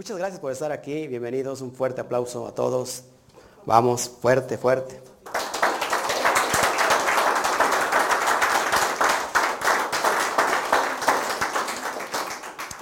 Muchas 0.00 0.16
gracias 0.16 0.40
por 0.40 0.50
estar 0.50 0.72
aquí. 0.72 1.06
Bienvenidos. 1.08 1.60
Un 1.60 1.74
fuerte 1.74 2.00
aplauso 2.00 2.46
a 2.46 2.54
todos. 2.54 3.02
Vamos, 3.66 4.08
fuerte, 4.08 4.56
fuerte. 4.56 4.98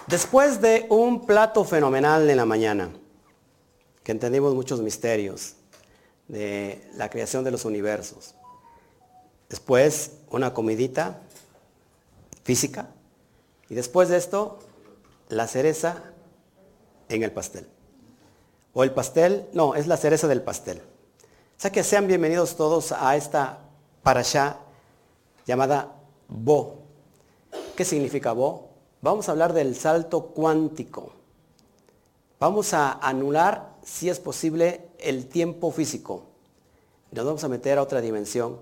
Después 0.06 0.60
de 0.60 0.86
un 0.90 1.26
plato 1.26 1.64
fenomenal 1.64 2.30
en 2.30 2.36
la 2.36 2.44
mañana, 2.44 2.92
que 4.04 4.12
entendimos 4.12 4.54
muchos 4.54 4.80
misterios 4.80 5.56
de 6.28 6.88
la 6.94 7.10
creación 7.10 7.42
de 7.42 7.50
los 7.50 7.64
universos, 7.64 8.36
después 9.48 10.12
una 10.30 10.54
comidita 10.54 11.20
física, 12.44 12.90
y 13.68 13.74
después 13.74 14.08
de 14.08 14.18
esto, 14.18 14.60
la 15.28 15.48
cereza 15.48 16.12
en 17.08 17.22
el 17.22 17.32
pastel. 17.32 17.66
O 18.74 18.84
el 18.84 18.92
pastel, 18.92 19.48
no, 19.52 19.74
es 19.74 19.86
la 19.86 19.96
cereza 19.96 20.28
del 20.28 20.42
pastel. 20.42 20.78
O 20.78 21.60
sea 21.60 21.72
que 21.72 21.82
sean 21.82 22.06
bienvenidos 22.06 22.56
todos 22.56 22.92
a 22.92 23.16
esta 23.16 23.58
parasha 24.02 24.58
llamada 25.46 25.96
Bo. 26.28 26.82
¿Qué 27.74 27.84
significa 27.84 28.32
Bo? 28.32 28.68
Vamos 29.00 29.28
a 29.28 29.32
hablar 29.32 29.52
del 29.52 29.74
salto 29.74 30.26
cuántico. 30.26 31.12
Vamos 32.38 32.74
a 32.74 32.92
anular, 32.92 33.74
si 33.82 34.08
es 34.08 34.20
posible, 34.20 34.88
el 34.98 35.26
tiempo 35.26 35.72
físico. 35.72 36.24
Nos 37.10 37.24
vamos 37.24 37.42
a 37.42 37.48
meter 37.48 37.78
a 37.78 37.82
otra 37.82 38.00
dimensión 38.00 38.58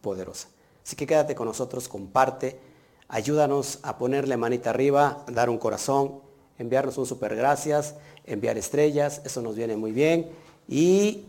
poderosa. 0.00 0.48
Así 0.84 0.96
que 0.96 1.06
quédate 1.06 1.34
con 1.34 1.46
nosotros, 1.46 1.88
comparte, 1.88 2.58
ayúdanos 3.08 3.80
a 3.82 3.98
ponerle 3.98 4.36
manita 4.36 4.70
arriba, 4.70 5.24
dar 5.28 5.50
un 5.50 5.58
corazón, 5.58 6.20
enviarnos 6.58 6.98
un 6.98 7.06
super 7.06 7.34
gracias, 7.34 7.94
enviar 8.26 8.58
estrellas, 8.58 9.20
eso 9.24 9.42
nos 9.42 9.56
viene 9.56 9.76
muy 9.76 9.92
bien. 9.92 10.30
Y 10.68 11.24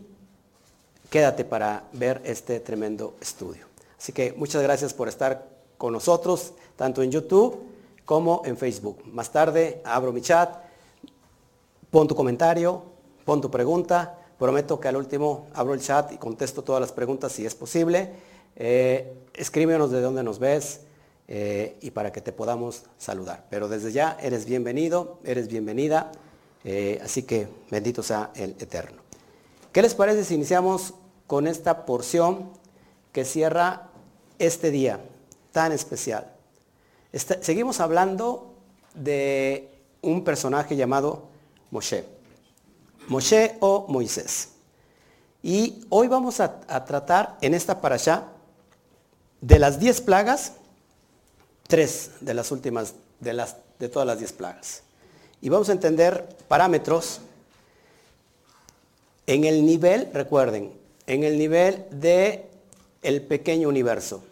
quédate 1.10 1.44
para 1.44 1.84
ver 1.92 2.20
este 2.24 2.60
tremendo 2.60 3.14
estudio. 3.20 3.66
Así 3.98 4.12
que 4.12 4.32
muchas 4.32 4.62
gracias 4.62 4.92
por 4.94 5.08
estar 5.08 5.48
con 5.78 5.92
nosotros, 5.92 6.52
tanto 6.76 7.02
en 7.02 7.10
YouTube 7.10 7.58
como 8.04 8.42
en 8.44 8.56
Facebook. 8.56 9.02
Más 9.06 9.30
tarde 9.30 9.80
abro 9.84 10.12
mi 10.12 10.20
chat, 10.20 10.56
pon 11.90 12.06
tu 12.06 12.14
comentario, 12.14 12.82
pon 13.24 13.40
tu 13.40 13.50
pregunta. 13.50 14.18
Prometo 14.38 14.80
que 14.80 14.88
al 14.88 14.96
último 14.96 15.46
abro 15.54 15.74
el 15.74 15.80
chat 15.80 16.12
y 16.12 16.18
contesto 16.18 16.62
todas 16.62 16.80
las 16.80 16.92
preguntas 16.92 17.32
si 17.32 17.46
es 17.46 17.54
posible. 17.54 18.10
Eh, 18.56 19.16
escríbenos 19.32 19.90
de 19.90 20.00
dónde 20.00 20.22
nos 20.22 20.38
ves 20.38 20.80
eh, 21.28 21.76
y 21.80 21.90
para 21.90 22.12
que 22.12 22.20
te 22.20 22.32
podamos 22.32 22.84
saludar. 22.98 23.46
Pero 23.50 23.68
desde 23.68 23.92
ya 23.92 24.16
eres 24.20 24.44
bienvenido, 24.44 25.18
eres 25.24 25.48
bienvenida. 25.48 26.12
Eh, 26.64 27.00
así 27.02 27.22
que 27.24 27.48
bendito 27.70 28.02
sea 28.02 28.30
el 28.34 28.50
Eterno. 28.58 29.02
¿Qué 29.72 29.82
les 29.82 29.94
parece 29.94 30.24
si 30.24 30.34
iniciamos 30.34 30.94
con 31.26 31.46
esta 31.46 31.84
porción 31.86 32.50
que 33.12 33.24
cierra 33.24 33.88
este 34.38 34.70
día 34.70 35.00
tan 35.52 35.72
especial? 35.72 36.30
seguimos 37.40 37.78
hablando 37.78 38.54
de 38.94 39.70
un 40.02 40.24
personaje 40.24 40.74
llamado 40.74 41.28
Moshe. 41.70 42.04
Moshe 43.08 43.56
o 43.60 43.86
Moisés. 43.88 44.50
Y 45.42 45.84
hoy 45.90 46.08
vamos 46.08 46.40
a, 46.40 46.60
tratar 46.86 47.36
en 47.40 47.52
esta 47.52 47.80
parasha 47.80 48.28
de 49.40 49.58
las 49.58 49.78
diez 49.78 50.00
plagas, 50.00 50.54
tres 51.66 52.10
de 52.20 52.34
las 52.34 52.50
últimas, 52.50 52.94
de, 53.20 53.32
las, 53.32 53.56
de 53.78 53.88
todas 53.88 54.06
las 54.06 54.18
diez 54.18 54.32
plagas. 54.32 54.82
Y 55.40 55.48
vamos 55.48 55.68
a 55.68 55.72
entender 55.72 56.28
parámetros 56.48 57.20
en 59.26 59.44
el 59.44 59.64
nivel, 59.64 60.08
recuerden, 60.12 60.72
en 61.06 61.24
el 61.24 61.38
nivel 61.38 61.84
de 61.90 62.46
el 63.02 63.22
pequeño 63.22 63.68
universo. 63.68 64.22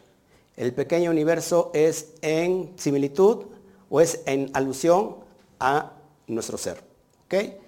El 0.57 0.73
pequeño 0.73 1.11
universo 1.11 1.71
es 1.75 2.09
en 2.21 2.73
similitud 2.77 3.47
o 3.91 4.01
es 4.01 4.21
en 4.27 4.51
alusión 4.55 5.17
a 5.61 5.93
nuestro 6.27 6.59
ser. 6.59 6.83
¿okay? 7.27 7.59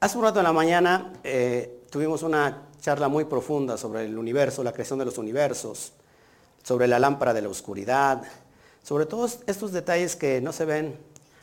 Hace 0.00 0.18
un 0.18 0.24
rato 0.24 0.40
en 0.40 0.44
la 0.44 0.52
mañana 0.52 1.12
eh, 1.24 1.82
tuvimos 1.90 2.22
una 2.22 2.68
charla 2.80 3.08
muy 3.08 3.24
profunda 3.24 3.76
sobre 3.76 4.04
el 4.04 4.16
universo, 4.16 4.64
la 4.64 4.72
creación 4.72 4.98
de 4.98 5.04
los 5.04 5.18
universos, 5.18 5.92
sobre 6.62 6.86
la 6.86 6.98
lámpara 6.98 7.32
de 7.34 7.42
la 7.42 7.48
oscuridad, 7.48 8.22
sobre 8.82 9.06
todos 9.06 9.40
estos 9.46 9.72
detalles 9.72 10.16
que 10.16 10.40
no 10.40 10.52
se 10.52 10.64
ven 10.64 10.96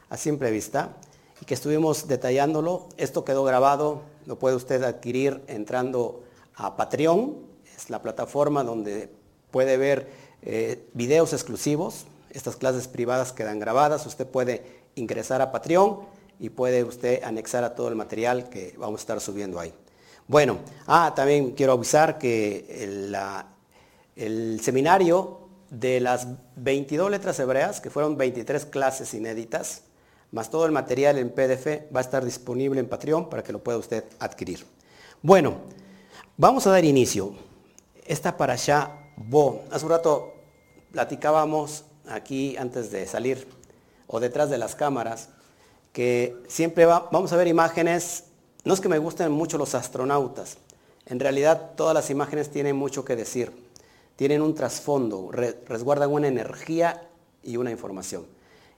a 0.09 0.17
simple 0.17 0.51
vista 0.51 0.95
y 1.41 1.45
que 1.45 1.53
estuvimos 1.53 2.07
detallándolo. 2.07 2.87
Esto 2.97 3.23
quedó 3.23 3.43
grabado, 3.43 4.01
lo 4.25 4.39
puede 4.39 4.55
usted 4.55 4.83
adquirir 4.83 5.41
entrando 5.47 6.23
a 6.55 6.75
Patreon, 6.75 7.35
es 7.75 7.89
la 7.89 8.01
plataforma 8.01 8.63
donde 8.63 9.09
puede 9.51 9.77
ver 9.77 10.09
eh, 10.41 10.87
videos 10.93 11.33
exclusivos. 11.33 12.05
Estas 12.31 12.55
clases 12.55 12.87
privadas 12.87 13.31
quedan 13.31 13.59
grabadas. 13.59 14.05
Usted 14.05 14.27
puede 14.27 14.81
ingresar 14.95 15.41
a 15.41 15.51
Patreon 15.51 15.99
y 16.39 16.49
puede 16.49 16.83
usted 16.83 17.23
anexar 17.23 17.63
a 17.63 17.75
todo 17.75 17.87
el 17.87 17.95
material 17.95 18.49
que 18.49 18.75
vamos 18.77 18.99
a 18.99 19.03
estar 19.03 19.21
subiendo 19.21 19.59
ahí. 19.59 19.73
Bueno, 20.27 20.57
ah, 20.87 21.13
también 21.15 21.51
quiero 21.51 21.73
avisar 21.73 22.17
que 22.17 22.65
el, 22.83 23.15
el 24.15 24.59
seminario 24.61 25.46
de 25.69 25.99
las 25.99 26.27
22 26.55 27.11
letras 27.11 27.39
hebreas, 27.39 27.81
que 27.81 27.89
fueron 27.89 28.17
23 28.17 28.65
clases 28.65 29.13
inéditas, 29.13 29.83
más 30.31 30.49
todo 30.49 30.65
el 30.65 30.71
material 30.71 31.17
en 31.17 31.29
PDF, 31.29 31.93
va 31.93 31.99
a 31.99 32.01
estar 32.01 32.23
disponible 32.23 32.79
en 32.79 32.87
Patreon 32.87 33.29
para 33.29 33.43
que 33.43 33.53
lo 33.53 33.63
pueda 33.63 33.77
usted 33.77 34.03
adquirir. 34.19 34.65
Bueno, 35.21 35.57
vamos 36.37 36.67
a 36.67 36.71
dar 36.71 36.83
inicio. 36.83 37.33
Esta 38.05 38.35
para 38.35 38.53
allá 38.53 38.91
Bo. 39.17 39.63
Hace 39.71 39.85
un 39.85 39.91
rato 39.91 40.33
platicábamos 40.91 41.85
aquí 42.07 42.55
antes 42.57 42.91
de 42.91 43.05
salir 43.07 43.47
o 44.07 44.19
detrás 44.19 44.49
de 44.49 44.57
las 44.57 44.75
cámaras 44.75 45.29
que 45.91 46.35
siempre 46.47 46.85
vamos 46.85 47.33
a 47.33 47.37
ver 47.37 47.47
imágenes, 47.47 48.25
no 48.63 48.73
es 48.73 48.81
que 48.81 48.89
me 48.89 48.99
gusten 48.99 49.31
mucho 49.31 49.57
los 49.57 49.73
astronautas, 49.73 50.57
en 51.07 51.19
realidad 51.19 51.71
todas 51.75 51.93
las 51.93 52.09
imágenes 52.09 52.51
tienen 52.51 52.75
mucho 52.75 53.03
que 53.03 53.15
decir, 53.15 53.51
tienen 54.17 54.41
un 54.41 54.55
trasfondo, 54.55 55.31
resguardan 55.31 56.11
una 56.11 56.27
energía 56.27 57.07
y 57.43 57.55
una 57.55 57.71
información. 57.71 58.25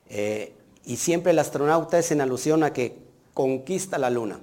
Eh, 0.10 0.54
y 0.86 0.98
siempre 0.98 1.32
el 1.32 1.40
astronauta 1.40 1.98
es 1.98 2.12
en 2.12 2.22
alusión 2.22 2.64
a 2.64 2.74
que 2.74 2.98
conquista 3.34 3.98
la 3.98 4.10
luna, 4.10 4.40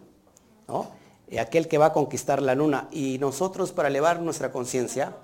¿no? 0.66 0.90
aquel 1.38 1.68
que 1.68 1.76
va 1.76 1.86
a 1.86 1.92
conquistar 1.92 2.40
la 2.40 2.54
luna. 2.54 2.88
Y 2.90 3.18
nosotros 3.18 3.72
para 3.72 3.88
elevar 3.88 4.20
nuestra 4.20 4.50
conciencia, 4.50 5.16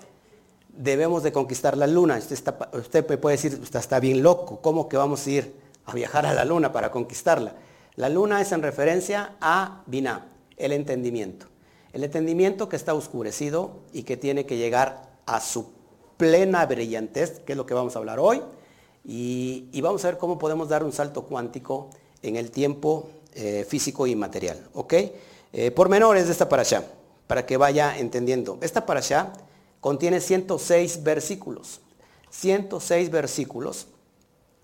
debemos 0.69 1.23
de 1.23 1.31
conquistar 1.31 1.75
la 1.75 1.87
luna. 1.87 2.17
Usted, 2.17 3.19
puede 3.19 3.35
decir, 3.35 3.57
usted 3.59 3.79
está 3.79 3.99
bien 3.99 4.21
loco, 4.21 4.59
¿cómo 4.61 4.87
que 4.87 4.97
vamos 4.97 5.25
a 5.25 5.31
ir 5.31 5.55
a 5.85 5.93
viajar 5.93 6.25
a 6.27 6.33
la 6.33 6.45
luna 6.45 6.71
para 6.71 6.91
conquistarla? 6.91 7.55
La 7.95 8.09
luna 8.09 8.41
es 8.41 8.51
en 8.51 8.61
referencia 8.61 9.35
a 9.41 9.81
Binah, 9.87 10.27
el 10.57 10.71
entendimiento. 10.71 11.47
El 11.93 12.03
entendimiento 12.03 12.69
que 12.69 12.75
está 12.75 12.93
oscurecido 12.93 13.81
y 13.91 14.03
que 14.03 14.17
tiene 14.17 14.45
que 14.45 14.57
llegar 14.57 15.12
a 15.25 15.39
su 15.39 15.71
plena 16.17 16.65
brillantez, 16.65 17.39
que 17.39 17.53
es 17.53 17.57
lo 17.57 17.65
que 17.65 17.73
vamos 17.73 17.95
a 17.95 17.99
hablar 17.99 18.19
hoy, 18.19 18.41
y, 19.05 19.81
vamos 19.81 20.03
a 20.05 20.09
ver 20.09 20.17
cómo 20.17 20.37
podemos 20.37 20.69
dar 20.69 20.83
un 20.83 20.93
salto 20.93 21.23
cuántico 21.23 21.89
en 22.21 22.35
el 22.37 22.51
tiempo 22.51 23.09
eh, 23.33 23.65
físico 23.67 24.07
y 24.07 24.15
material. 24.15 24.69
¿ok? 24.73 24.93
Eh, 25.51 25.71
por 25.71 25.89
menores 25.89 26.25
de 26.25 26.31
esta 26.31 26.47
para 26.47 26.61
allá, 26.61 26.83
para 27.27 27.45
que 27.45 27.57
vaya 27.57 27.97
entendiendo. 27.97 28.57
Esta 28.61 28.85
para 28.85 28.99
allá 28.99 29.33
contiene 29.81 30.21
106 30.21 31.03
versículos. 31.03 31.81
106 32.29 33.11
versículos, 33.11 33.87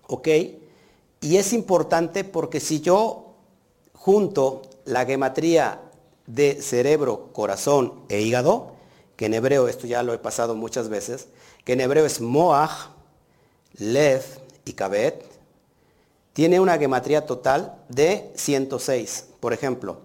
¿ok? 0.08 0.28
Y 1.20 1.36
es 1.36 1.52
importante 1.52 2.24
porque 2.24 2.58
si 2.58 2.80
yo 2.80 3.34
junto 3.92 4.62
la 4.84 5.06
gematría 5.06 5.80
de 6.26 6.60
cerebro, 6.62 7.28
corazón 7.32 8.00
e 8.08 8.22
hígado, 8.22 8.72
que 9.20 9.26
en 9.26 9.34
hebreo, 9.34 9.68
esto 9.68 9.86
ya 9.86 10.02
lo 10.02 10.14
he 10.14 10.18
pasado 10.18 10.54
muchas 10.54 10.88
veces, 10.88 11.28
que 11.66 11.74
en 11.74 11.82
hebreo 11.82 12.06
es 12.06 12.22
Moach, 12.22 12.88
Lev 13.76 14.22
y 14.64 14.72
Kabet, 14.72 15.26
tiene 16.32 16.58
una 16.58 16.78
gematría 16.78 17.26
total 17.26 17.76
de 17.90 18.32
106. 18.34 19.26
Por 19.38 19.52
ejemplo, 19.52 19.98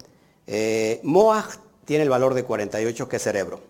eh, 0.46 1.00
Moach 1.02 1.56
tiene 1.86 2.02
el 2.02 2.10
valor 2.10 2.34
de 2.34 2.44
48, 2.44 3.08
que 3.08 3.16
es 3.16 3.22
cerebro. 3.22 3.60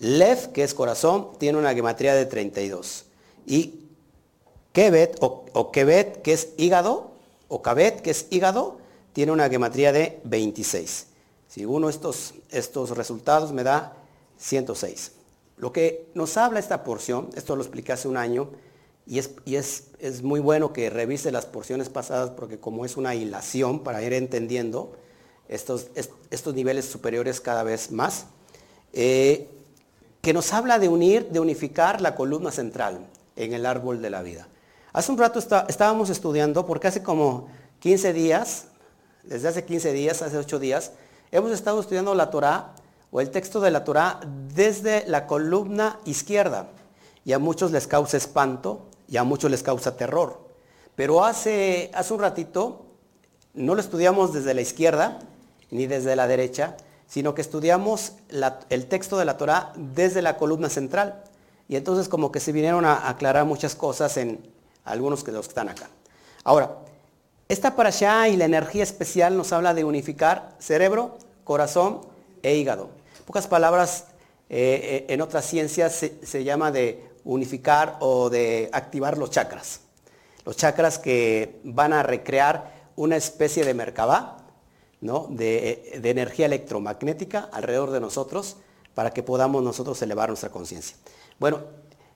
Lev, 0.00 0.50
que 0.50 0.64
es 0.64 0.74
corazón, 0.74 1.28
tiene 1.38 1.58
una 1.58 1.72
gematría 1.72 2.16
de 2.16 2.26
32. 2.26 3.04
Y 3.46 3.84
Kebet, 4.72 5.16
o, 5.20 5.70
Kebet, 5.70 6.22
que 6.22 6.32
es 6.32 6.48
hígado, 6.56 7.12
o 7.46 7.62
Kabet, 7.62 8.00
que 8.00 8.10
es 8.10 8.26
hígado, 8.30 8.78
tiene 9.12 9.30
una 9.30 9.48
gematría 9.48 9.92
de 9.92 10.18
26. 10.24 11.06
Si 11.46 11.64
uno 11.64 11.88
estos, 11.88 12.34
estos 12.50 12.90
resultados 12.90 13.52
me 13.52 13.62
da 13.62 14.02
106. 14.38 15.12
Lo 15.56 15.72
que 15.72 16.08
nos 16.14 16.36
habla 16.36 16.60
esta 16.60 16.84
porción, 16.84 17.30
esto 17.34 17.56
lo 17.56 17.62
expliqué 17.62 17.92
hace 17.92 18.08
un 18.08 18.16
año, 18.16 18.50
y, 19.06 19.18
es, 19.18 19.30
y 19.44 19.56
es, 19.56 19.84
es, 20.00 20.22
muy 20.22 20.40
bueno 20.40 20.72
que 20.72 20.90
revise 20.90 21.30
las 21.30 21.46
porciones 21.46 21.88
pasadas 21.88 22.30
porque 22.30 22.58
como 22.58 22.84
es 22.84 22.96
una 22.96 23.14
hilación 23.14 23.84
para 23.84 24.02
ir 24.02 24.12
entendiendo 24.12 24.96
estos, 25.48 25.86
estos 26.30 26.54
niveles 26.54 26.86
superiores 26.86 27.40
cada 27.40 27.62
vez 27.62 27.92
más, 27.92 28.26
eh, 28.92 29.48
que 30.22 30.32
nos 30.32 30.52
habla 30.52 30.80
de 30.80 30.88
unir, 30.88 31.28
de 31.28 31.38
unificar 31.38 32.00
la 32.00 32.16
columna 32.16 32.50
central 32.50 33.06
en 33.36 33.52
el 33.52 33.64
árbol 33.64 34.02
de 34.02 34.10
la 34.10 34.22
vida. 34.22 34.48
Hace 34.92 35.12
un 35.12 35.18
rato 35.18 35.38
estábamos 35.38 36.10
estudiando, 36.10 36.66
porque 36.66 36.88
hace 36.88 37.02
como 37.02 37.48
15 37.80 38.12
días, 38.12 38.66
desde 39.22 39.48
hace 39.48 39.64
15 39.64 39.92
días, 39.92 40.22
hace 40.22 40.36
8 40.36 40.58
días, 40.58 40.92
hemos 41.30 41.52
estado 41.52 41.80
estudiando 41.80 42.14
la 42.14 42.30
Torah 42.30 42.74
o 43.10 43.20
el 43.20 43.30
texto 43.30 43.60
de 43.60 43.70
la 43.70 43.84
Torah 43.84 44.20
desde 44.54 45.06
la 45.06 45.26
columna 45.26 45.98
izquierda. 46.04 46.68
Y 47.24 47.32
a 47.32 47.38
muchos 47.38 47.72
les 47.72 47.86
causa 47.86 48.16
espanto 48.16 48.86
y 49.08 49.16
a 49.16 49.24
muchos 49.24 49.50
les 49.50 49.62
causa 49.62 49.96
terror. 49.96 50.40
Pero 50.94 51.24
hace, 51.24 51.90
hace 51.94 52.14
un 52.14 52.20
ratito 52.20 52.86
no 53.54 53.74
lo 53.74 53.80
estudiamos 53.80 54.32
desde 54.32 54.54
la 54.54 54.60
izquierda 54.60 55.18
ni 55.70 55.86
desde 55.86 56.14
la 56.16 56.26
derecha, 56.26 56.76
sino 57.06 57.34
que 57.34 57.40
estudiamos 57.40 58.12
el 58.70 58.86
texto 58.86 59.18
de 59.18 59.24
la 59.24 59.36
Torah 59.36 59.72
desde 59.76 60.22
la 60.22 60.36
columna 60.36 60.68
central. 60.68 61.22
Y 61.68 61.76
entonces 61.76 62.08
como 62.08 62.30
que 62.30 62.40
se 62.40 62.52
vinieron 62.52 62.84
a 62.84 63.08
aclarar 63.08 63.44
muchas 63.44 63.74
cosas 63.74 64.16
en 64.16 64.40
algunos 64.84 65.24
de 65.24 65.32
los 65.32 65.46
que 65.46 65.50
están 65.50 65.68
acá. 65.68 65.88
Ahora, 66.44 66.76
esta 67.48 67.76
para 67.76 67.88
allá 67.88 68.28
y 68.28 68.36
la 68.36 68.44
energía 68.44 68.82
especial 68.82 69.36
nos 69.36 69.52
habla 69.52 69.74
de 69.74 69.84
unificar 69.84 70.54
cerebro, 70.58 71.18
corazón 71.44 72.00
e 72.42 72.56
hígado. 72.56 72.90
pocas 73.24 73.46
palabras, 73.46 74.04
eh, 74.48 75.04
eh, 75.08 75.12
en 75.12 75.20
otras 75.20 75.44
ciencias 75.44 75.92
se, 75.94 76.44
llama 76.44 76.70
de 76.70 77.02
unificar 77.24 77.96
o 78.00 78.30
de 78.30 78.68
activar 78.72 79.18
los 79.18 79.30
chakras. 79.30 79.80
Los 80.44 80.56
chakras 80.56 80.98
que 80.98 81.60
van 81.64 81.92
a 81.92 82.02
recrear 82.02 82.72
una 82.94 83.16
especie 83.16 83.64
de 83.64 83.74
merkabah, 83.74 84.36
¿no? 85.00 85.26
de, 85.30 85.98
de, 86.00 86.10
energía 86.10 86.46
electromagnética 86.46 87.48
alrededor 87.52 87.90
de 87.90 88.00
nosotros 88.00 88.56
para 88.94 89.10
que 89.10 89.22
podamos 89.22 89.62
nosotros 89.62 90.00
elevar 90.02 90.28
nuestra 90.28 90.50
conciencia. 90.50 90.96
Bueno, 91.38 91.60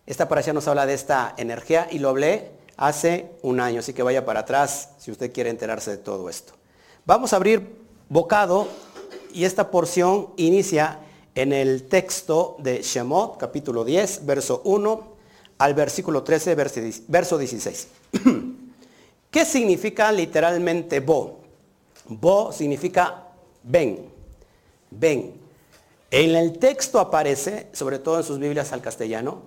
esta 0.06 0.28
para 0.28 0.40
allá 0.40 0.52
nos 0.52 0.66
habla 0.68 0.86
de 0.86 0.94
esta 0.94 1.34
energía 1.36 1.88
y 1.90 1.98
lo 1.98 2.08
hablé 2.08 2.52
hace 2.76 3.30
un 3.42 3.60
año, 3.60 3.80
así 3.80 3.92
que 3.92 4.02
vaya 4.02 4.24
para 4.24 4.40
atrás 4.40 4.90
si 4.98 5.10
usted 5.10 5.32
quiere 5.32 5.50
enterarse 5.50 5.90
de 5.90 5.98
todo 5.98 6.30
esto. 6.30 6.54
Vamos 7.04 7.32
a 7.32 7.36
abrir 7.36 7.76
bocado 8.08 8.66
y 9.32 9.44
esta 9.44 9.70
porción 9.70 10.28
inicia 10.36 11.00
en 11.34 11.52
el 11.52 11.84
texto 11.84 12.56
de 12.58 12.82
Shemot, 12.82 13.36
capítulo 13.38 13.84
10, 13.84 14.26
verso 14.26 14.62
1 14.64 15.08
al 15.58 15.74
versículo 15.74 16.22
13, 16.22 16.54
verso 17.08 17.38
16. 17.38 17.88
¿Qué 19.30 19.44
significa 19.44 20.10
literalmente 20.10 21.00
bo? 21.00 21.40
Bo 22.06 22.52
significa 22.52 23.26
ven, 23.62 24.06
ven. 24.90 25.34
En 26.10 26.34
el 26.34 26.58
texto 26.58 26.98
aparece, 26.98 27.68
sobre 27.72 27.98
todo 27.98 28.18
en 28.18 28.24
sus 28.24 28.38
Biblias 28.38 28.72
al 28.72 28.80
castellano, 28.80 29.42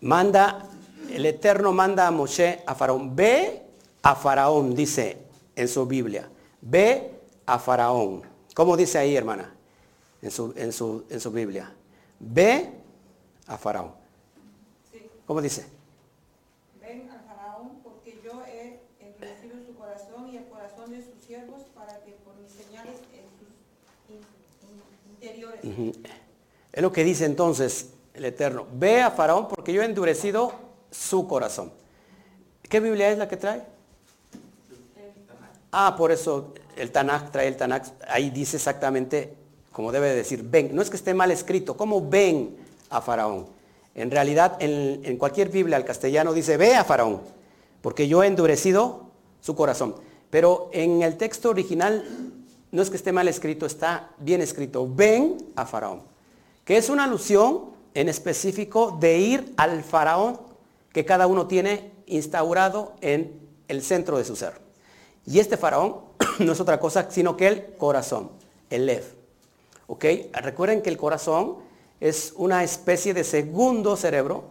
manda 0.00 0.68
el 1.14 1.26
Eterno 1.26 1.72
manda 1.72 2.06
a 2.06 2.10
Moshe 2.10 2.60
a 2.66 2.74
Faraón. 2.74 3.14
Ve 3.14 3.62
a 4.02 4.14
Faraón, 4.14 4.74
dice 4.74 5.18
en 5.54 5.68
su 5.68 5.86
Biblia. 5.86 6.28
Ve 6.60 7.13
a 7.46 7.58
Faraón. 7.58 8.22
¿Cómo 8.54 8.76
dice 8.76 8.98
ahí, 8.98 9.16
hermana? 9.16 9.54
En 10.22 10.30
su, 10.30 10.52
en 10.56 10.72
su, 10.72 11.04
en 11.10 11.20
su 11.20 11.30
Biblia. 11.30 11.72
Ve 12.18 12.72
a 13.46 13.58
Faraón. 13.58 13.92
¿Cómo 15.26 15.40
dice? 15.40 15.66
Ven 16.80 17.10
a 17.10 17.18
Faraón 17.26 17.80
porque 17.82 18.20
yo 18.22 18.42
he 18.46 18.80
endurecido 19.00 19.56
su 19.66 19.74
corazón 19.74 20.28
y 20.28 20.36
el 20.36 20.46
corazón 20.48 20.90
de 20.90 21.02
sus 21.02 21.24
siervos 21.26 21.62
para 21.74 21.98
que 22.04 22.12
por 22.24 22.36
mis 22.36 22.52
señales 22.52 22.96
en 23.12 24.20
sus 24.20 25.10
interiores. 25.10 25.60
Es 26.72 26.82
lo 26.82 26.92
que 26.92 27.04
dice 27.04 27.24
entonces 27.24 27.90
el 28.14 28.24
Eterno. 28.24 28.66
Ve 28.72 29.02
a 29.02 29.10
Faraón 29.10 29.48
porque 29.48 29.72
yo 29.72 29.82
he 29.82 29.86
endurecido 29.86 30.52
su 30.90 31.26
corazón. 31.26 31.72
¿Qué 32.62 32.80
Biblia 32.80 33.10
es 33.10 33.18
la 33.18 33.28
que 33.28 33.36
trae? 33.36 33.73
Ah, 35.76 35.96
por 35.96 36.12
eso 36.12 36.54
el 36.76 36.92
Tanakh 36.92 37.32
trae 37.32 37.48
el 37.48 37.56
Tanakh. 37.56 37.86
Ahí 38.06 38.30
dice 38.30 38.58
exactamente 38.58 39.34
como 39.72 39.90
debe 39.90 40.14
decir, 40.14 40.44
ven. 40.48 40.70
No 40.72 40.82
es 40.82 40.88
que 40.88 40.96
esté 40.96 41.14
mal 41.14 41.32
escrito, 41.32 41.76
¿cómo 41.76 42.08
ven 42.08 42.56
a 42.90 43.00
Faraón? 43.00 43.46
En 43.96 44.08
realidad, 44.08 44.56
en, 44.60 45.16
cualquier 45.16 45.48
Biblia 45.48 45.76
al 45.76 45.84
castellano 45.84 46.32
dice, 46.32 46.56
ve 46.56 46.76
a 46.76 46.84
Faraón, 46.84 47.22
porque 47.82 48.06
yo 48.06 48.22
he 48.22 48.28
endurecido 48.28 49.10
su 49.40 49.56
corazón. 49.56 49.96
Pero 50.30 50.70
en 50.72 51.02
el 51.02 51.16
texto 51.16 51.50
original 51.50 52.04
no 52.70 52.82
es 52.82 52.88
que 52.88 52.96
esté 52.96 53.10
mal 53.10 53.26
escrito, 53.26 53.66
está 53.66 54.10
bien 54.18 54.40
escrito, 54.42 54.88
ven 54.88 55.38
a 55.56 55.66
Faraón, 55.66 56.02
que 56.64 56.76
es 56.76 56.88
una 56.88 57.02
alusión 57.02 57.72
en 57.94 58.08
específico 58.08 58.96
de 59.00 59.18
ir 59.18 59.54
al 59.56 59.82
Faraón 59.82 60.38
que 60.92 61.04
cada 61.04 61.26
uno 61.26 61.48
tiene 61.48 61.90
instaurado 62.06 62.94
en 63.00 63.40
el 63.66 63.82
centro 63.82 64.18
de 64.18 64.24
su 64.24 64.36
ser. 64.36 64.63
Y 65.26 65.38
este 65.38 65.56
faraón 65.56 66.00
no 66.38 66.52
es 66.52 66.60
otra 66.60 66.78
cosa 66.80 67.10
sino 67.10 67.36
que 67.36 67.46
el 67.48 67.74
corazón, 67.76 68.30
el 68.70 68.86
lev. 68.86 69.04
¿Ok? 69.86 70.04
Recuerden 70.32 70.82
que 70.82 70.90
el 70.90 70.96
corazón 70.96 71.56
es 72.00 72.32
una 72.36 72.64
especie 72.64 73.14
de 73.14 73.24
segundo 73.24 73.96
cerebro 73.96 74.44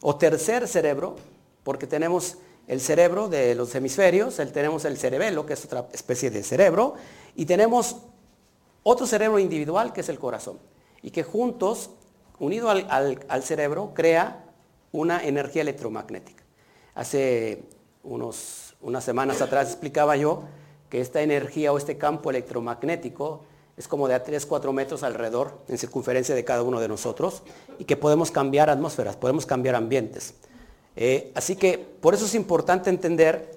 o 0.00 0.16
tercer 0.16 0.68
cerebro, 0.68 1.16
porque 1.64 1.86
tenemos 1.86 2.38
el 2.68 2.80
cerebro 2.80 3.28
de 3.28 3.54
los 3.54 3.74
hemisferios, 3.74 4.36
tenemos 4.52 4.84
el 4.84 4.96
cerebelo, 4.96 5.46
que 5.46 5.54
es 5.54 5.64
otra 5.64 5.86
especie 5.92 6.30
de 6.30 6.42
cerebro, 6.42 6.94
y 7.34 7.46
tenemos 7.46 7.96
otro 8.82 9.06
cerebro 9.06 9.38
individual, 9.38 9.92
que 9.92 10.00
es 10.00 10.08
el 10.08 10.18
corazón, 10.18 10.58
y 11.02 11.10
que 11.10 11.22
juntos, 11.22 11.90
unido 12.38 12.70
al, 12.70 12.86
al 13.28 13.42
cerebro, 13.42 13.92
crea 13.94 14.44
una 14.92 15.24
energía 15.24 15.62
electromagnética. 15.62 16.42
Hace 16.94 17.62
unos, 18.02 18.65
unas 18.80 19.04
semanas 19.04 19.40
atrás 19.42 19.68
explicaba 19.68 20.16
yo 20.16 20.44
que 20.90 21.00
esta 21.00 21.22
energía 21.22 21.72
o 21.72 21.78
este 21.78 21.98
campo 21.98 22.30
electromagnético 22.30 23.42
es 23.76 23.88
como 23.88 24.08
de 24.08 24.14
a 24.14 24.22
3, 24.22 24.46
4 24.46 24.72
metros 24.72 25.02
alrededor 25.02 25.58
en 25.68 25.76
circunferencia 25.76 26.34
de 26.34 26.44
cada 26.44 26.62
uno 26.62 26.80
de 26.80 26.88
nosotros 26.88 27.42
y 27.78 27.84
que 27.84 27.96
podemos 27.96 28.30
cambiar 28.30 28.70
atmósferas, 28.70 29.16
podemos 29.16 29.44
cambiar 29.44 29.74
ambientes. 29.74 30.34
Eh, 30.96 31.30
así 31.34 31.56
que 31.56 31.78
por 31.78 32.14
eso 32.14 32.24
es 32.24 32.34
importante 32.34 32.88
entender 32.88 33.54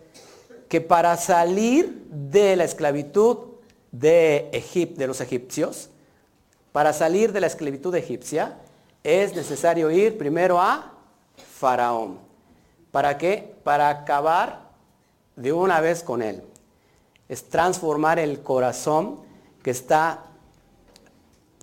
que 0.68 0.82
para 0.82 1.16
salir 1.16 2.06
de 2.10 2.56
la 2.56 2.66
esclavitud 2.66 3.38
de, 3.92 4.50
de 4.98 5.08
los 5.08 5.22
egipcios, 5.22 5.90
para 6.72 6.92
salir 6.94 7.32
de 7.32 7.40
la 7.40 7.48
esclavitud 7.48 7.96
egipcia, 7.96 8.58
es 9.04 9.36
necesario 9.36 9.90
ir 9.90 10.18
primero 10.18 10.60
a 10.60 10.94
Faraón. 11.58 12.20
¿Para 12.92 13.18
qué? 13.18 13.56
Para 13.64 13.90
acabar 13.90 14.69
de 15.40 15.54
una 15.54 15.80
vez 15.80 16.04
con 16.04 16.22
él. 16.22 16.44
Es 17.28 17.50
transformar 17.50 18.20
el 18.20 18.42
corazón 18.42 19.22
que 19.64 19.72
está 19.72 20.26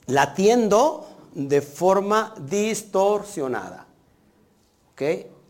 latiendo 0.07 1.07
de 1.35 1.61
forma 1.61 2.35
distorsionada. 2.41 3.87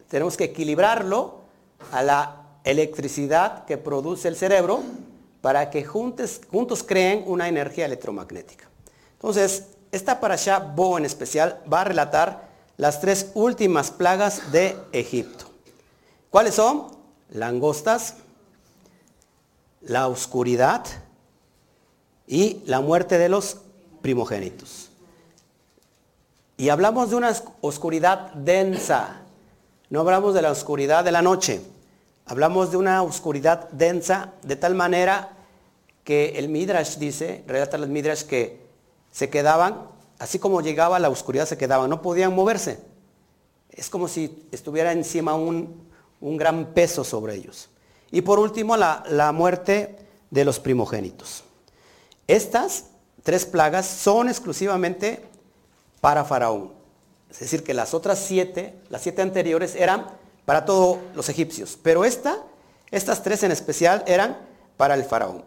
Tenemos 0.08 0.36
que 0.36 0.44
equilibrarlo 0.44 1.40
a 1.92 2.02
la 2.02 2.42
electricidad 2.64 3.64
que 3.64 3.78
produce 3.78 4.26
el 4.26 4.36
cerebro 4.36 4.82
para 5.40 5.70
que 5.70 5.84
juntos, 5.84 6.40
juntos 6.50 6.82
creen 6.82 7.22
una 7.26 7.46
energía 7.48 7.86
electromagnética. 7.86 8.68
Entonces, 9.12 9.68
esta 9.92 10.18
parasha 10.18 10.58
Bo 10.58 10.98
en 10.98 11.04
especial 11.04 11.62
va 11.72 11.82
a 11.82 11.84
relatar 11.84 12.48
las 12.76 13.00
tres 13.00 13.30
últimas 13.34 13.92
plagas 13.92 14.50
de 14.50 14.76
Egipto. 14.92 15.46
¿Cuáles 16.30 16.56
son? 16.56 16.95
Langostas, 17.30 18.16
la 19.80 20.08
oscuridad 20.08 20.84
y 22.26 22.62
la 22.66 22.80
muerte 22.80 23.18
de 23.18 23.28
los 23.28 23.58
primogénitos. 24.02 24.90
Y 26.56 26.70
hablamos 26.70 27.10
de 27.10 27.16
una 27.16 27.34
oscuridad 27.60 28.32
densa. 28.32 29.20
No 29.90 30.00
hablamos 30.00 30.34
de 30.34 30.42
la 30.42 30.50
oscuridad 30.50 31.04
de 31.04 31.12
la 31.12 31.22
noche. 31.22 31.60
Hablamos 32.26 32.70
de 32.70 32.76
una 32.76 33.02
oscuridad 33.02 33.68
densa 33.70 34.32
de 34.42 34.56
tal 34.56 34.74
manera 34.74 35.30
que 36.02 36.38
el 36.38 36.48
Midrash 36.48 36.96
dice, 36.96 37.44
relata 37.46 37.76
el 37.76 37.88
Midrash 37.88 38.22
que 38.22 38.64
se 39.10 39.28
quedaban 39.28 39.96
Así 40.18 40.38
como 40.38 40.62
llegaba 40.62 40.98
la 40.98 41.10
oscuridad 41.10 41.46
se 41.46 41.58
quedaban, 41.58 41.90
no 41.90 42.00
podían 42.00 42.34
moverse. 42.34 42.78
Es 43.70 43.90
como 43.90 44.08
si 44.08 44.46
estuviera 44.50 44.92
encima 44.92 45.34
un, 45.34 45.85
gran 46.20 46.74
peso 46.74 47.04
sobre 47.04 47.34
ellos. 47.34 47.68
Y 48.10 48.22
por 48.22 48.38
último, 48.38 48.76
la, 48.76 49.04
la 49.08 49.32
muerte 49.32 49.96
de 50.30 50.44
los 50.44 50.58
primogénitos. 50.58 51.44
Estas 52.26 52.86
tres 53.22 53.46
plagas 53.46 53.86
son 53.86 54.28
exclusivamente 54.28 55.22
para 56.00 56.24
Faraón. 56.24 56.72
Es 57.30 57.40
decir, 57.40 57.64
que 57.64 57.74
las 57.74 57.94
otras 57.94 58.18
siete, 58.18 58.78
las 58.88 59.02
siete 59.02 59.22
anteriores 59.22 59.74
eran 59.74 60.06
para 60.46 60.64
todos 60.64 60.98
los 61.14 61.28
egipcios. 61.28 61.78
Pero 61.82 62.04
esta, 62.04 62.38
estas 62.90 63.22
tres 63.22 63.42
en 63.42 63.52
especial 63.52 64.02
eran 64.06 64.38
para 64.76 64.94
el 64.94 65.04
faraón. 65.04 65.44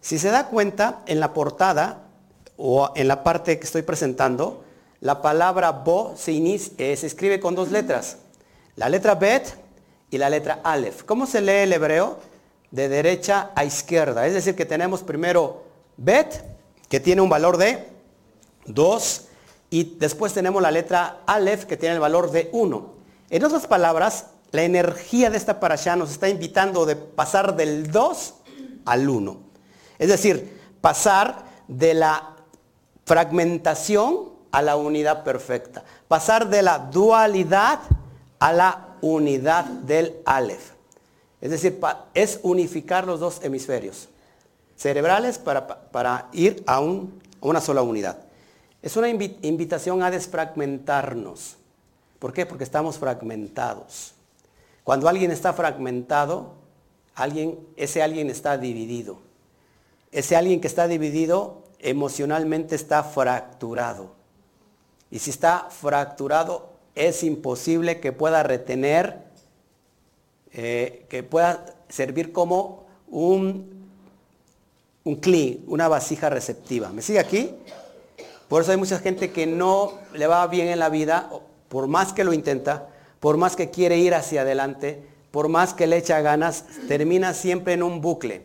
Si 0.00 0.18
se 0.18 0.30
da 0.30 0.48
cuenta, 0.48 1.02
en 1.06 1.20
la 1.20 1.34
portada 1.34 2.08
o 2.56 2.90
en 2.96 3.06
la 3.06 3.22
parte 3.22 3.58
que 3.58 3.66
estoy 3.66 3.82
presentando, 3.82 4.64
la 5.00 5.22
palabra 5.22 5.70
bo 5.70 6.14
se, 6.16 6.32
eh, 6.32 6.96
se 6.96 7.06
escribe 7.06 7.38
con 7.38 7.54
dos 7.54 7.70
letras. 7.70 8.16
La 8.76 8.88
letra 8.88 9.14
bet 9.14 9.54
y 10.10 10.18
la 10.18 10.30
letra 10.30 10.60
aleph. 10.64 11.04
¿Cómo 11.04 11.26
se 11.26 11.40
lee 11.40 11.62
el 11.62 11.72
hebreo? 11.72 12.18
De 12.70 12.88
derecha 12.88 13.50
a 13.54 13.64
izquierda. 13.64 14.26
Es 14.26 14.34
decir, 14.34 14.54
que 14.54 14.66
tenemos 14.66 15.02
primero 15.02 15.64
bet, 15.96 16.42
que 16.88 17.00
tiene 17.00 17.22
un 17.22 17.28
valor 17.28 17.56
de 17.56 17.86
2, 18.66 19.26
y 19.70 19.96
después 19.98 20.32
tenemos 20.32 20.60
la 20.60 20.70
letra 20.70 21.20
aleph, 21.26 21.64
que 21.64 21.76
tiene 21.76 21.94
el 21.94 22.00
valor 22.00 22.30
de 22.30 22.48
1. 22.52 22.92
En 23.30 23.44
otras 23.44 23.66
palabras, 23.66 24.26
la 24.50 24.62
energía 24.62 25.30
de 25.30 25.36
esta 25.36 25.60
parasha 25.60 25.94
nos 25.94 26.10
está 26.10 26.28
invitando 26.28 26.86
de 26.86 26.96
pasar 26.96 27.54
del 27.54 27.90
2 27.90 28.34
al 28.84 29.08
1. 29.08 29.36
Es 29.98 30.08
decir, 30.08 30.60
pasar 30.80 31.44
de 31.68 31.94
la 31.94 32.36
fragmentación 33.04 34.30
a 34.50 34.62
la 34.62 34.76
unidad 34.76 35.22
perfecta. 35.22 35.84
Pasar 36.08 36.48
de 36.48 36.62
la 36.62 36.78
dualidad 36.78 37.80
a 38.40 38.52
la 38.52 38.89
unidad 39.00 39.64
del 39.64 40.16
Aleph. 40.24 40.72
Es 41.40 41.50
decir, 41.50 41.80
es 42.14 42.40
unificar 42.42 43.06
los 43.06 43.20
dos 43.20 43.40
hemisferios 43.42 44.08
cerebrales 44.76 45.38
para, 45.38 46.28
ir 46.32 46.62
a, 46.66 46.80
una 46.80 47.60
sola 47.60 47.82
unidad. 47.82 48.18
Es 48.80 48.96
una 48.96 49.10
invitación 49.10 50.02
a 50.02 50.10
desfragmentarnos. 50.10 51.56
¿Por 52.18 52.32
qué? 52.32 52.46
Porque 52.46 52.64
estamos 52.64 52.98
fragmentados. 52.98 54.14
Cuando 54.82 55.06
alguien 55.08 55.30
está 55.32 55.52
fragmentado, 55.52 56.54
alguien, 57.14 57.58
ese 57.76 58.02
alguien 58.02 58.30
está 58.30 58.56
dividido. 58.56 59.18
Ese 60.12 60.34
alguien 60.34 60.62
que 60.62 60.66
está 60.66 60.88
dividido 60.88 61.62
emocionalmente 61.78 62.74
está 62.74 63.04
fracturado. 63.04 64.12
Y 65.10 65.18
si 65.18 65.28
está 65.28 65.68
fracturado, 65.68 66.69
es 67.08 67.22
imposible 67.22 67.98
que 67.98 68.12
pueda 68.12 68.42
retener, 68.42 69.22
eh, 70.52 71.06
que 71.08 71.22
pueda 71.22 71.64
servir 71.88 72.30
como 72.30 72.84
un, 73.08 73.88
un 75.04 75.16
cli, 75.16 75.64
una 75.66 75.88
vasija 75.88 76.28
receptiva. 76.28 76.90
¿Me 76.90 77.00
sigue 77.00 77.18
aquí? 77.18 77.54
Por 78.48 78.62
eso 78.62 78.72
hay 78.72 78.76
mucha 78.76 78.98
gente 78.98 79.30
que 79.30 79.46
no 79.46 79.94
le 80.12 80.26
va 80.26 80.46
bien 80.46 80.68
en 80.68 80.78
la 80.78 80.90
vida, 80.90 81.30
por 81.68 81.86
más 81.86 82.12
que 82.12 82.22
lo 82.22 82.34
intenta, 82.34 82.88
por 83.18 83.38
más 83.38 83.56
que 83.56 83.70
quiere 83.70 83.96
ir 83.96 84.14
hacia 84.14 84.42
adelante, 84.42 85.02
por 85.30 85.48
más 85.48 85.72
que 85.72 85.86
le 85.86 85.96
echa 85.96 86.20
ganas, 86.20 86.64
termina 86.86 87.32
siempre 87.32 87.72
en 87.72 87.82
un 87.82 88.02
bucle, 88.02 88.42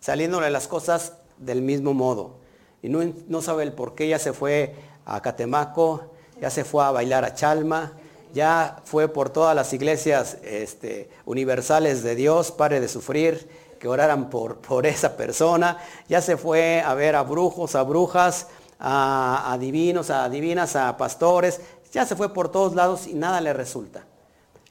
saliéndole 0.00 0.50
las 0.50 0.66
cosas 0.66 1.12
del 1.36 1.60
mismo 1.60 1.92
modo. 1.92 2.36
Y 2.82 2.88
no, 2.88 3.00
no 3.28 3.42
sabe 3.42 3.64
el 3.64 3.72
por 3.72 3.94
qué 3.94 4.08
ya 4.08 4.18
se 4.18 4.32
fue 4.32 4.76
a 5.04 5.20
Catemaco, 5.20 6.12
ya 6.40 6.50
se 6.50 6.64
fue 6.64 6.84
a 6.84 6.90
bailar 6.90 7.24
a 7.24 7.34
Chalma, 7.34 7.92
ya 8.32 8.80
fue 8.84 9.08
por 9.08 9.30
todas 9.30 9.54
las 9.56 9.72
iglesias 9.72 10.38
este, 10.42 11.10
universales 11.24 12.02
de 12.02 12.14
Dios, 12.14 12.52
pare 12.52 12.80
de 12.80 12.88
sufrir, 12.88 13.48
que 13.78 13.88
oraran 13.88 14.28
por, 14.28 14.58
por 14.58 14.86
esa 14.86 15.16
persona, 15.16 15.78
ya 16.08 16.20
se 16.20 16.36
fue 16.36 16.82
a 16.84 16.94
ver 16.94 17.14
a 17.16 17.22
brujos, 17.22 17.74
a 17.74 17.82
brujas, 17.82 18.48
a, 18.78 19.52
a 19.52 19.58
divinos, 19.58 20.10
a 20.10 20.28
divinas, 20.28 20.76
a 20.76 20.96
pastores, 20.96 21.60
ya 21.92 22.04
se 22.04 22.16
fue 22.16 22.32
por 22.34 22.50
todos 22.50 22.74
lados 22.74 23.06
y 23.06 23.14
nada 23.14 23.40
le 23.40 23.52
resulta. 23.52 24.04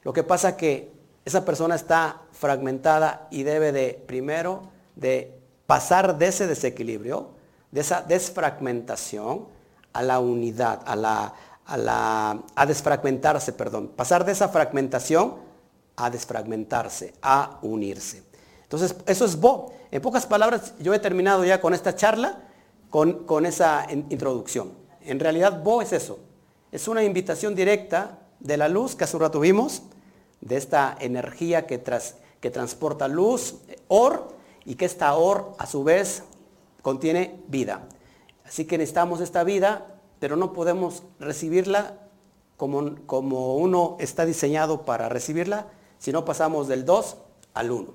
Lo 0.03 0.13
que 0.13 0.23
pasa 0.23 0.55
que 0.55 0.91
esa 1.25 1.43
persona 1.43 1.75
está 1.75 2.21
fragmentada 2.31 3.27
y 3.31 3.43
debe 3.43 3.71
de 3.71 4.01
primero 4.05 4.69
de 4.95 5.37
pasar 5.65 6.17
de 6.17 6.27
ese 6.27 6.47
desequilibrio, 6.47 7.31
de 7.71 7.81
esa 7.81 8.01
desfragmentación 8.01 9.45
a 9.93 10.01
la 10.03 10.19
unidad, 10.19 10.81
a 10.85 10.95
la, 10.95 11.33
a 11.67 11.77
la 11.77 12.43
a 12.55 12.65
desfragmentarse, 12.65 13.53
perdón, 13.53 13.89
pasar 13.89 14.25
de 14.25 14.31
esa 14.31 14.49
fragmentación 14.49 15.35
a 15.97 16.09
desfragmentarse, 16.09 17.13
a 17.21 17.59
unirse. 17.61 18.23
Entonces, 18.63 18.95
eso 19.05 19.25
es 19.25 19.39
Bo. 19.39 19.73
En 19.91 20.01
pocas 20.01 20.25
palabras, 20.25 20.73
yo 20.79 20.93
he 20.93 20.99
terminado 20.99 21.43
ya 21.43 21.59
con 21.59 21.73
esta 21.73 21.95
charla, 21.95 22.43
con, 22.89 23.45
esa 23.45 23.87
introducción. 23.91 24.73
En 25.01 25.19
realidad, 25.19 25.63
Bo 25.63 25.81
es 25.81 25.93
eso. 25.93 26.19
Es 26.71 26.87
una 26.87 27.03
invitación 27.03 27.55
directa 27.55 28.19
de 28.39 28.57
la 28.57 28.69
luz 28.69 28.95
que 28.95 29.05
hace 29.05 29.15
un 29.15 29.21
rato 29.21 29.39
vimos, 29.39 29.83
de 30.41 30.57
esta 30.57 30.95
energía 30.99 31.65
que, 31.65 31.81
que 32.39 32.51
transporta 32.51 33.07
luz, 33.07 33.55
or, 33.87 34.35
y 34.65 34.75
que 34.75 34.85
esta 34.85 35.15
or 35.15 35.55
a 35.57 35.65
su 35.65 35.83
vez 35.83 36.23
contiene 36.81 37.39
vida. 37.47 37.87
Así 38.45 38.65
que 38.65 38.77
necesitamos 38.77 39.19
esta 39.21 39.43
vida, 39.43 39.96
pero 40.19 40.35
no 40.35 40.53
podemos 40.53 41.03
recibirla 41.19 41.99
como, 42.57 42.95
como 43.05 43.55
uno 43.55 43.97
está 43.99 44.25
diseñado 44.25 44.83
para 44.85 45.09
recibirla, 45.09 45.67
si 45.99 46.11
no 46.11 46.25
pasamos 46.25 46.67
del 46.67 46.85
2 46.85 47.17
al 47.53 47.71
1. 47.71 47.93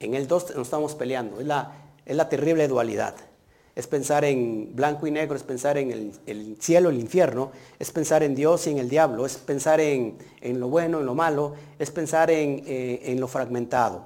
En 0.00 0.14
el 0.14 0.26
2 0.26 0.56
nos 0.56 0.66
estamos 0.66 0.94
peleando, 0.94 1.40
es 1.40 1.46
la, 1.46 1.72
es 2.04 2.16
la 2.16 2.28
terrible 2.28 2.68
dualidad 2.68 3.14
es 3.76 3.86
pensar 3.86 4.24
en 4.24 4.74
blanco 4.74 5.06
y 5.06 5.10
negro, 5.10 5.36
es 5.36 5.42
pensar 5.42 5.76
en 5.76 5.92
el, 6.26 6.56
cielo, 6.58 6.88
el 6.88 6.98
infierno, 6.98 7.52
es 7.78 7.92
pensar 7.92 8.22
en 8.22 8.34
Dios 8.34 8.66
y 8.66 8.70
en 8.70 8.78
el 8.78 8.88
diablo, 8.88 9.26
es 9.26 9.36
pensar 9.36 9.80
en, 9.80 10.16
lo 10.42 10.68
bueno, 10.70 11.00
en 11.00 11.06
lo 11.06 11.14
malo, 11.14 11.52
es 11.78 11.90
pensar 11.90 12.30
en, 12.30 12.64
eh, 12.66 13.02
en 13.04 13.20
lo 13.20 13.28
fragmentado. 13.28 14.04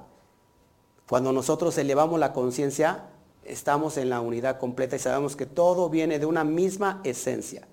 Cuando 1.07 1.31
nosotros 1.31 1.77
elevamos 1.77 2.19
la 2.19 2.33
conciencia, 2.33 3.10
estamos 3.51 3.97
en 3.97 4.09
la 4.09 4.21
unidad 4.21 4.57
completa 4.57 4.95
y 4.95 4.99
sabemos 4.99 5.35
que 5.35 5.45
todo 5.45 5.89
viene 5.89 6.19
de 6.19 6.25
una 6.25 6.43
misma 6.43 7.01
esencia, 7.03 7.67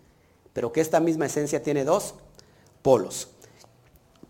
pero 0.53 0.73
que 0.73 0.81
esta 0.81 0.99
misma 0.99 1.27
esencia 1.27 1.63
tiene 1.63 1.85
dos 1.85 2.15
polos. 2.83 3.29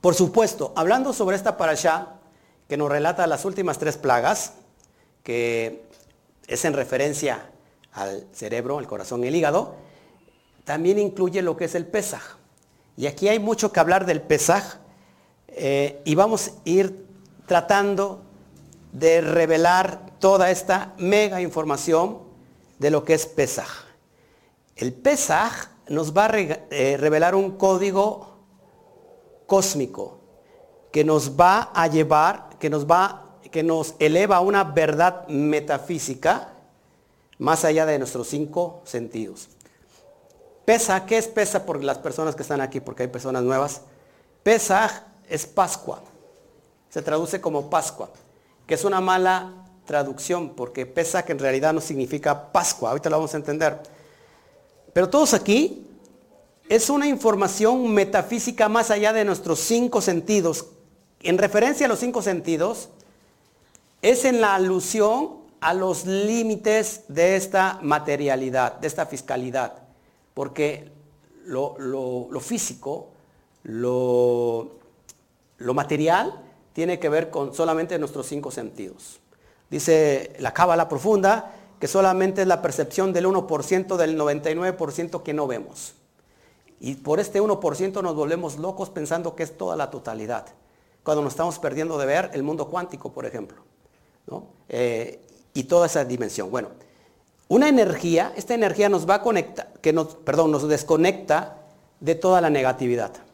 Por 0.01 0.15
supuesto, 0.15 0.73
hablando 0.77 1.13
sobre 1.13 1.37
esta 1.37 1.57
parasha 1.57 2.19
que 2.69 2.77
nos 2.77 2.91
relata 2.91 3.27
las 3.27 3.45
últimas 3.45 3.79
tres 3.79 3.97
plagas, 3.97 4.53
que 5.23 5.85
es 6.47 6.65
en 6.65 6.75
referencia 6.75 7.51
al 7.93 8.27
cerebro, 8.33 8.79
al 8.79 8.87
corazón, 8.87 9.25
el 9.25 9.35
hígado, 9.35 9.75
también 10.65 10.99
incluye 10.99 11.41
lo 11.41 11.57
que 11.57 11.65
es 11.65 11.75
el 11.75 11.87
Pesaj. 11.87 12.37
Y 12.97 13.07
aquí 13.07 13.29
hay 13.29 13.39
mucho 13.39 13.73
que 13.73 13.81
hablar 13.81 14.05
del 14.05 14.21
Pesaj 14.21 14.77
eh, 15.49 16.03
y 16.05 16.15
vamos 16.15 16.49
a 16.49 16.53
ir 16.65 17.07
tratando 17.47 18.23
de 18.93 19.21
revelar 19.21 20.13
toda 20.19 20.51
esta 20.51 20.95
mega 20.99 21.41
información 21.41 22.21
de 22.79 22.91
lo 22.91 23.05
que 23.05 23.15
es 23.15 23.27
Pesaj. 23.27 23.69
El 24.77 24.93
Pesaj 24.93 25.69
nos 25.89 26.17
va 26.17 26.27
a 26.27 26.39
eh, 26.39 26.97
revelar 26.99 27.35
un 27.35 27.53
código 27.57 28.39
cósmico 29.47 30.19
que 30.93 31.05
nos 31.05 31.39
va 31.39 31.71
a 31.75 31.87
llevar, 31.87 32.51
que 32.59 32.71
nos 32.71 32.87
va, 32.87 33.39
que 33.51 33.63
nos 33.63 33.95
eleva 33.99 34.37
a 34.37 34.41
una 34.41 34.65
verdad 34.65 35.27
metafísica 35.29 36.53
más 37.39 37.65
allá 37.65 37.87
de 37.87 37.99
nuestros 37.99 38.29
cinco 38.29 38.83
sentidos. 38.85 39.49
Pesa, 40.65 41.07
¿qué 41.07 41.17
es 41.17 41.29
pesa 41.29 41.65
por 41.65 41.83
las 41.83 41.99
personas 41.99 42.35
que 42.35 42.43
están 42.43 42.61
aquí? 42.61 42.81
Porque 42.81 43.05
hay 43.05 43.09
personas 43.09 43.43
nuevas. 43.43 43.83
Pesa 44.43 45.07
es 45.29 45.47
Pascua. 45.47 46.03
Se 46.91 47.01
traduce 47.01 47.41
como 47.41 47.71
Pascua, 47.71 48.11
que 48.69 48.75
es 48.75 48.85
una 48.85 49.01
mala 49.01 49.65
traducción, 49.87 50.51
porque 50.51 50.85
pesa 50.87 51.25
que 51.25 51.33
en 51.33 51.39
realidad 51.39 51.73
no 51.73 51.81
significa 51.81 52.53
Pascua. 52.53 52.91
Ahorita 52.91 53.09
lo 53.09 53.17
vamos 53.17 53.33
a 53.33 53.39
entender. 53.39 53.81
Pero 54.93 55.09
todos 55.09 55.33
aquí 55.33 55.87
es 56.69 56.91
una 56.91 57.09
información 57.09 57.93
metafísica 57.93 58.69
más 58.69 58.91
allá 58.91 59.15
de 59.15 59.25
nuestros 59.25 59.59
cinco 59.61 60.03
sentidos. 60.03 60.67
En 61.21 61.39
referencia 61.39 61.87
a 61.87 61.89
los 61.89 61.99
cinco 61.99 62.21
sentidos, 62.21 62.91
es 64.03 64.27
en 64.27 64.43
la 64.43 64.55
alusión 64.55 65.39
a 65.61 65.73
los 65.73 66.05
límites 66.05 67.05
de 67.09 67.37
esta 67.37 67.79
materialidad, 67.83 68.75
de 68.75 68.87
esta 68.87 69.07
fiscalidad, 69.07 69.79
porque 70.35 70.93
lo, 71.47 72.41
físico, 72.41 73.09
lo, 73.63 74.73
lo, 75.57 75.75
material, 75.75 76.35
tiene 76.79 77.01
que 77.01 77.09
ver 77.09 77.29
con 77.29 77.53
solamente 77.55 77.99
nuestros 77.99 78.29
cinco 78.29 78.53
sentidos. 78.53 79.19
Dice 79.69 80.37
la 80.39 80.55
cábala 80.55 80.89
profunda 80.89 81.53
que 81.81 81.89
solamente 81.89 82.43
es 82.43 82.47
la 82.47 82.63
percepción 82.63 83.13
del 83.13 83.27
1% 83.27 83.97
del 83.97 84.17
99% 84.17 85.25
que 85.25 85.35
no 85.35 85.49
vemos. 85.49 85.95
Y 86.79 86.95
por 86.95 87.19
este 87.19 87.43
1% 87.43 88.01
nos 88.01 88.15
volvemos 88.15 88.59
locos 88.59 88.91
pensando 88.91 89.35
que 89.35 89.43
es 89.43 89.59
toda 89.59 89.75
la 89.75 89.91
totalidad. 89.91 90.47
Cuando 91.03 91.25
nos 91.25 91.33
estamos 91.33 91.59
perdiendo 91.59 91.99
de 91.99 92.07
ver 92.07 92.31
el 92.33 92.45
mundo 92.45 92.69
cuántico, 92.69 93.11
por 93.11 93.27
ejemplo. 93.27 93.57
Eh, 94.69 95.21
y 95.55 95.65
toda 95.65 95.87
esa 95.87 96.05
dimensión. 96.05 96.49
Bueno, 96.49 96.69
una 97.49 97.69
energía, 97.69 98.33
esta 98.37 98.55
energía 98.55 98.89
nos 98.89 99.05
va 99.05 99.17
a 99.17 99.23
conectar, 99.23 99.73
que 99.81 99.93
nos, 99.93 100.15
perdón, 100.15 100.53
nos 100.53 100.69
desconecta 100.69 101.57
de 101.99 102.15
toda 102.15 102.41
la 102.41 102.51
negatividad. 102.51 103.28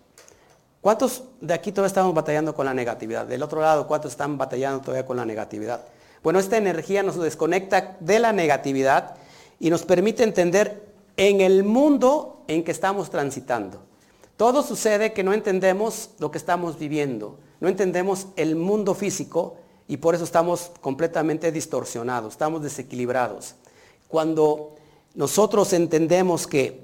¿Cuántos 0.85 1.23
de 1.41 1.55
aquí 1.55 1.73
todavía 1.73 1.87
estamos 1.87 2.12
batallando 2.12 2.55
con 2.55 2.67
la 2.67 2.75
negatividad? 2.75 3.25
Del 3.25 3.43
otro 3.43 3.62
lado, 3.62 3.87
¿cuántos 3.87 4.12
están 4.12 4.37
batallando 4.37 4.83
todavía 4.83 5.07
con 5.07 5.17
la 5.17 5.25
negatividad? 5.25 5.81
Bueno, 6.23 6.38
esta 6.38 6.59
energía 6.59 7.03
nos 7.03 7.17
desconecta 7.17 7.97
de 8.00 8.19
la 8.19 8.35
negatividad 8.35 9.17
y 9.59 9.71
nos 9.71 9.83
permite 9.85 10.25
entender 10.25 10.85
en 11.17 11.41
el 11.41 11.64
mundo 11.64 12.43
en 12.49 12.62
que 12.64 12.71
estamos 12.71 13.09
transitando. 13.09 13.81
Todo 14.37 14.62
sucede 14.62 15.14
que 15.14 15.25
no 15.25 15.33
entendemos 15.33 16.11
lo 16.19 16.31
que 16.31 16.37
estamos 16.37 16.79
viviendo, 16.79 17.38
no 17.61 17.69
entendemos 17.69 18.26
el 18.37 18.55
mundo 18.55 18.95
físico 18.95 19.57
y 19.88 19.97
por 19.97 20.14
eso 20.14 20.25
estamos 20.25 20.71
completamente 20.83 21.50
distorsionados, 21.50 22.35
estamos 22.35 22.62
desequilibrados. 22.62 23.55
Cuando 24.07 24.75
nosotros 25.14 25.73
entendemos 25.73 26.47
que 26.47 26.84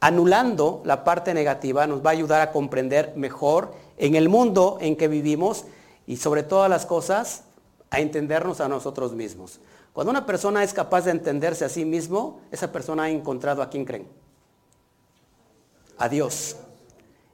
anulando 0.00 0.82
la 0.84 1.04
parte 1.04 1.34
negativa 1.34 1.86
nos 1.86 2.04
va 2.04 2.10
a 2.10 2.12
ayudar 2.12 2.40
a 2.40 2.52
comprender 2.52 3.14
mejor 3.16 3.74
en 3.96 4.14
el 4.14 4.28
mundo 4.28 4.78
en 4.80 4.96
que 4.96 5.08
vivimos 5.08 5.64
y 6.06 6.16
sobre 6.16 6.42
todas 6.42 6.70
las 6.70 6.86
cosas 6.86 7.44
a 7.90 8.00
entendernos 8.00 8.60
a 8.60 8.68
nosotros 8.68 9.12
mismos. 9.12 9.60
Cuando 9.92 10.10
una 10.10 10.26
persona 10.26 10.62
es 10.62 10.74
capaz 10.74 11.02
de 11.02 11.12
entenderse 11.12 11.64
a 11.64 11.68
sí 11.68 11.84
mismo, 11.84 12.40
esa 12.50 12.70
persona 12.70 13.04
ha 13.04 13.10
encontrado 13.10 13.62
a 13.62 13.70
quién 13.70 13.84
creen. 13.84 14.06
A 15.96 16.08
Dios. 16.08 16.56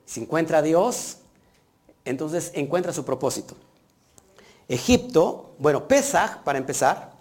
Si 0.05 0.21
encuentra 0.21 0.59
a 0.59 0.63
Dios, 0.63 1.19
entonces 2.05 2.53
encuentra 2.55 2.93
su 2.93 3.05
propósito. 3.05 3.57
Egipto, 4.69 5.55
bueno, 5.59 5.89
Pesach, 5.89 6.43
para 6.45 6.59
empezar, 6.59 7.13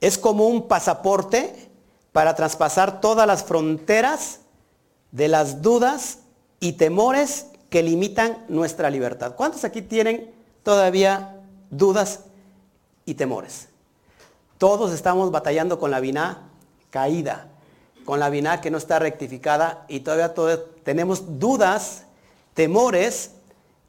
es 0.00 0.16
como 0.16 0.46
un 0.46 0.68
pasaporte 0.68 1.70
para 2.12 2.34
traspasar 2.34 3.00
todas 3.00 3.26
las 3.26 3.42
fronteras 3.42 4.41
de 5.12 5.28
las 5.28 5.62
dudas 5.62 6.18
y 6.58 6.72
temores 6.72 7.46
que 7.70 7.82
limitan 7.82 8.44
nuestra 8.48 8.90
libertad. 8.90 9.34
¿Cuántos 9.36 9.64
aquí 9.64 9.82
tienen 9.82 10.30
todavía 10.62 11.40
dudas 11.70 12.20
y 13.04 13.14
temores? 13.14 13.68
Todos 14.58 14.92
estamos 14.92 15.30
batallando 15.30 15.78
con 15.78 15.90
la 15.90 16.00
vina 16.00 16.48
caída, 16.90 17.48
con 18.04 18.20
la 18.20 18.30
vina 18.30 18.60
que 18.60 18.70
no 18.70 18.78
está 18.78 18.98
rectificada 18.98 19.84
y 19.88 20.00
todavía 20.00 20.34
tenemos 20.82 21.38
dudas, 21.38 22.04
temores 22.54 23.32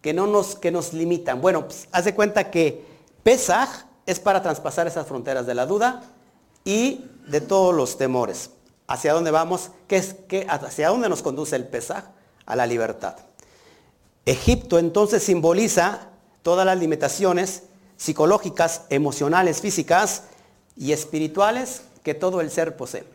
que, 0.02 0.14
no 0.14 0.28
nos, 0.28 0.56
que 0.56 0.72
nos 0.72 0.94
limitan. 0.94 1.42
Bueno, 1.42 1.66
pues, 1.66 1.88
haz 1.92 2.06
de 2.06 2.16
cuenta 2.16 2.52
que 2.52 2.86
Pesaj 3.24 3.86
es 4.06 4.20
para 4.20 4.42
traspasar 4.42 4.88
esas 4.88 5.08
fronteras 5.08 5.46
de 5.46 5.56
la 5.56 5.66
duda 5.66 6.04
y 6.66 7.06
de 7.28 7.42
todos 7.42 7.74
los 7.74 7.98
temores. 7.98 8.50
¿Hacia 8.88 9.14
dónde 9.14 9.32
vamos? 9.32 9.72
¿Qué 9.88 9.98
es, 9.98 10.16
¿Hacia 10.48 10.90
dónde 10.90 11.10
nos 11.10 11.22
conduce 11.22 11.56
el 11.56 11.68
Pesaj? 11.68 12.06
A 12.46 12.56
la 12.56 12.66
libertad. 12.66 13.16
Egipto 14.26 14.80
entonces 14.80 15.24
simboliza 15.24 16.10
todas 16.42 16.66
las 16.66 16.78
limitaciones 16.78 17.64
psicológicas, 17.98 18.84
emocionales, 18.90 19.62
físicas 19.62 20.24
y 20.76 20.92
espirituales 20.92 21.84
que 22.04 22.14
todo 22.14 22.42
el 22.42 22.52
ser 22.52 22.76
posee. 22.76 23.06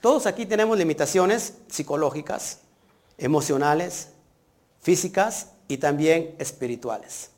Todos 0.00 0.26
aquí 0.26 0.46
tenemos 0.46 0.76
limitaciones 0.76 1.54
psicológicas, 1.68 2.58
emocionales, 3.18 4.08
físicas 4.80 5.48
y 5.68 5.78
también 5.78 6.34
espirituales. 6.38 7.30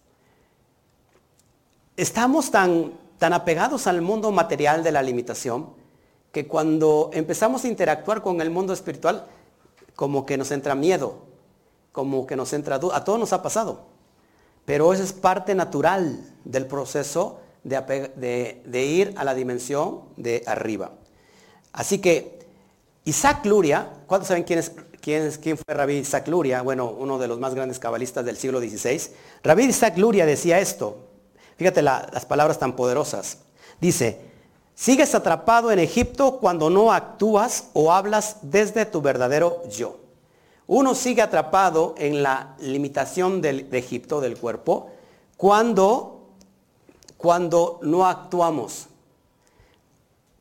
Estamos 1.97 2.51
tan, 2.51 2.95
tan 3.19 3.35
apegados 3.35 3.87
al 3.87 4.01
mundo 4.01 4.33
material 4.33 4.83
de 4.83 4.93
la 4.93 5.03
limitación 5.03 5.84
que 6.35 6.49
cuando 6.49 7.11
empezamos 7.13 7.65
a 7.65 7.69
interactuar 7.69 8.21
con 8.21 8.41
el 8.41 8.51
mundo 8.51 8.73
espiritual, 8.73 9.25
como 9.95 10.27
que 10.27 10.37
nos 10.37 10.51
entra 10.51 10.75
miedo, 10.75 11.19
como 11.93 12.27
que 12.27 12.35
nos 12.35 12.53
entra 12.53 12.81
duda. 12.81 12.97
A 12.97 13.05
todos 13.05 13.21
nos 13.21 13.33
ha 13.33 13.41
pasado. 13.41 13.87
Pero 14.65 14.93
eso 14.93 15.05
es 15.05 15.13
parte 15.13 15.55
natural 15.55 16.35
del 16.45 16.67
proceso 16.67 17.39
de, 17.63 18.85
ir 18.85 19.15
a 19.17 19.23
la 19.23 19.33
dimensión 19.35 20.01
de 20.17 20.43
arriba. 20.47 20.91
Así 21.73 22.01
que 22.01 22.41
Isaac 23.05 23.47
Luria, 23.47 23.93
¿cuántos 24.09 24.27
saben 24.27 24.43
quién, 24.43 24.59
es, 24.59 24.73
quién, 25.01 25.57
fue 25.57 25.73
Rabí 25.73 25.99
Isaac 25.99 26.27
Luria? 26.27 26.63
Bueno, 26.63 26.91
uno 26.91 27.17
de 27.17 27.29
los 27.29 27.39
más 27.39 27.55
grandes 27.55 27.79
cabalistas 27.79 28.25
del 28.25 28.37
siglo 28.37 28.59
XVI. 28.59 29.01
Rabí 29.45 29.67
Isaac 29.67 29.97
Luria 29.99 30.27
decía 30.27 30.59
esto. 30.59 30.99
Fíjate 31.59 31.81
las 31.81 32.27
palabras 32.27 32.59
tan 32.59 32.75
poderosas. 32.75 33.39
Dice, 33.81 34.34
Sigues 34.75 35.15
atrapado 35.15 35.71
en 35.71 35.79
Egipto 35.79 36.39
cuando 36.39 36.69
no 36.69 36.93
actúas 36.93 37.69
o 37.75 37.93
hablas 37.93 38.39
desde 38.43 38.85
tu 38.85 39.01
verdadero 39.01 39.63
yo. 39.71 39.99
Uno 40.67 40.95
sigue 40.95 41.23
atrapado 41.23 41.95
en 41.99 42.23
la 42.23 42.57
limitación 42.59 43.41
de 43.41 43.69
Egipto, 43.73 44.21
del 44.21 44.37
cuerpo, 44.37 44.91
cuando, 45.37 46.23
cuando 47.17 47.79
no 47.83 48.07
actuamos, 48.07 48.87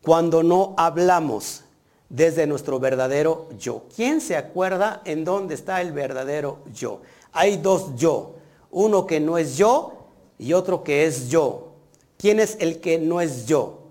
cuando 0.01 0.41
no 0.41 0.73
hablamos 0.77 1.63
desde 2.09 2.47
nuestro 2.47 2.79
verdadero 2.79 3.49
yo. 3.59 3.83
¿Quién 3.95 4.21
se 4.21 4.37
acuerda 4.37 5.01
en 5.05 5.25
dónde 5.25 5.55
está 5.55 5.81
el 5.81 5.91
verdadero 5.91 6.59
yo? 6.73 7.01
Hay 7.33 7.57
dos 7.57 7.95
yo, 7.95 8.35
uno 8.71 9.05
que 9.05 9.19
no 9.19 9.37
es 9.37 9.57
yo 9.57 10.07
y 10.39 10.53
otro 10.53 10.83
que 10.83 11.05
es 11.05 11.29
yo. 11.29 11.73
¿Quién 12.17 12.39
es 12.39 12.55
el 12.59 12.79
que 12.79 12.97
no 12.97 13.19
es 13.19 13.45
yo? 13.45 13.82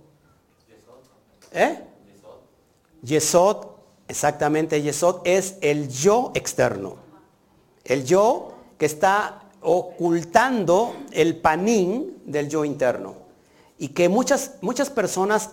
¿Eh? 1.53 1.79
Yesod, 3.03 3.67
exactamente, 4.09 4.81
Yesod 4.83 5.21
es 5.25 5.57
el 5.61 5.89
yo 5.89 6.33
externo. 6.35 6.97
El 7.85 8.05
yo 8.05 8.53
que 8.79 8.87
está 8.87 9.43
ocultando 9.61 10.95
el 11.13 11.37
panín 11.37 12.23
del 12.25 12.49
yo 12.49 12.65
interno. 12.65 13.15
Y 13.79 13.89
que 13.89 14.09
muchas, 14.09 14.53
muchas 14.61 14.91
personas, 14.91 15.51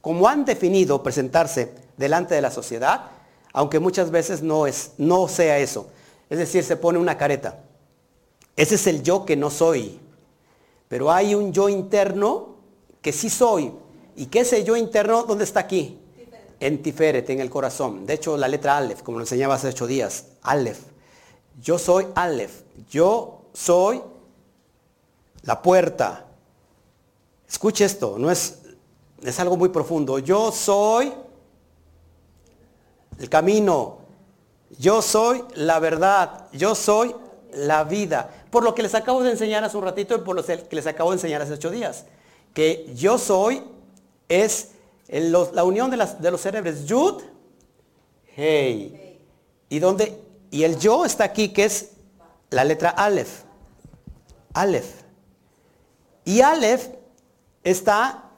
como 0.00 0.28
han 0.28 0.44
definido 0.44 1.02
presentarse 1.02 1.72
delante 1.96 2.34
de 2.34 2.42
la 2.42 2.50
sociedad, 2.50 3.10
aunque 3.52 3.78
muchas 3.78 4.10
veces 4.10 4.42
no, 4.42 4.66
es, 4.66 4.92
no 4.98 5.28
sea 5.28 5.58
eso. 5.58 5.88
Es 6.28 6.38
decir, 6.38 6.64
se 6.64 6.76
pone 6.76 6.98
una 6.98 7.16
careta. 7.16 7.60
Ese 8.56 8.76
es 8.76 8.86
el 8.86 9.02
yo 9.02 9.24
que 9.24 9.36
no 9.36 9.50
soy. 9.50 10.00
Pero 10.88 11.10
hay 11.10 11.34
un 11.34 11.52
yo 11.52 11.68
interno 11.68 12.56
que 13.00 13.12
sí 13.12 13.28
soy, 13.28 13.72
¿Y 14.16 14.26
qué 14.26 14.44
sé 14.44 14.64
yo 14.64 14.76
interno? 14.76 15.24
¿Dónde 15.24 15.44
está 15.44 15.60
aquí? 15.60 15.98
En 16.60 16.82
Tiferet, 16.82 17.28
en 17.30 17.40
el 17.40 17.50
corazón. 17.50 18.06
De 18.06 18.14
hecho, 18.14 18.36
la 18.36 18.48
letra 18.48 18.76
Aleph, 18.76 19.02
como 19.02 19.18
lo 19.18 19.24
enseñaba 19.24 19.54
hace 19.54 19.68
ocho 19.68 19.86
días. 19.86 20.26
Aleph. 20.42 20.80
Yo 21.60 21.78
soy 21.78 22.06
Aleph. 22.14 22.62
Yo 22.88 23.42
soy 23.52 24.00
la 25.42 25.60
puerta. 25.60 26.26
Escuche 27.48 27.84
esto, 27.84 28.16
no 28.18 28.30
es, 28.30 28.60
es 29.22 29.40
algo 29.40 29.56
muy 29.56 29.68
profundo. 29.68 30.18
Yo 30.18 30.52
soy 30.52 31.12
el 33.18 33.28
camino. 33.28 33.98
Yo 34.78 35.02
soy 35.02 35.44
la 35.54 35.78
verdad. 35.80 36.48
Yo 36.52 36.74
soy 36.74 37.14
la 37.52 37.84
vida. 37.84 38.30
Por 38.50 38.64
lo 38.64 38.74
que 38.74 38.82
les 38.82 38.94
acabo 38.94 39.22
de 39.22 39.32
enseñar 39.32 39.64
hace 39.64 39.76
un 39.76 39.84
ratito 39.84 40.14
y 40.14 40.18
por 40.18 40.36
lo 40.36 40.44
que 40.44 40.66
les 40.70 40.86
acabo 40.86 41.10
de 41.10 41.16
enseñar 41.16 41.42
hace 41.42 41.54
ocho 41.54 41.70
días. 41.70 42.06
Que 42.52 42.90
yo 42.94 43.18
soy 43.18 43.62
es 44.28 44.70
la 45.08 45.64
unión 45.64 45.90
de, 45.90 45.96
los 45.96 46.40
cerebros. 46.40 46.84
Yud, 46.84 47.22
hey. 48.36 49.20
¿Y? 49.68 49.80
Y 50.50 50.62
el 50.62 50.78
yo 50.78 51.04
está 51.04 51.24
aquí, 51.24 51.48
que 51.48 51.64
es 51.64 51.90
la 52.50 52.64
letra 52.64 52.90
Aleph. 52.90 53.42
Aleph. 54.52 55.02
Y 56.24 56.40
Aleph 56.40 56.88
está 57.62 58.30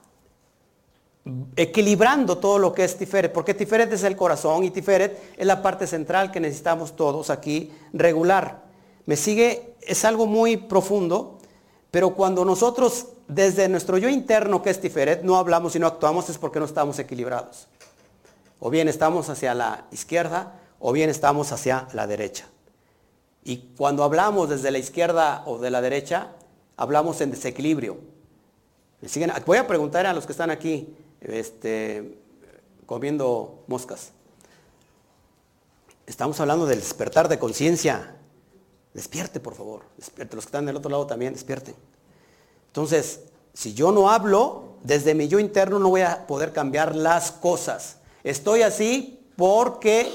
equilibrando 1.57 2.39
todo 2.39 2.59
lo 2.59 2.73
que 2.73 2.85
es 2.85 2.97
Tiferet, 2.97 3.33
porque 3.33 3.53
Tiferet 3.53 3.93
es 3.93 4.05
el 4.05 4.17
corazón 4.17 4.65
y 4.65 4.71
Tiferet 4.71 5.35
es 5.37 5.47
la 5.47 5.61
parte 5.61 5.87
central 5.87 6.31
que 6.31 6.41
necesitamos 6.41 6.95
todos 6.95 7.31
aquí 7.31 7.73
regular. 7.93 8.65
Me 9.07 9.17
sigue, 9.17 9.75
es 9.83 10.05
algo 10.05 10.27
muy 10.27 10.57
profundo, 10.57 11.36
pero 11.97 12.11
cuando 12.11 12.45
nosotros 12.45 13.07
desde 13.27 13.71
nuestro 13.71 13.97
yo 13.97 14.11
interno 14.11 14.61
que 14.61 14.69
es 14.69 14.83
Tiferet 14.83 15.23
no 15.23 15.39
hablamos 15.39 15.77
y 15.77 15.79
no 15.79 15.87
actuamos 15.87 16.29
es 16.29 16.37
porque 16.37 16.59
no 16.59 16.67
estamos 16.67 16.99
equilibrados. 16.99 17.69
O 18.61 18.69
bien 18.69 18.87
estamos 18.87 19.31
hacia 19.31 19.55
la 19.55 19.87
izquierda 19.91 20.61
o 20.79 20.93
bien 20.93 21.09
estamos 21.09 21.53
hacia 21.53 21.89
la 21.95 22.07
derecha. 22.07 22.49
Y 23.45 23.71
cuando 23.79 24.05
hablamos 24.05 24.51
desde 24.51 24.71
la 24.71 24.77
izquierda 24.77 25.43
o 25.47 25.57
de 25.57 25.71
la 25.71 25.81
derecha, 25.81 26.33
hablamos 26.77 27.19
en 27.23 27.31
desequilibrio. 27.31 27.97
Voy 29.47 29.57
a 29.57 29.67
preguntar 29.67 30.05
a 30.05 30.13
los 30.13 30.27
que 30.27 30.33
están 30.33 30.51
aquí 30.51 30.95
este, 31.23 32.19
comiendo 32.85 33.65
moscas. 33.69 34.11
Estamos 36.05 36.39
hablando 36.41 36.67
del 36.67 36.81
despertar 36.81 37.27
de 37.31 37.39
conciencia. 37.39 38.16
Despierte, 38.97 39.41
por 39.41 39.55
favor. 39.55 39.83
Despierte. 39.99 40.35
Los 40.37 40.47
que 40.47 40.49
están 40.49 40.65
del 40.65 40.77
otro 40.77 40.91
lado 40.91 41.07
también, 41.07 41.35
despierten. 41.35 41.75
Entonces, 42.69 43.21
si 43.53 43.75
yo 43.75 43.93
no 43.93 44.11
hablo, 44.11 44.79
desde 44.83 45.15
mi 45.15 45.29
yo 45.29 45.39
interno 45.39 45.79
no 45.79 45.91
voy 45.91 46.01
a 46.01 46.27
poder 46.27 46.55
cambiar 46.55 46.97
las 46.97 47.31
cosas. 47.31 47.99
Estoy 48.25 48.63
así 48.63 49.21
porque 49.37 50.11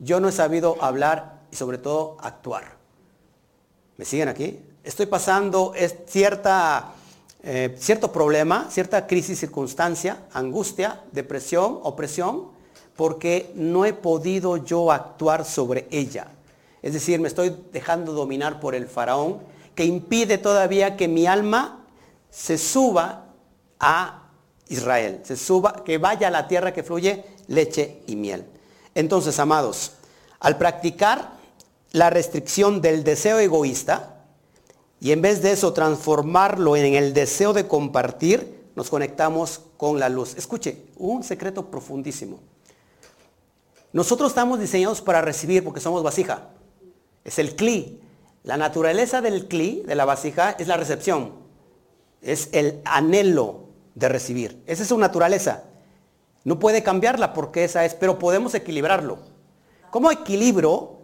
yo 0.00 0.18
no 0.18 0.28
he 0.28 0.32
sabido 0.32 0.76
hablar 0.80 1.42
y 1.52 1.54
sobre 1.54 1.78
todo 1.78 2.16
actuar. 2.20 2.76
¿Me 3.98 4.04
siguen 4.04 4.28
aquí? 4.28 4.58
Estoy 4.82 5.06
pasando 5.06 5.72
cierta, 6.08 6.92
eh, 7.40 7.76
cierto 7.78 8.10
problema, 8.10 8.66
cierta 8.68 9.06
crisis, 9.06 9.38
circunstancia, 9.38 10.24
angustia, 10.32 11.02
depresión, 11.12 11.78
opresión, 11.84 12.48
porque 12.96 13.52
no 13.54 13.84
he 13.84 13.92
podido 13.92 14.56
yo 14.56 14.90
actuar 14.90 15.44
sobre 15.44 15.86
ella. 15.92 16.26
Es 16.84 16.92
decir, 16.92 17.18
me 17.18 17.28
estoy 17.28 17.56
dejando 17.72 18.12
dominar 18.12 18.60
por 18.60 18.74
el 18.74 18.86
faraón 18.86 19.38
que 19.74 19.86
impide 19.86 20.36
todavía 20.36 20.98
que 20.98 21.08
mi 21.08 21.26
alma 21.26 21.86
se 22.28 22.58
suba 22.58 23.28
a 23.80 24.28
Israel, 24.68 25.22
se 25.24 25.38
suba, 25.38 25.82
que 25.82 25.96
vaya 25.96 26.28
a 26.28 26.30
la 26.30 26.46
tierra 26.46 26.74
que 26.74 26.82
fluye 26.82 27.24
leche 27.46 28.02
y 28.06 28.16
miel. 28.16 28.44
Entonces, 28.94 29.38
amados, 29.38 29.92
al 30.40 30.58
practicar 30.58 31.38
la 31.92 32.10
restricción 32.10 32.82
del 32.82 33.02
deseo 33.02 33.38
egoísta 33.38 34.22
y 35.00 35.12
en 35.12 35.22
vez 35.22 35.40
de 35.40 35.52
eso 35.52 35.72
transformarlo 35.72 36.76
en 36.76 36.92
el 36.92 37.14
deseo 37.14 37.54
de 37.54 37.66
compartir, 37.66 38.62
nos 38.76 38.90
conectamos 38.90 39.62
con 39.78 39.98
la 39.98 40.10
luz. 40.10 40.34
Escuche, 40.36 40.82
un 40.98 41.24
secreto 41.24 41.70
profundísimo. 41.70 42.40
Nosotros 43.94 44.32
estamos 44.32 44.60
diseñados 44.60 45.00
para 45.00 45.22
recibir 45.22 45.64
porque 45.64 45.80
somos 45.80 46.02
vasija. 46.02 46.50
Es 47.24 47.38
el 47.38 47.56
cli. 47.56 48.00
La 48.42 48.56
naturaleza 48.56 49.20
del 49.20 49.48
cli, 49.48 49.82
de 49.86 49.94
la 49.94 50.04
vasija, 50.04 50.50
es 50.50 50.68
la 50.68 50.76
recepción. 50.76 51.32
Es 52.20 52.50
el 52.52 52.80
anhelo 52.84 53.64
de 53.94 54.08
recibir. 54.08 54.62
Esa 54.66 54.82
es 54.82 54.88
su 54.88 54.98
naturaleza. 54.98 55.64
No 56.44 56.58
puede 56.58 56.82
cambiarla 56.82 57.32
porque 57.32 57.64
esa 57.64 57.84
es, 57.84 57.94
pero 57.94 58.18
podemos 58.18 58.54
equilibrarlo. 58.54 59.18
¿Cómo 59.90 60.10
equilibro 60.10 60.98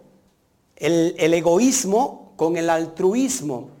el, 0.75 1.15
el 1.17 1.33
egoísmo 1.33 2.33
con 2.35 2.57
el 2.57 2.69
altruismo? 2.69 3.71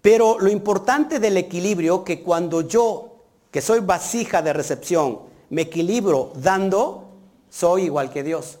Pero 0.00 0.38
lo 0.38 0.48
importante 0.48 1.18
del 1.18 1.36
equilibrio, 1.36 2.04
que 2.04 2.22
cuando 2.22 2.62
yo, 2.62 3.16
que 3.50 3.60
soy 3.60 3.80
vasija 3.80 4.42
de 4.42 4.52
recepción, 4.52 5.20
me 5.50 5.62
equilibro 5.62 6.32
dando, 6.36 7.08
soy 7.50 7.84
igual 7.84 8.10
que 8.10 8.22
Dios. 8.22 8.59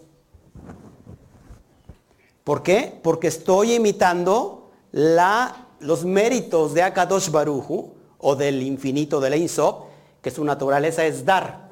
¿Por 2.44 2.62
qué? 2.62 2.98
Porque 3.02 3.28
estoy 3.28 3.74
imitando 3.74 4.70
los 4.92 6.04
méritos 6.04 6.74
de 6.74 6.82
Akadosh 6.82 7.30
Baruju 7.30 7.92
o 8.18 8.36
del 8.36 8.62
infinito 8.62 9.20
de 9.20 9.36
Insop, 9.36 9.86
que 10.22 10.30
su 10.30 10.44
naturaleza 10.44 11.04
es 11.04 11.24
dar. 11.24 11.68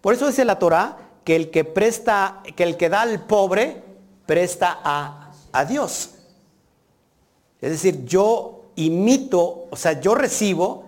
Por 0.00 0.14
eso 0.14 0.26
dice 0.26 0.44
la 0.44 0.58
Torah 0.58 0.96
que 1.24 1.36
el 1.36 1.50
que 1.50 1.64
presta, 1.64 2.42
que 2.56 2.62
el 2.62 2.76
que 2.76 2.88
da 2.88 3.02
al 3.02 3.26
pobre, 3.26 3.82
presta 4.26 4.78
a, 4.82 5.32
a 5.52 5.64
Dios. 5.64 6.10
Es 7.60 7.70
decir, 7.70 8.04
yo 8.04 8.70
imito, 8.76 9.66
o 9.70 9.76
sea, 9.76 10.00
yo 10.00 10.14
recibo, 10.14 10.84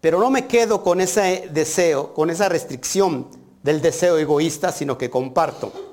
pero 0.00 0.20
no 0.20 0.30
me 0.30 0.46
quedo 0.46 0.82
con 0.82 1.00
ese 1.00 1.48
deseo, 1.52 2.12
con 2.12 2.30
esa 2.30 2.48
restricción 2.48 3.28
del 3.62 3.80
deseo 3.80 4.18
egoísta, 4.18 4.70
sino 4.72 4.98
que 4.98 5.10
comparto. 5.10 5.87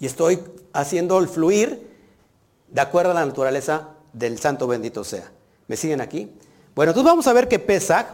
Y 0.00 0.06
estoy 0.06 0.42
haciendo 0.72 1.18
el 1.18 1.28
fluir 1.28 1.88
de 2.68 2.80
acuerdo 2.80 3.10
a 3.10 3.14
la 3.14 3.26
naturaleza 3.26 3.90
del 4.12 4.38
santo 4.38 4.66
bendito 4.66 5.04
sea. 5.04 5.30
¿Me 5.68 5.76
siguen 5.76 6.00
aquí? 6.00 6.32
Bueno, 6.74 6.90
entonces 6.90 7.10
vamos 7.10 7.26
a 7.26 7.32
ver 7.32 7.46
qué 7.46 7.58
pesa. 7.58 8.08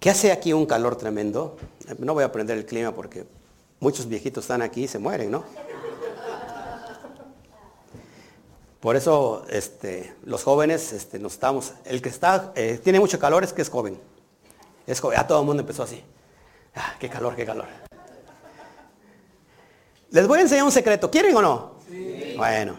que 0.00 0.10
hace 0.10 0.32
aquí 0.32 0.52
un 0.52 0.66
calor 0.66 0.96
tremendo. 0.96 1.56
No 1.98 2.14
voy 2.14 2.24
a 2.24 2.32
prender 2.32 2.56
el 2.56 2.64
clima 2.64 2.92
porque 2.92 3.26
muchos 3.78 4.08
viejitos 4.08 4.44
están 4.44 4.62
aquí 4.62 4.84
y 4.84 4.88
se 4.88 4.98
mueren, 4.98 5.30
¿no? 5.30 5.44
Por 8.80 8.94
eso 8.94 9.44
este, 9.50 10.14
los 10.24 10.44
jóvenes 10.44 10.92
este, 10.92 11.18
nos 11.18 11.32
estamos, 11.32 11.72
el 11.84 12.00
que 12.00 12.08
está, 12.08 12.52
eh, 12.54 12.80
tiene 12.82 13.00
mucho 13.00 13.18
calor 13.18 13.42
es 13.42 13.52
que 13.52 13.62
es 13.62 13.68
joven. 13.68 13.98
Es 14.86 15.02
ya 15.02 15.26
todo 15.26 15.40
el 15.40 15.46
mundo 15.46 15.62
empezó 15.62 15.82
así. 15.82 16.02
Ah, 16.74 16.94
qué 17.00 17.08
calor, 17.08 17.34
qué 17.34 17.44
calor. 17.44 17.85
Les 20.10 20.26
voy 20.26 20.38
a 20.38 20.42
enseñar 20.42 20.64
un 20.64 20.72
secreto. 20.72 21.10
¿Quieren 21.10 21.36
o 21.36 21.42
no? 21.42 21.72
Sí. 21.88 22.34
Bueno. 22.36 22.76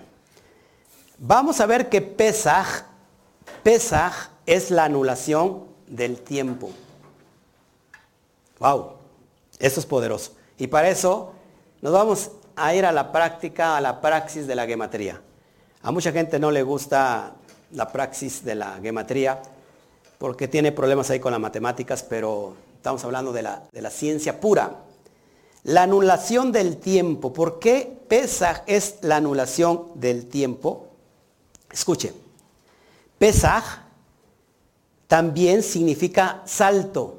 Vamos 1.20 1.60
a 1.60 1.66
ver 1.66 1.90
que 1.90 2.02
Pesaj, 2.02 2.84
Pesaj 3.64 4.30
es 4.46 4.70
la 4.70 4.86
anulación 4.86 5.64
del 5.88 6.22
tiempo. 6.22 6.70
Wow. 8.60 8.94
Eso 9.60 9.80
es 9.80 9.86
poderoso. 9.86 10.36
Y 10.58 10.68
para 10.68 10.90
eso 10.90 11.34
nos 11.82 11.94
vamos 11.94 12.32
a 12.56 12.74
ir 12.76 12.86
a 12.86 12.92
la 12.92 13.12
práctica, 13.12 13.78
a 13.78 13.82
la 13.82 14.00
praxis 14.02 14.48
de 14.48 14.56
la 14.56 14.66
gematría. 14.66 15.22
A 15.82 15.92
mucha 15.92 16.12
gente 16.12 16.40
no 16.40 16.52
le 16.52 16.64
gusta 16.64 17.34
la 17.72 17.92
praxis 17.92 18.44
de 18.44 18.56
la 18.56 18.80
gematría 18.82 19.42
porque 20.18 20.48
tiene 20.48 20.72
problemas 20.72 21.10
ahí 21.10 21.20
con 21.20 21.32
las 21.32 21.42
matemáticas, 21.42 22.04
pero 22.04 22.56
estamos 22.76 23.04
hablando 23.04 23.32
de 23.32 23.44
la, 23.44 23.64
de 23.72 23.82
la 23.82 23.90
ciencia 23.90 24.40
pura. 24.40 24.72
La 25.68 25.84
anulación 25.84 26.54
del 26.54 26.78
tiempo. 26.78 27.34
¿Por 27.34 27.60
qué 27.60 28.00
Pesaj 28.08 28.64
es 28.68 29.00
la 29.02 29.18
anulación 29.18 29.92
del 29.96 30.28
tiempo? 30.28 30.88
Escuche, 31.70 32.14
Pesaj 33.18 33.82
también 35.08 35.62
significa 35.62 36.42
salto. 36.46 37.18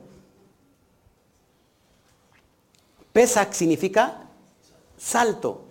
Pesaj 3.13 3.53
significa 3.53 4.23
salto. 4.97 5.65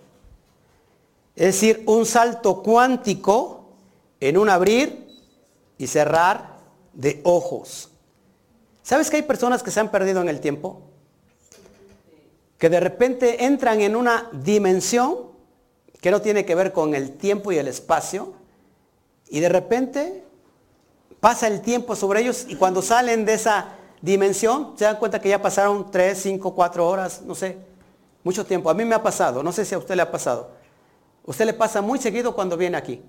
Es 1.34 1.46
decir, 1.46 1.82
un 1.84 2.06
salto 2.06 2.62
cuántico 2.62 3.72
en 4.20 4.38
un 4.38 4.48
abrir 4.48 5.20
y 5.78 5.88
cerrar 5.88 6.58
de 6.92 7.20
ojos. 7.24 7.90
¿Sabes 8.84 9.10
que 9.10 9.16
hay 9.16 9.22
personas 9.22 9.64
que 9.64 9.72
se 9.72 9.80
han 9.80 9.90
perdido 9.90 10.22
en 10.22 10.28
el 10.28 10.38
tiempo? 10.40 10.87
Que 12.58 12.68
de 12.68 12.80
repente 12.80 13.44
entran 13.44 13.80
en 13.80 13.96
una 13.96 14.28
dimensión 14.32 15.28
que 16.00 16.10
no 16.10 16.20
tiene 16.20 16.44
que 16.44 16.54
ver 16.54 16.72
con 16.72 16.94
el 16.94 17.12
tiempo 17.12 17.52
y 17.52 17.58
el 17.58 17.68
espacio 17.68 18.34
y 19.28 19.40
de 19.40 19.48
repente 19.48 20.24
pasa 21.20 21.46
el 21.48 21.60
tiempo 21.60 21.96
sobre 21.96 22.20
ellos 22.20 22.46
y 22.48 22.56
cuando 22.56 22.82
salen 22.82 23.24
de 23.24 23.34
esa 23.34 23.74
dimensión 24.00 24.74
se 24.76 24.84
dan 24.84 24.96
cuenta 24.96 25.20
que 25.20 25.28
ya 25.28 25.42
pasaron 25.42 25.90
3, 25.90 26.16
5, 26.16 26.54
4 26.54 26.86
horas, 26.86 27.22
no 27.22 27.34
sé, 27.34 27.58
mucho 28.22 28.44
tiempo. 28.44 28.70
A 28.70 28.74
mí 28.74 28.84
me 28.84 28.94
ha 28.94 29.02
pasado, 29.02 29.42
no 29.42 29.52
sé 29.52 29.64
si 29.64 29.74
a 29.74 29.78
usted 29.78 29.96
le 29.96 30.02
ha 30.02 30.10
pasado. 30.10 30.50
Usted 31.24 31.44
le 31.46 31.52
pasa 31.52 31.82
muy 31.82 31.98
seguido 31.98 32.34
cuando 32.34 32.56
viene 32.56 32.76
aquí. 32.76 33.02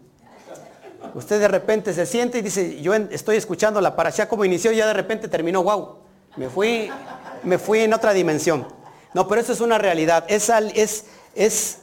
Usted 1.13 1.39
de 1.39 1.47
repente 1.47 1.93
se 1.93 2.05
siente 2.05 2.39
y 2.39 2.41
dice, 2.41 2.81
yo 2.81 2.93
estoy 2.93 3.37
escuchando 3.37 3.79
la 3.79 3.95
parasha 3.95 4.27
como 4.27 4.43
inició 4.43 4.71
y 4.71 4.77
ya 4.77 4.87
de 4.87 4.93
repente 4.93 5.27
terminó, 5.27 5.63
wow, 5.63 5.97
me 6.35 6.49
fui, 6.49 6.91
me 7.43 7.57
fui 7.57 7.79
en 7.79 7.93
otra 7.93 8.13
dimensión. 8.13 8.67
No, 9.13 9.27
pero 9.27 9.41
eso 9.41 9.53
es 9.53 9.61
una 9.61 9.77
realidad. 9.77 10.25
Es, 10.27 10.51
es, 11.35 11.77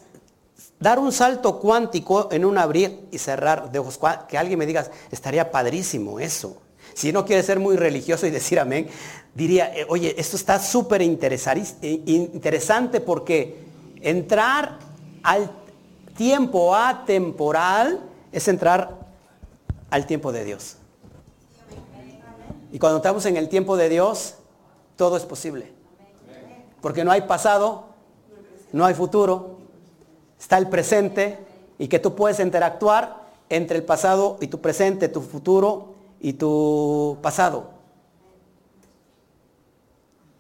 dar 0.79 0.99
un 0.99 1.13
salto 1.13 1.59
cuántico 1.59 2.29
en 2.31 2.45
un 2.45 2.59
abrir 2.59 3.09
y 3.11 3.19
cerrar 3.19 3.71
de 3.71 3.79
ojos. 3.79 3.99
Que 4.29 4.39
alguien 4.39 4.59
me 4.59 4.67
diga, 4.67 4.87
estaría 5.11 5.51
padrísimo 5.51 6.21
eso. 6.21 6.63
Si 6.95 7.13
no 7.13 7.25
quiere 7.25 7.43
ser 7.43 7.59
muy 7.59 7.77
religioso 7.77 8.27
y 8.27 8.31
decir 8.31 8.59
amén, 8.59 8.89
diría, 9.35 9.75
eh, 9.77 9.87
oye, 9.89 10.15
esto 10.19 10.37
está 10.37 10.59
súper 10.59 11.03
interesante 11.03 13.01
porque 13.01 13.59
entrar 14.01 14.79
al 15.23 15.51
tiempo 16.17 16.75
atemporal 16.75 18.01
es 18.33 18.49
entrar 18.49 18.91
al 19.91 20.07
tiempo 20.07 20.33
de 20.33 20.45
Dios. 20.45 20.77
Y 22.73 22.79
cuando 22.79 22.99
estamos 22.99 23.27
en 23.27 23.37
el 23.37 23.49
tiempo 23.49 23.77
de 23.77 23.89
Dios, 23.89 24.35
todo 24.97 25.17
es 25.17 25.25
posible. 25.25 25.76
Porque 26.87 27.05
no 27.05 27.11
hay 27.11 27.23
pasado, 27.23 27.83
no 28.71 28.85
hay 28.85 28.95
futuro, 28.95 29.57
está 30.39 30.57
el 30.57 30.69
presente 30.69 31.37
y 31.81 31.89
que 31.89 31.99
tú 31.99 32.15
puedes 32.15 32.39
interactuar 32.39 33.25
entre 33.49 33.79
el 33.79 33.83
pasado 33.83 34.37
y 34.41 34.47
tu 34.47 34.61
presente, 34.61 35.09
tu 35.09 35.21
futuro 35.21 35.95
y 36.21 36.35
tu 36.35 37.19
pasado. 37.23 37.71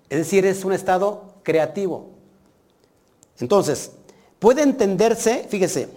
Es 0.09 0.19
decir, 0.19 0.47
es 0.47 0.65
un 0.65 0.73
estado 0.73 1.35
creativo. 1.43 2.11
Entonces, 3.41 3.91
puede 4.39 4.63
entenderse, 4.63 5.49
fíjese, 5.49 5.89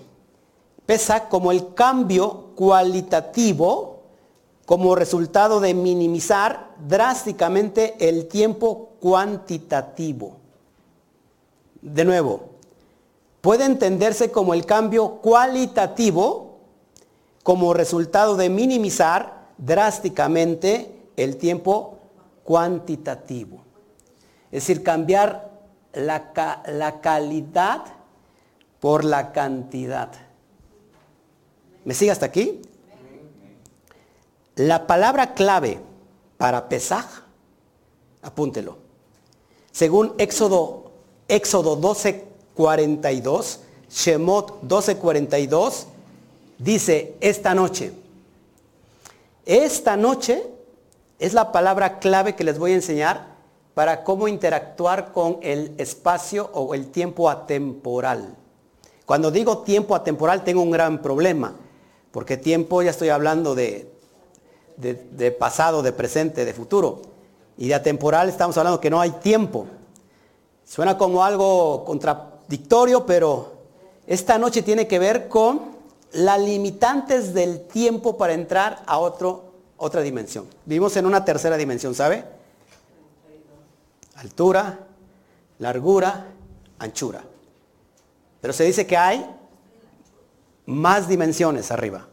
pesa 0.88 1.30
como 1.30 1.52
el 1.52 1.76
cambio 1.76 2.56
cualitativo 2.56 4.00
como 4.66 4.96
resultado 4.96 5.60
de 5.60 5.76
minimizar 5.76 6.76
drásticamente 6.88 7.96
el 8.00 8.28
tiempo 8.28 8.90
cuantitativo. 9.00 10.39
De 11.82 12.04
nuevo, 12.04 12.50
puede 13.42 13.66
entenderse 13.66 14.32
como 14.32 14.54
el 14.54 14.66
cambio 14.66 15.16
cualitativo 15.22 16.60
como 17.44 17.74
resultado 17.74 18.36
de 18.36 18.50
minimizar 18.50 19.48
drásticamente 19.58 21.08
el 21.16 21.38
tiempo 21.38 22.00
cuantitativo. 22.44 23.64
Es 24.52 24.64
decir, 24.64 24.84
cambiar 24.84 25.52
la, 25.94 26.64
la 26.68 27.02
calidad 27.02 27.84
por 28.80 29.06
la 29.06 29.32
cantidad. 29.32 30.12
¿Me 31.86 31.94
sigue 31.94 32.12
hasta 32.12 32.26
aquí? 32.26 32.62
La 34.56 34.88
palabra 34.88 35.34
clave 35.34 35.80
para 36.38 36.68
Pesaj, 36.68 37.06
apúntelo. 38.22 38.78
Según 39.72 40.14
Éxodo, 40.18 40.89
Éxodo 41.30 41.80
12:42, 41.80 43.60
Shemot 43.90 44.62
12:42, 44.64 45.86
dice 46.58 47.16
esta 47.22 47.56
noche. 47.56 47.94
Esta 49.46 49.96
noche 49.96 50.44
es 51.20 51.34
la 51.34 51.52
palabra 51.52 52.00
clave 52.00 52.36
que 52.36 52.44
les 52.44 52.60
voy 52.60 52.72
a 52.72 52.76
enseñar 52.76 53.28
para 53.74 54.04
cómo 54.04 54.28
interactuar 54.28 55.14
con 55.14 55.38
el 55.42 55.74
espacio 55.78 56.50
o 56.54 56.74
el 56.74 56.92
tiempo 56.92 57.30
atemporal. 57.30 58.36
Cuando 59.06 59.32
digo 59.32 59.60
tiempo 59.60 59.96
atemporal 59.96 60.44
tengo 60.44 60.62
un 60.62 60.72
gran 60.72 61.02
problema, 61.02 61.56
porque 62.12 62.38
tiempo 62.38 62.82
ya 62.82 62.92
estoy 62.92 63.10
hablando 63.10 63.56
de, 63.56 63.90
de, 64.78 65.32
pasado, 65.32 65.82
de 65.82 65.92
presente, 65.92 66.46
de 66.46 66.54
futuro. 66.54 67.02
Y 67.58 67.68
de 67.68 67.76
atemporal 67.76 68.30
estamos 68.30 68.58
hablando 68.58 68.80
que 68.80 68.90
no 68.90 69.02
hay 69.02 69.12
tiempo. 69.12 69.68
Suena 70.70 71.00
como 71.00 71.24
algo 71.24 71.84
contradictorio, 71.84 73.04
pero 73.04 73.54
esta 74.06 74.38
noche 74.38 74.62
tiene 74.62 74.88
que 74.88 75.00
ver 75.00 75.28
con 75.28 75.62
las 76.12 76.40
limitantes 76.40 77.34
del 77.34 77.62
tiempo 77.66 78.18
para 78.18 78.34
entrar 78.34 78.84
a 78.86 79.00
otro, 79.00 79.46
otra 79.78 80.02
dimensión. 80.02 80.46
Vivimos 80.66 80.96
en 80.96 81.08
una 81.08 81.26
tercera 81.26 81.58
dimensión, 81.58 81.96
¿sabe? 81.96 82.24
Altura, 84.14 84.78
largura, 85.58 86.28
anchura. 86.78 87.24
Pero 88.40 88.54
se 88.54 88.64
dice 88.64 88.86
que 88.86 88.96
hay 88.96 89.26
más 90.68 91.08
dimensiones 91.08 91.72
arriba. 91.72 92.06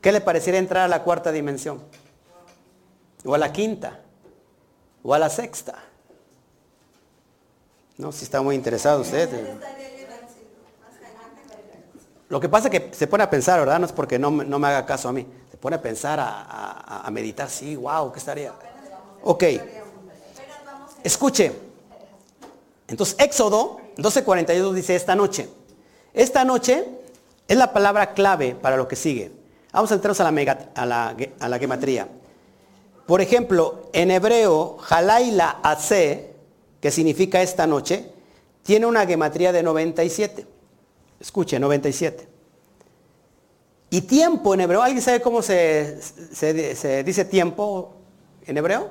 ¿Qué 0.00 0.10
le 0.10 0.20
pareciera 0.20 0.58
entrar 0.58 0.82
a 0.82 0.88
la 0.88 1.04
cuarta 1.04 1.30
dimensión? 1.30 1.80
O 3.24 3.36
a 3.36 3.38
la 3.38 3.52
quinta. 3.52 4.00
O 5.04 5.14
a 5.14 5.18
la 5.20 5.30
sexta. 5.30 5.93
No, 7.96 8.12
si 8.12 8.24
está 8.24 8.42
muy 8.42 8.54
interesado 8.54 9.00
usted. 9.02 9.28
Lo 12.28 12.40
que 12.40 12.48
pasa 12.48 12.68
es 12.68 12.80
que 12.80 12.94
se 12.94 13.06
pone 13.06 13.22
a 13.22 13.30
pensar, 13.30 13.60
¿verdad? 13.60 13.78
No 13.78 13.86
es 13.86 13.92
porque 13.92 14.18
no, 14.18 14.30
me 14.30 14.66
haga 14.66 14.84
caso 14.86 15.08
a 15.08 15.12
mí. 15.12 15.26
Se 15.50 15.56
pone 15.56 15.76
a 15.76 15.82
pensar, 15.82 16.18
a, 16.20 17.02
a 17.04 17.10
meditar. 17.10 17.48
Sí, 17.48 17.76
wow, 17.76 18.10
¿qué 18.10 18.18
estaría? 18.18 18.52
Ok. 19.22 19.44
Escuche. 21.02 21.52
Entonces, 22.88 23.16
Éxodo 23.18 23.80
12:42 23.96 24.72
dice 24.72 24.96
esta 24.96 25.14
noche. 25.14 25.48
Esta 26.12 26.44
noche 26.44 26.86
es 27.48 27.56
la 27.56 27.72
palabra 27.72 28.14
clave 28.14 28.54
para 28.54 28.76
lo 28.76 28.88
que 28.88 28.96
sigue. 28.96 29.32
Vamos 29.72 29.90
a 29.90 29.94
entrar 29.94 30.14
a 30.18 30.30
la, 30.30 30.68
a 30.74 30.86
la, 30.86 31.16
a 31.40 31.48
la 31.48 31.58
gematría. 31.58 32.08
Por 33.06 33.20
ejemplo, 33.20 33.90
en 33.92 34.10
hebreo, 34.10 34.78
Halaila 34.88 35.58
Ase, 35.62 36.33
que 36.84 36.90
significa 36.90 37.40
esta 37.40 37.66
noche, 37.66 38.10
tiene 38.62 38.84
una 38.84 39.06
gematría 39.06 39.54
de 39.54 39.62
97. 39.62 40.46
Escuche, 41.18 41.58
97. 41.58 42.28
Y 43.88 44.02
tiempo 44.02 44.52
en 44.52 44.60
hebreo, 44.60 44.82
¿alguien 44.82 45.00
sabe 45.00 45.22
cómo 45.22 45.40
se, 45.40 45.98
se 46.02 47.02
dice 47.02 47.24
tiempo 47.24 47.94
en 48.44 48.58
hebreo? 48.58 48.90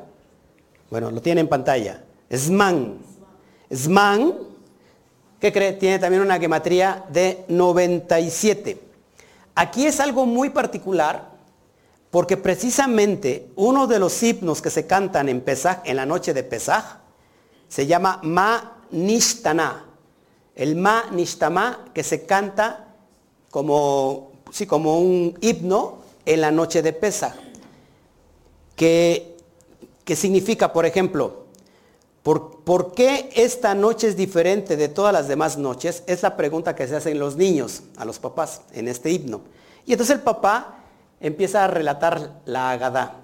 Bueno, 0.90 1.12
lo 1.12 1.22
tiene 1.22 1.42
en 1.42 1.48
pantalla. 1.48 2.04
Sman. 2.36 2.98
Sman, 3.72 4.40
¿qué 5.40 5.54
cree? 5.54 5.74
Tiene 5.74 6.00
también 6.00 6.24
una 6.24 6.40
gematría 6.40 7.06
de 7.12 7.46
97. 7.48 8.82
Aquí 9.54 9.86
es 9.86 10.00
algo 10.00 10.26
muy 10.26 10.50
particular 10.50 11.30
porque 12.10 12.38
precisamente 12.38 13.52
uno 13.56 13.86
de 13.86 14.00
los 14.00 14.24
himnos 14.24 14.64
que 14.64 14.72
se 14.72 14.88
cantan 14.88 15.30
en 15.30 15.42
Pesaj, 15.42 15.84
en 15.86 15.98
la 15.98 16.08
noche 16.08 16.34
de 16.34 16.42
Pesaj, 16.42 17.03
se 17.74 17.88
llama 17.88 18.20
Ma 18.22 18.84
Nishtana. 18.92 19.84
El 20.54 20.76
Ma 20.76 21.06
Nishtama 21.12 21.86
que 21.92 22.04
se 22.04 22.24
canta 22.24 22.94
como, 23.50 24.34
sí, 24.52 24.68
como 24.68 25.00
un 25.00 25.36
himno 25.42 25.98
en 26.24 26.42
la 26.42 26.52
noche 26.52 26.84
de 26.84 26.94
Pesaj. 26.94 27.34
Que, 28.76 29.38
significa, 30.06 30.72
por 30.72 30.86
ejemplo, 30.86 31.46
¿Por, 32.22 32.94
qué 32.94 33.32
esta 33.36 33.74
noche 33.74 34.08
es 34.08 34.16
diferente 34.16 34.78
de 34.78 34.88
todas 34.88 35.12
las 35.12 35.28
demás 35.28 35.58
noches? 35.58 36.04
Es 36.06 36.22
la 36.22 36.38
pregunta 36.38 36.76
que 36.76 36.88
se 36.88 36.96
hacen 36.96 37.18
los 37.18 37.36
niños 37.38 37.82
a 37.98 38.06
los 38.06 38.20
papás 38.20 38.62
en 38.74 38.88
este 38.88 39.10
himno. 39.10 39.42
Y 39.88 39.94
entonces 39.94 40.18
el 40.18 40.22
papá 40.22 40.78
empieza 41.20 41.64
a 41.64 41.68
relatar 41.68 42.40
la 42.46 42.70
Agadá. 42.70 43.23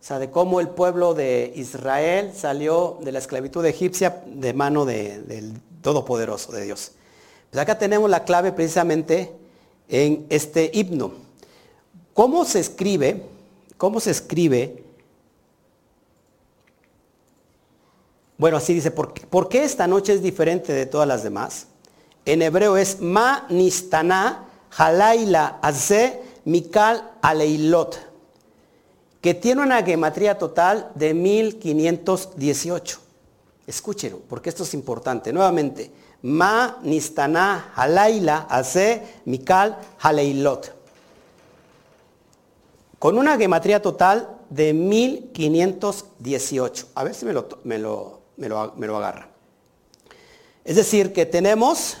O 0.00 0.02
sea, 0.02 0.18
de 0.18 0.30
cómo 0.30 0.60
el 0.60 0.68
pueblo 0.68 1.12
de 1.14 1.52
Israel 1.54 2.32
salió 2.34 2.98
de 3.02 3.12
la 3.12 3.18
esclavitud 3.18 3.64
egipcia 3.66 4.22
de 4.26 4.54
mano 4.54 4.86
del 4.86 5.60
Todopoderoso 5.82 6.52
de 6.52 6.64
Dios. 6.64 6.92
Pues 7.50 7.60
acá 7.60 7.78
tenemos 7.78 8.08
la 8.08 8.24
clave 8.24 8.52
precisamente 8.52 9.32
en 9.88 10.26
este 10.30 10.70
himno. 10.72 11.12
¿Cómo 12.14 12.44
se 12.44 12.60
escribe? 12.60 13.22
¿Cómo 13.76 14.00
se 14.00 14.10
escribe 14.10 14.84
Bueno, 18.40 18.56
así 18.56 18.72
dice, 18.72 18.90
¿por 18.90 19.50
qué, 19.50 19.64
esta 19.64 19.86
noche 19.86 20.14
es 20.14 20.22
diferente 20.22 20.72
de 20.72 20.86
todas 20.86 21.06
las 21.06 21.22
demás? 21.22 21.66
En 22.24 22.40
hebreo 22.40 22.78
es 22.78 22.98
Ma 22.98 23.44
Nistana 23.50 24.46
Halaila 24.78 25.58
Aze 25.60 26.22
Mikal 26.46 27.16
Aleilot, 27.20 27.98
que 29.20 29.34
tiene 29.34 29.62
una 29.62 29.82
gematría 29.82 30.38
total 30.38 30.92
de 30.94 31.12
1518. 31.14 33.00
Escúchenlo, 33.66 34.20
porque 34.28 34.48
esto 34.48 34.62
es 34.62 34.72
importante. 34.74 35.32
Nuevamente, 35.32 35.90
Ma 36.22 36.78
Nistana 36.82 37.72
Halaila 37.74 38.46
Aze 38.48 39.02
Mikal 39.24 39.76
Haleilot. 40.00 40.72
Con 42.98 43.18
una 43.18 43.38
gematría 43.38 43.80
total 43.80 44.38
de 44.50 44.72
1518. 44.72 46.88
A 46.94 47.04
ver 47.04 47.14
si 47.14 47.26
me 47.26 47.32
lo, 47.32 47.48
me 47.64 47.78
lo 47.78 48.20
me 48.40 48.48
lo, 48.48 48.96
agarra. 48.96 49.28
Es 50.64 50.76
decir, 50.76 51.12
que 51.12 51.26
tenemos 51.26 51.98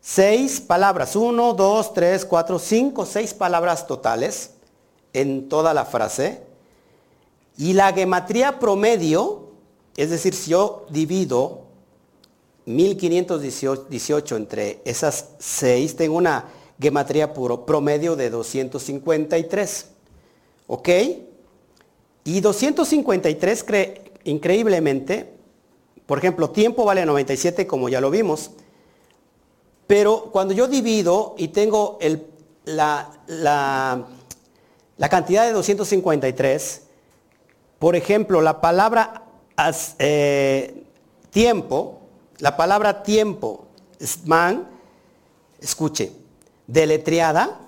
seis 0.00 0.60
palabras, 0.60 1.14
uno, 1.16 1.52
dos, 1.52 1.92
tres, 1.92 2.24
cuatro, 2.24 2.58
cinco, 2.58 3.04
seis 3.04 3.34
palabras 3.34 3.86
totales 3.86 4.52
en 5.12 5.48
toda 5.48 5.74
la 5.74 5.84
frase. 5.84 6.45
Y 7.58 7.72
la 7.72 7.92
gematría 7.92 8.58
promedio, 8.58 9.50
es 9.96 10.10
decir, 10.10 10.34
si 10.34 10.50
yo 10.50 10.86
divido 10.90 11.62
1518 12.66 14.36
entre 14.36 14.80
esas 14.84 15.30
seis, 15.38 15.96
tengo 15.96 16.16
una 16.16 16.46
gematría 16.80 17.32
puro 17.32 17.64
promedio 17.64 18.16
de 18.16 18.30
253. 18.30 19.86
¿Ok? 20.66 20.88
Y 22.24 22.40
253, 22.40 23.64
increíblemente, 24.24 25.32
por 26.06 26.18
ejemplo, 26.18 26.50
tiempo 26.50 26.84
vale 26.84 27.06
97 27.06 27.66
como 27.66 27.88
ya 27.88 28.00
lo 28.00 28.10
vimos. 28.10 28.50
Pero 29.86 30.30
cuando 30.32 30.52
yo 30.52 30.66
divido 30.66 31.34
y 31.38 31.48
tengo 31.48 31.98
la, 32.64 34.06
cantidad 35.08 35.46
de 35.46 35.52
253, 35.52 36.82
por 37.78 37.96
ejemplo, 37.96 38.40
la 38.40 38.60
palabra 38.60 39.24
eh, 39.98 40.84
tiempo, 41.30 42.00
la 42.38 42.56
palabra 42.56 43.02
tiempo, 43.02 43.66
man, 44.24 44.68
escuche, 45.60 46.12
deletreada, 46.66 47.60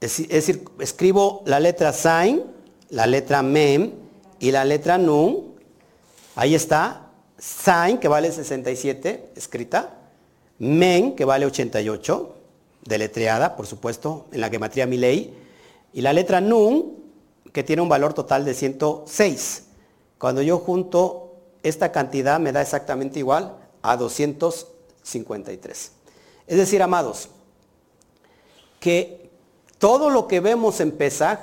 es, 0.00 0.28
decir, 0.28 0.64
escribo 0.80 1.42
la 1.46 1.60
letra 1.60 1.92
sin, 1.92 2.42
la 2.90 3.06
letra 3.06 3.42
mem 3.42 3.92
y 4.40 4.50
la 4.50 4.64
letra 4.64 4.98
nun, 4.98 5.52
Ahí 6.34 6.54
está. 6.54 7.08
Sin, 7.38 7.98
que 7.98 8.08
vale 8.08 8.30
67, 8.30 9.32
escrita. 9.36 9.98
Men, 10.58 11.16
que 11.16 11.24
vale 11.24 11.44
88, 11.44 12.36
deletreada, 12.84 13.56
por 13.56 13.66
supuesto, 13.66 14.26
en 14.32 14.40
la 14.40 14.48
gematría 14.48 14.86
Milei. 14.86 15.34
Y 15.92 16.00
la 16.00 16.12
letra 16.12 16.40
Nun, 16.40 17.01
que 17.52 17.62
tiene 17.62 17.82
un 17.82 17.88
valor 17.88 18.14
total 18.14 18.44
de 18.44 18.54
106. 18.54 19.64
Cuando 20.18 20.42
yo 20.42 20.58
junto 20.58 21.34
esta 21.62 21.92
cantidad 21.92 22.40
me 22.40 22.52
da 22.52 22.62
exactamente 22.62 23.18
igual 23.18 23.56
a 23.82 23.96
253. 23.96 25.92
Es 26.46 26.56
decir, 26.56 26.82
amados, 26.82 27.28
que 28.80 29.30
todo 29.78 30.10
lo 30.10 30.26
que 30.26 30.40
vemos 30.40 30.80
en 30.80 30.92
Pesaj 30.92 31.38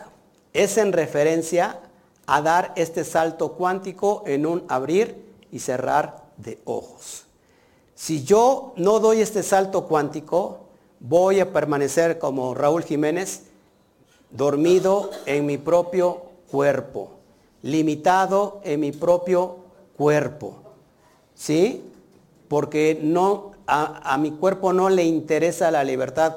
es 0.53 0.77
en 0.77 0.93
referencia 0.93 1.79
a 2.25 2.41
dar 2.41 2.73
este 2.75 3.03
salto 3.03 3.53
cuántico 3.53 4.23
en 4.25 4.45
un 4.45 4.63
abrir 4.67 5.25
y 5.51 5.59
cerrar 5.59 6.25
de 6.37 6.59
ojos. 6.65 7.25
Si 7.95 8.23
yo 8.23 8.73
no 8.77 8.99
doy 8.99 9.21
este 9.21 9.43
salto 9.43 9.87
cuántico, 9.87 10.59
voy 10.99 11.39
a 11.39 11.51
permanecer 11.51 12.19
como 12.19 12.53
Raúl 12.53 12.83
Jiménez, 12.83 13.43
dormido 14.31 15.09
en 15.25 15.45
mi 15.45 15.57
propio 15.57 16.23
cuerpo, 16.51 17.11
limitado 17.61 18.61
en 18.63 18.79
mi 18.79 18.91
propio 18.91 19.57
cuerpo. 19.97 20.55
¿Sí? 21.35 21.83
Porque 22.47 22.99
no, 23.01 23.51
a, 23.67 24.17
mi 24.17 24.31
cuerpo 24.31 24.73
no 24.73 24.89
le 24.89 25.03
interesa 25.03 25.71
la 25.71 25.83
libertad 25.83 26.35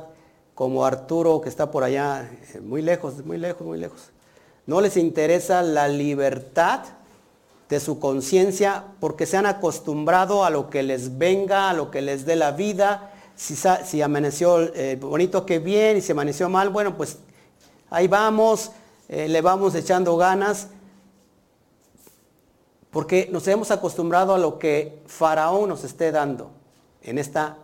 como 0.55 0.85
Arturo 0.85 1.41
que 1.41 1.49
está 1.49 1.71
por 1.71 1.83
allá, 1.83 2.31
eh, 2.55 2.61
muy 2.61 2.83
lejos, 2.83 3.25
muy 3.25 3.39
lejos, 3.39 3.67
muy 3.67 3.79
lejos. 3.79 4.11
No 4.67 4.81
les 4.81 4.97
interesa 4.97 5.63
la 5.63 5.89
libertad 5.89 6.81
de 7.69 7.81
su 7.81 7.99
conciencia 7.99 8.85
porque 9.01 9.27
se 9.27 9.37
han 9.39 9.47
acostumbrado 9.47 10.45
a 10.45 10.51
lo 10.51 10.69
que 10.71 10.83
les 10.83 11.19
venga, 11.19 11.71
a 11.71 11.73
lo 11.73 11.91
que 11.91 12.03
les 12.03 12.27
dé 12.27 12.37
la 12.37 12.53
vida. 12.53 13.11
Si, 13.35 13.57
si 13.57 14.03
amaneció 14.03 14.61
eh, 14.75 14.99
bonito, 15.01 15.47
que 15.47 15.59
bien, 15.59 15.97
y 15.97 16.01
si 16.03 16.13
amaneció 16.13 16.49
mal, 16.49 16.69
bueno, 16.69 16.97
pues 16.97 17.19
ahí 17.93 18.09
vamos, 18.09 18.73
eh, 19.09 19.29
le 19.29 19.41
vamos 19.41 19.75
echando 19.75 20.17
ganas. 20.17 20.69
Porque 22.91 23.29
nos 23.31 23.47
hemos 23.49 23.71
acostumbrado 23.71 24.35
a 24.35 24.39
lo 24.39 24.59
que 24.59 25.03
Faraón 25.07 25.69
nos 25.69 25.85
esté 25.85 26.11
dando 26.13 26.51
en 27.03 27.19
esta 27.19 27.57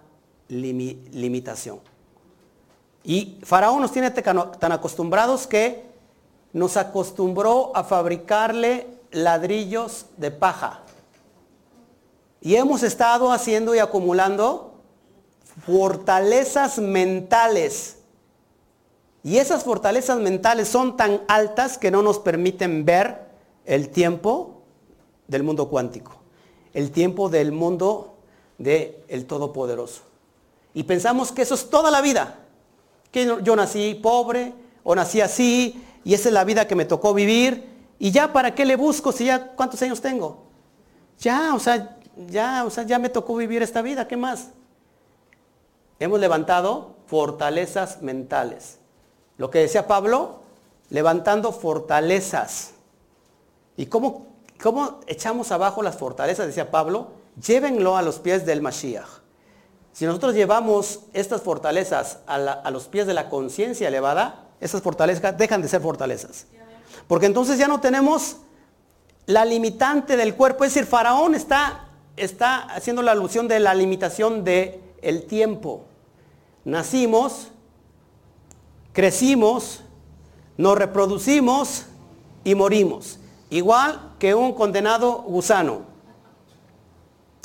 limitación. 0.48 1.80
Y 3.04 3.38
Faraón 3.42 3.82
nos 3.82 3.92
tiene 3.92 4.10
tan 4.10 4.72
acostumbrados 4.72 5.46
que 5.46 5.84
nos 6.52 6.76
acostumbró 6.76 7.72
a 7.74 7.84
fabricarle 7.84 8.86
ladrillos 9.10 10.06
de 10.16 10.30
paja. 10.30 10.80
Y 12.40 12.56
hemos 12.56 12.82
estado 12.82 13.32
haciendo 13.32 13.74
y 13.74 13.78
acumulando 13.78 14.74
fortalezas 15.66 16.78
mentales. 16.78 17.97
Y 19.28 19.36
esas 19.36 19.62
fortalezas 19.62 20.18
mentales 20.20 20.68
son 20.68 20.96
tan 20.96 21.20
altas 21.28 21.76
que 21.76 21.90
no 21.90 22.00
nos 22.00 22.18
permiten 22.18 22.86
ver 22.86 23.26
el 23.66 23.90
tiempo 23.90 24.62
del 25.26 25.42
mundo 25.42 25.68
cuántico, 25.68 26.12
el 26.72 26.90
tiempo 26.92 27.28
del 27.28 27.52
mundo 27.52 28.16
del 28.56 28.96
el 29.06 29.26
Todopoderoso. 29.26 30.00
Y 30.72 30.84
pensamos 30.84 31.30
que 31.30 31.42
eso 31.42 31.56
es 31.56 31.68
toda 31.68 31.90
la 31.90 32.00
vida 32.00 32.38
que 33.12 33.26
yo 33.42 33.54
nací 33.54 34.00
pobre 34.02 34.54
o 34.82 34.94
nací 34.94 35.20
así 35.20 35.84
y 36.04 36.14
esa 36.14 36.30
es 36.30 36.32
la 36.32 36.44
vida 36.44 36.66
que 36.66 36.74
me 36.74 36.86
tocó 36.86 37.12
vivir 37.12 37.68
y 37.98 38.10
ya 38.12 38.32
para 38.32 38.54
qué 38.54 38.64
le 38.64 38.76
busco 38.76 39.12
si 39.12 39.26
ya 39.26 39.48
cuántos 39.48 39.82
años 39.82 40.00
tengo. 40.00 40.46
Ya, 41.18 41.54
o 41.54 41.58
sea, 41.58 41.98
ya, 42.30 42.64
o 42.64 42.70
sea, 42.70 42.84
ya 42.84 42.98
me 42.98 43.10
tocó 43.10 43.36
vivir 43.36 43.62
esta 43.62 43.82
vida, 43.82 44.08
¿qué 44.08 44.16
más? 44.16 44.52
Hemos 45.98 46.18
levantado 46.18 46.96
fortalezas 47.04 48.00
mentales. 48.00 48.78
Lo 49.38 49.50
que 49.50 49.60
decía 49.60 49.86
Pablo, 49.86 50.40
levantando 50.90 51.52
fortalezas. 51.52 52.72
¿Y 53.76 53.86
cómo, 53.86 54.26
cómo 54.60 55.00
echamos 55.06 55.52
abajo 55.52 55.82
las 55.82 55.96
fortalezas? 55.96 56.46
Decía 56.46 56.70
Pablo, 56.70 57.08
llévenlo 57.40 57.96
a 57.96 58.02
los 58.02 58.18
pies 58.18 58.44
del 58.44 58.60
Mashiach. 58.60 59.08
Si 59.92 60.06
nosotros 60.06 60.34
llevamos 60.34 61.00
estas 61.12 61.42
fortalezas 61.42 62.18
a, 62.26 62.70
los 62.70 62.86
pies 62.86 63.06
de 63.06 63.14
la 63.14 63.28
conciencia 63.28 63.88
elevada, 63.88 64.44
esas 64.60 64.82
fortalezas 64.82 65.36
dejan 65.36 65.62
de 65.62 65.68
ser 65.68 65.80
fortalezas. 65.80 66.46
Porque 67.06 67.26
entonces 67.26 67.58
ya 67.58 67.68
no 67.68 67.80
tenemos 67.80 68.36
la 69.26 69.44
limitante 69.44 70.16
del 70.16 70.34
cuerpo. 70.34 70.64
Es 70.64 70.74
decir, 70.74 70.88
Faraón 70.88 71.34
está, 71.34 71.88
está 72.16 72.58
haciendo 72.74 73.02
la 73.02 73.12
alusión 73.12 73.48
de 73.48 73.60
la 73.60 73.74
limitación 73.74 74.44
del 74.44 74.80
el 75.02 75.24
tiempo. 75.26 75.84
Nacimos, 76.64 77.48
crecimos, 78.98 79.84
nos 80.56 80.76
reproducimos 80.76 81.86
y 82.42 82.56
morimos. 82.56 83.20
Igual 83.48 84.16
que 84.18 84.34
un 84.34 84.52
condenado 84.52 85.22
gusano. 85.22 85.82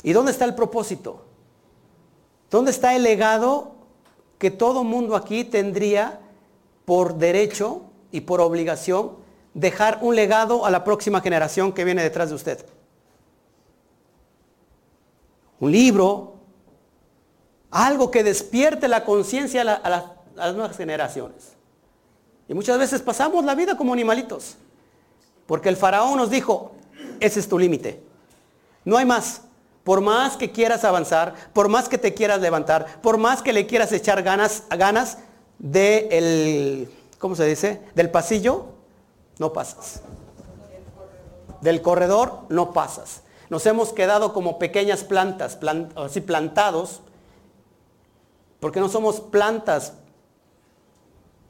¿Y 0.02 0.12
dónde 0.12 0.32
está 0.32 0.46
el 0.46 0.56
propósito? 0.56 1.24
¿Dónde 2.50 2.72
está 2.72 2.96
el 2.96 3.04
legado 3.04 3.76
que 4.38 4.50
todo 4.50 4.82
mundo 4.82 5.14
aquí 5.14 5.44
tendría 5.44 6.18
por 6.86 7.18
derecho 7.18 7.82
y 8.10 8.22
por 8.22 8.40
obligación 8.40 9.12
dejar 9.54 10.00
un 10.02 10.16
legado 10.16 10.66
a 10.66 10.72
la 10.72 10.82
próxima 10.82 11.20
generación 11.20 11.72
que 11.72 11.84
viene 11.84 12.02
detrás 12.02 12.30
de 12.30 12.34
usted? 12.34 12.66
Un 15.60 15.70
libro, 15.70 16.34
algo 17.70 18.10
que 18.10 18.24
despierte 18.24 18.88
la 18.88 19.04
conciencia 19.04 19.62
a, 19.62 20.13
las 20.34 20.54
nuevas 20.54 20.76
generaciones. 20.76 21.52
Y 22.48 22.54
muchas 22.54 22.78
veces 22.78 23.02
pasamos 23.02 23.44
la 23.44 23.54
vida 23.54 23.76
como 23.76 23.92
animalitos, 23.92 24.56
porque 25.46 25.68
el 25.68 25.76
faraón 25.76 26.18
nos 26.18 26.30
dijo, 26.30 26.72
ese 27.20 27.40
es 27.40 27.48
tu 27.48 27.58
límite, 27.58 28.02
no 28.84 28.96
hay 28.96 29.06
más. 29.06 29.42
Por 29.82 30.00
más 30.00 30.38
que 30.38 30.50
quieras 30.50 30.82
avanzar, 30.84 31.34
por 31.52 31.68
más 31.68 31.90
que 31.90 31.98
te 31.98 32.14
quieras 32.14 32.40
levantar, 32.40 33.02
por 33.02 33.18
más 33.18 33.42
que 33.42 33.52
le 33.52 33.66
quieras 33.66 33.92
echar 33.92 34.22
ganas, 34.22 34.62
ganas 34.70 35.18
del, 35.58 36.90
¿cómo 37.18 37.36
se 37.36 37.44
dice? 37.44 37.82
Del 37.94 38.10
pasillo, 38.10 38.64
no 39.38 39.52
pasas. 39.52 40.00
Del 41.60 41.82
corredor 41.82 42.44
no 42.48 42.72
pasas. 42.72 43.22
Nos 43.50 43.66
hemos 43.66 43.92
quedado 43.92 44.32
como 44.32 44.58
pequeñas 44.58 45.04
plantas, 45.04 45.58
así 45.96 46.22
plantados, 46.22 47.02
porque 48.58 48.80
no 48.80 48.88
somos 48.88 49.20
plantas 49.20 49.92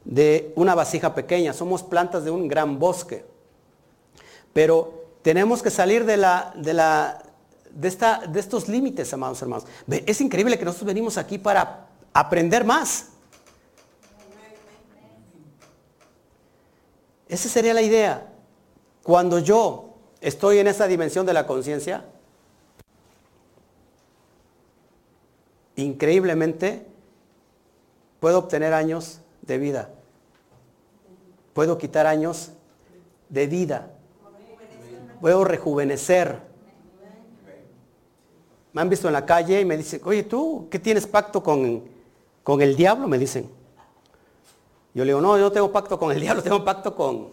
de 0.05 0.53
una 0.55 0.75
vasija 0.75 1.13
pequeña, 1.15 1.51
somos 1.51 1.83
plantas 1.83 2.23
de 2.23 2.31
un 2.31 2.47
gran 2.47 2.79
bosque. 2.79 3.25
Pero 4.53 5.05
tenemos 5.21 5.61
que 5.61 5.71
salir 5.71 6.05
de 6.05 6.17
la, 6.17 6.53
de 6.55 6.73
la, 6.73 7.23
de, 7.71 7.87
esta, 7.87 8.19
de 8.27 8.39
estos 8.39 8.69
límites, 8.69 9.11
amados 9.13 9.41
hermanos. 9.41 9.65
Es 9.89 10.21
increíble 10.21 10.57
que 10.57 10.65
nosotros 10.65 10.87
venimos 10.87 11.17
aquí 11.17 11.37
para 11.39 11.87
aprender 12.13 12.63
más. 12.63 13.09
Esa 17.27 17.49
sería 17.49 17.73
la 17.73 17.81
idea. 17.81 18.31
Cuando 19.01 19.39
yo 19.39 19.95
estoy 20.21 20.59
en 20.59 20.67
esa 20.67 20.87
dimensión 20.87 21.25
de 21.25 21.33
la 21.33 21.47
conciencia, 21.47 22.05
increíblemente 25.75 26.85
puedo 28.19 28.39
obtener 28.39 28.73
años 28.73 29.21
de 29.41 29.57
vida. 29.57 29.94
Puedo 31.55 31.77
quitar 31.77 32.05
años 32.05 32.51
de 33.29 33.47
vida. 33.47 33.89
Puedo 35.21 35.45
rejuvenecer. 35.45 36.41
Me 38.73 38.81
han 38.81 38.89
visto 38.89 39.07
en 39.07 39.13
la 39.13 39.25
calle 39.25 39.61
y 39.61 39.63
me 39.63 39.77
dicen, 39.77 40.01
oye, 40.03 40.23
¿tú 40.23 40.67
qué 40.69 40.79
tienes 40.79 41.07
pacto 41.07 41.41
con, 41.41 41.85
con 42.43 42.61
el 42.61 42.75
diablo? 42.75 43.07
Me 43.07 43.17
dicen. 43.17 43.49
Yo 44.93 45.05
le 45.05 45.11
digo, 45.11 45.21
no, 45.21 45.37
yo 45.37 45.43
no 45.43 45.51
tengo 45.53 45.71
pacto 45.71 45.97
con 45.97 46.11
el 46.11 46.19
diablo, 46.21 46.43
tengo 46.43 46.61
pacto 46.65 46.93
con 46.93 47.29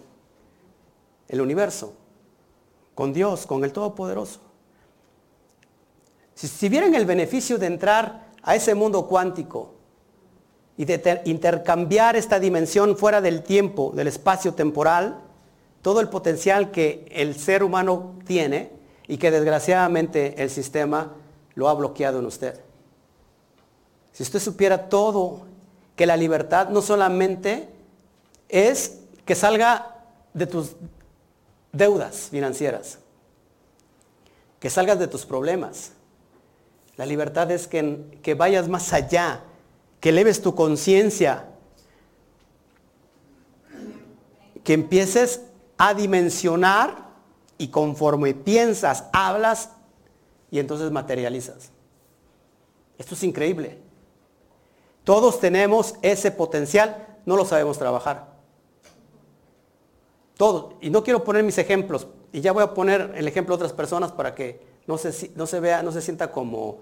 el 1.27 1.41
universo, 1.41 1.93
con 2.95 3.13
Dios, 3.13 3.45
con 3.45 3.65
el 3.65 3.73
Todopoderoso. 3.73 4.39
Si, 6.37 6.47
si 6.47 6.69
vieran 6.69 6.95
el 6.95 7.07
beneficio 7.07 7.59
de 7.59 7.67
entrar 7.67 8.29
a 8.41 8.55
ese 8.55 8.77
mundo 8.77 9.09
cuántico 9.09 9.82
y 10.83 10.85
de 10.85 11.23
intercambiar 11.27 12.17
esta 12.17 12.41
dimensión 12.41 12.97
fuera 12.97 13.21
del 13.21 13.45
tiempo, 13.45 13.93
del 13.95 14.09
espacio 14.09 14.55
temporal, 14.55 15.17
todo 15.81 16.01
el 16.01 16.09
potencial 16.09 16.73
que 16.73 17.07
el 17.13 17.39
ser 17.39 17.63
humano 17.63 18.17
tiene 18.27 18.73
y 19.07 19.17
que 19.17 19.31
desgraciadamente 19.31 20.43
el 20.43 20.51
sistema 20.51 21.13
lo 21.55 21.69
ha 21.69 21.75
bloqueado 21.75 22.19
en 22.19 22.27
usted. 22.27 22.59
Si 24.11 24.25
usted 24.25 24.41
supiera 24.41 24.89
todo, 24.89 25.43
que 25.95 26.05
la 26.05 26.17
libertad 26.17 26.69
no 26.71 26.83
solamente 26.83 27.69
es 28.49 29.03
que 29.25 29.37
salga 29.37 30.03
de 30.35 30.49
tus 30.49 30.73
deudas 31.71 32.29
financieras, 32.29 32.99
que 34.59 34.69
salgas 34.69 34.99
de 34.99 35.07
tus 35.07 35.27
problemas. 35.27 35.93
La 36.97 37.07
libertad 37.07 37.53
es 37.53 37.69
que, 37.69 38.19
que 38.21 38.35
vayas 38.35 38.67
más 38.67 38.93
allá, 38.93 39.45
que 40.03 40.09
eleves 40.09 40.43
tu 40.43 40.57
conciencia, 40.57 41.45
que 44.65 44.73
empieces 44.73 45.43
a 45.79 45.95
dimensionar 45.95 47.13
y 47.57 47.69
conforme 47.69 48.35
piensas, 48.35 49.05
hablas, 49.13 49.71
y 50.51 50.59
entonces 50.59 50.91
materializas. 50.91 51.71
Esto 52.99 53.15
es 53.15 53.23
increíble. 53.23 53.79
Todos 55.05 55.39
tenemos 55.39 55.95
ese 56.03 56.33
potencial, 56.33 57.21
no 57.25 57.37
lo 57.37 57.45
sabemos 57.45 57.79
trabajar. 57.79 58.33
Todos. 60.37 60.75
Y 60.81 60.91
no 60.91 61.05
quiero 61.05 61.23
poner 61.23 61.45
mis 61.45 61.59
ejemplos, 61.59 62.09
y 62.33 62.41
ya 62.41 62.51
voy 62.51 62.65
a 62.65 62.75
poner 62.75 63.13
el 63.15 63.29
ejemplo 63.29 63.57
de 63.57 63.63
otras 63.63 63.73
personas 63.73 64.11
para 64.11 64.35
que 64.35 64.67
no 64.89 64.99
se, 64.99 65.31
no 65.37 65.47
se 65.47 65.61
vea, 65.61 65.85
no 65.85 65.93
se 65.93 66.03
sienta 66.03 66.33
como, 66.33 66.79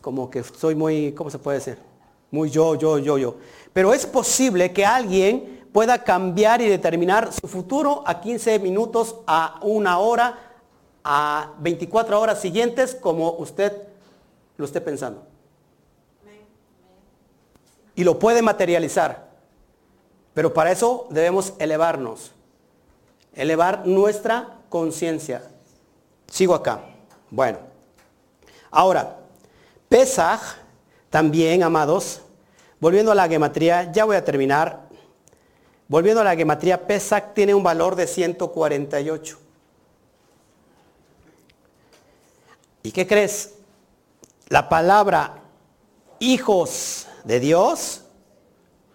como 0.00 0.28
que 0.28 0.42
soy 0.42 0.74
muy, 0.74 1.12
¿cómo 1.12 1.30
se 1.30 1.38
puede 1.38 1.58
decir? 1.58 1.93
Muy 2.34 2.50
yo, 2.50 2.74
yo, 2.74 2.98
yo, 2.98 3.16
yo. 3.16 3.36
Pero 3.72 3.94
es 3.94 4.06
posible 4.06 4.72
que 4.72 4.84
alguien 4.84 5.68
pueda 5.72 6.02
cambiar 6.02 6.60
y 6.60 6.68
determinar 6.68 7.32
su 7.32 7.46
futuro 7.46 8.02
a 8.04 8.20
15 8.20 8.58
minutos, 8.58 9.14
a 9.24 9.60
una 9.62 10.00
hora, 10.00 10.36
a 11.04 11.52
24 11.60 12.20
horas 12.20 12.40
siguientes, 12.40 12.96
como 12.96 13.34
usted 13.34 13.72
lo 14.56 14.64
esté 14.64 14.80
pensando. 14.80 15.22
Y 17.94 18.02
lo 18.02 18.18
puede 18.18 18.42
materializar. 18.42 19.28
Pero 20.34 20.52
para 20.52 20.72
eso 20.72 21.06
debemos 21.10 21.54
elevarnos. 21.60 22.32
Elevar 23.32 23.86
nuestra 23.86 24.58
conciencia. 24.68 25.40
Sigo 26.26 26.52
acá. 26.52 26.80
Bueno. 27.30 27.58
Ahora, 28.72 29.18
Pesaj, 29.88 30.40
también, 31.10 31.62
amados, 31.62 32.22
volviendo 32.84 33.12
a 33.12 33.14
la 33.14 33.26
gematría, 33.26 33.90
ya 33.92 34.04
voy 34.04 34.14
a 34.14 34.22
terminar. 34.22 34.82
Volviendo 35.88 36.20
a 36.20 36.24
la 36.24 36.36
gematría, 36.36 36.86
Pesach 36.86 37.32
tiene 37.32 37.54
un 37.54 37.62
valor 37.62 37.96
de 37.96 38.06
148. 38.06 39.38
¿Y 42.82 42.92
qué 42.92 43.06
crees? 43.06 43.54
La 44.48 44.68
palabra 44.68 45.38
hijos 46.18 47.06
de 47.24 47.40
Dios, 47.40 48.02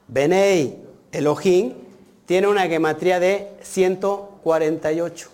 Benei 0.07 0.85
Elohim, 1.11 1.73
tiene 2.27 2.47
una 2.47 2.67
gematría 2.67 3.19
de 3.19 3.57
148. 3.63 5.29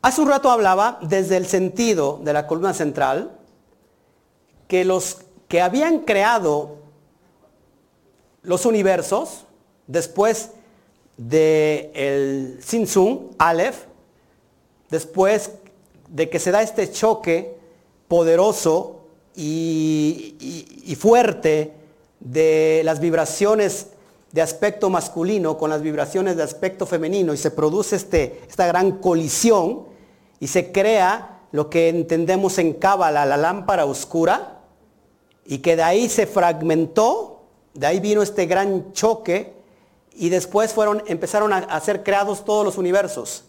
Hace 0.00 0.20
un 0.22 0.28
rato 0.28 0.50
hablaba 0.50 0.98
desde 1.02 1.36
el 1.36 1.44
sentido 1.44 2.18
de 2.22 2.32
la 2.32 2.46
columna 2.46 2.72
central 2.72 3.32
que 4.66 4.86
los 4.86 5.26
que 5.50 5.60
habían 5.60 5.98
creado 6.02 6.76
los 8.42 8.64
universos 8.66 9.46
después 9.88 10.52
de 11.16 11.90
el 11.92 12.62
Sinsun, 12.62 13.30
Aleph, 13.36 13.86
después 14.90 15.50
de 16.08 16.30
que 16.30 16.38
se 16.38 16.52
da 16.52 16.62
este 16.62 16.92
choque 16.92 17.56
poderoso 18.06 19.00
y, 19.34 20.36
y 20.84 20.94
fuerte 20.94 21.72
de 22.20 22.82
las 22.84 23.00
vibraciones 23.00 23.88
de 24.30 24.42
aspecto 24.42 24.88
masculino 24.88 25.58
con 25.58 25.68
las 25.68 25.82
vibraciones 25.82 26.36
de 26.36 26.44
aspecto 26.44 26.86
femenino 26.86 27.34
y 27.34 27.36
se 27.36 27.50
produce 27.50 27.96
este, 27.96 28.40
esta 28.48 28.68
gran 28.68 28.98
colisión 28.98 29.86
y 30.38 30.46
se 30.46 30.70
crea 30.70 31.40
lo 31.50 31.68
que 31.68 31.88
entendemos 31.88 32.58
en 32.58 32.74
Cábala, 32.74 33.26
la 33.26 33.36
lámpara 33.36 33.84
oscura, 33.84 34.59
y 35.50 35.58
que 35.58 35.74
de 35.74 35.82
ahí 35.82 36.08
se 36.08 36.28
fragmentó, 36.28 37.40
de 37.74 37.84
ahí 37.84 37.98
vino 37.98 38.22
este 38.22 38.46
gran 38.46 38.92
choque 38.92 39.52
y 40.14 40.28
después 40.28 40.72
fueron, 40.72 41.02
empezaron 41.08 41.52
a, 41.52 41.80
ser 41.80 42.04
creados 42.04 42.44
todos 42.44 42.64
los 42.64 42.78
universos. 42.78 43.42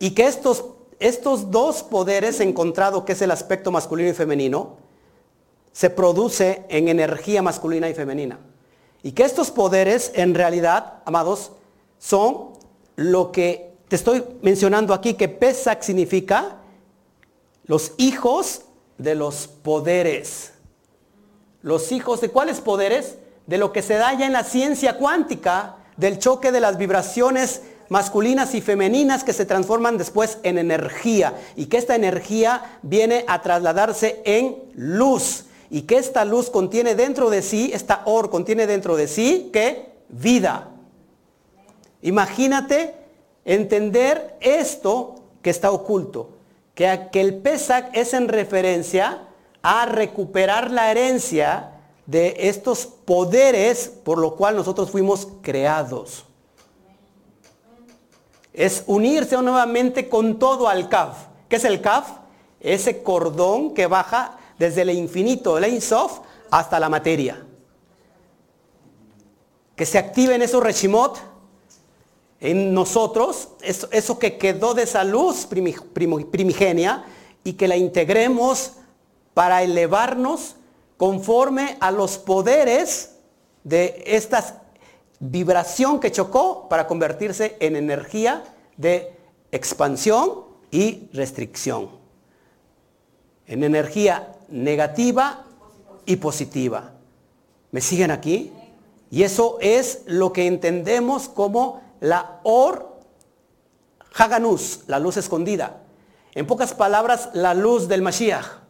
Y 0.00 0.10
que 0.10 0.26
estos, 0.26 0.64
estos 0.98 1.52
dos 1.52 1.84
poderes 1.84 2.40
encontrados, 2.40 3.04
que 3.04 3.12
es 3.12 3.22
el 3.22 3.30
aspecto 3.30 3.70
masculino 3.70 4.10
y 4.10 4.12
femenino, 4.12 4.76
se 5.70 5.88
produce 5.88 6.64
en 6.68 6.88
energía 6.88 7.42
masculina 7.42 7.88
y 7.88 7.94
femenina. 7.94 8.40
Y 9.04 9.12
que 9.12 9.22
estos 9.22 9.52
poderes 9.52 10.10
en 10.16 10.34
realidad, 10.34 10.94
amados, 11.04 11.52
son 12.00 12.54
lo 12.96 13.30
que 13.30 13.70
te 13.86 13.94
estoy 13.94 14.24
mencionando 14.42 14.94
aquí, 14.94 15.14
que 15.14 15.28
Pesach 15.28 15.82
significa 15.82 16.56
los 17.66 17.92
hijos 17.98 18.62
de 18.98 19.14
los 19.14 19.46
poderes. 19.46 20.52
Los 21.62 21.92
hijos 21.92 22.20
de 22.20 22.28
cuáles 22.28 22.60
poderes? 22.60 23.18
De 23.46 23.58
lo 23.58 23.72
que 23.72 23.82
se 23.82 23.94
da 23.94 24.12
ya 24.14 24.26
en 24.26 24.32
la 24.32 24.44
ciencia 24.44 24.98
cuántica, 24.98 25.76
del 25.96 26.18
choque 26.18 26.52
de 26.52 26.60
las 26.60 26.78
vibraciones 26.78 27.62
masculinas 27.88 28.54
y 28.54 28.60
femeninas 28.60 29.22
que 29.22 29.32
se 29.32 29.44
transforman 29.44 29.98
después 29.98 30.38
en 30.42 30.58
energía 30.58 31.34
y 31.56 31.66
que 31.66 31.76
esta 31.76 31.94
energía 31.94 32.78
viene 32.82 33.24
a 33.28 33.42
trasladarse 33.42 34.22
en 34.24 34.56
luz 34.74 35.44
y 35.68 35.82
que 35.82 35.98
esta 35.98 36.24
luz 36.24 36.50
contiene 36.50 36.94
dentro 36.94 37.30
de 37.30 37.42
sí, 37.42 37.70
esta 37.72 38.02
or 38.06 38.30
contiene 38.30 38.66
dentro 38.66 38.96
de 38.96 39.08
sí, 39.08 39.50
¿qué? 39.52 39.92
Vida. 40.08 40.68
Imagínate 42.02 42.94
entender 43.44 44.36
esto 44.40 45.16
que 45.42 45.50
está 45.50 45.70
oculto, 45.70 46.30
que, 46.74 47.08
que 47.12 47.20
el 47.20 47.36
Pesach 47.36 47.86
es 47.92 48.14
en 48.14 48.28
referencia 48.28 49.28
a 49.62 49.86
recuperar 49.86 50.70
la 50.70 50.90
herencia 50.90 51.70
de 52.06 52.34
estos 52.38 52.86
poderes 52.86 53.88
por 53.88 54.18
lo 54.18 54.34
cual 54.34 54.56
nosotros 54.56 54.90
fuimos 54.90 55.28
creados. 55.40 56.24
Es 58.52 58.82
unirse 58.86 59.36
nuevamente 59.40 60.08
con 60.08 60.38
todo 60.38 60.68
al 60.68 60.88
Kaf. 60.88 61.16
¿Qué 61.48 61.56
es 61.56 61.64
el 61.64 61.80
Kaf? 61.80 62.10
Ese 62.60 63.02
cordón 63.02 63.72
que 63.72 63.86
baja 63.86 64.38
desde 64.58 64.82
el 64.82 64.90
infinito, 64.90 65.58
el 65.58 65.80
Sof, 65.80 66.20
hasta 66.50 66.78
la 66.78 66.88
materia. 66.88 67.44
Que 69.74 69.86
se 69.86 69.98
activen 69.98 70.42
esos 70.42 70.62
Reshimot 70.62 71.18
en 72.40 72.74
nosotros, 72.74 73.48
eso, 73.62 74.18
que 74.18 74.36
quedó 74.36 74.74
de 74.74 74.82
esa 74.82 75.04
luz 75.04 75.46
primigenia, 75.46 77.04
y 77.44 77.54
que 77.54 77.68
la 77.68 77.76
integremos 77.76 78.72
para 79.34 79.62
elevarnos 79.62 80.56
conforme 80.96 81.76
a 81.80 81.90
los 81.90 82.18
poderes 82.18 83.16
de 83.64 84.02
esta 84.06 84.62
vibración 85.20 86.00
que 86.00 86.12
chocó 86.12 86.68
para 86.68 86.86
convertirse 86.86 87.56
en 87.60 87.76
energía 87.76 88.44
de 88.76 89.16
expansión 89.52 90.44
y 90.70 91.08
restricción. 91.12 91.90
En 93.46 93.64
energía 93.64 94.32
negativa 94.48 95.44
y 96.06 96.16
positiva. 96.16 96.92
¿Me 97.70 97.80
siguen 97.80 98.10
aquí? 98.10 98.52
Y 99.10 99.22
eso 99.22 99.58
es 99.60 100.02
lo 100.06 100.32
que 100.32 100.46
entendemos 100.46 101.28
como 101.28 101.82
la 102.00 102.40
Or 102.42 102.98
Haganus, 104.14 104.80
la 104.86 104.98
luz 104.98 105.16
escondida. 105.16 105.82
En 106.34 106.46
pocas 106.46 106.74
palabras, 106.74 107.30
la 107.34 107.54
luz 107.54 107.88
del 107.88 108.02
Mashiach. 108.02 108.61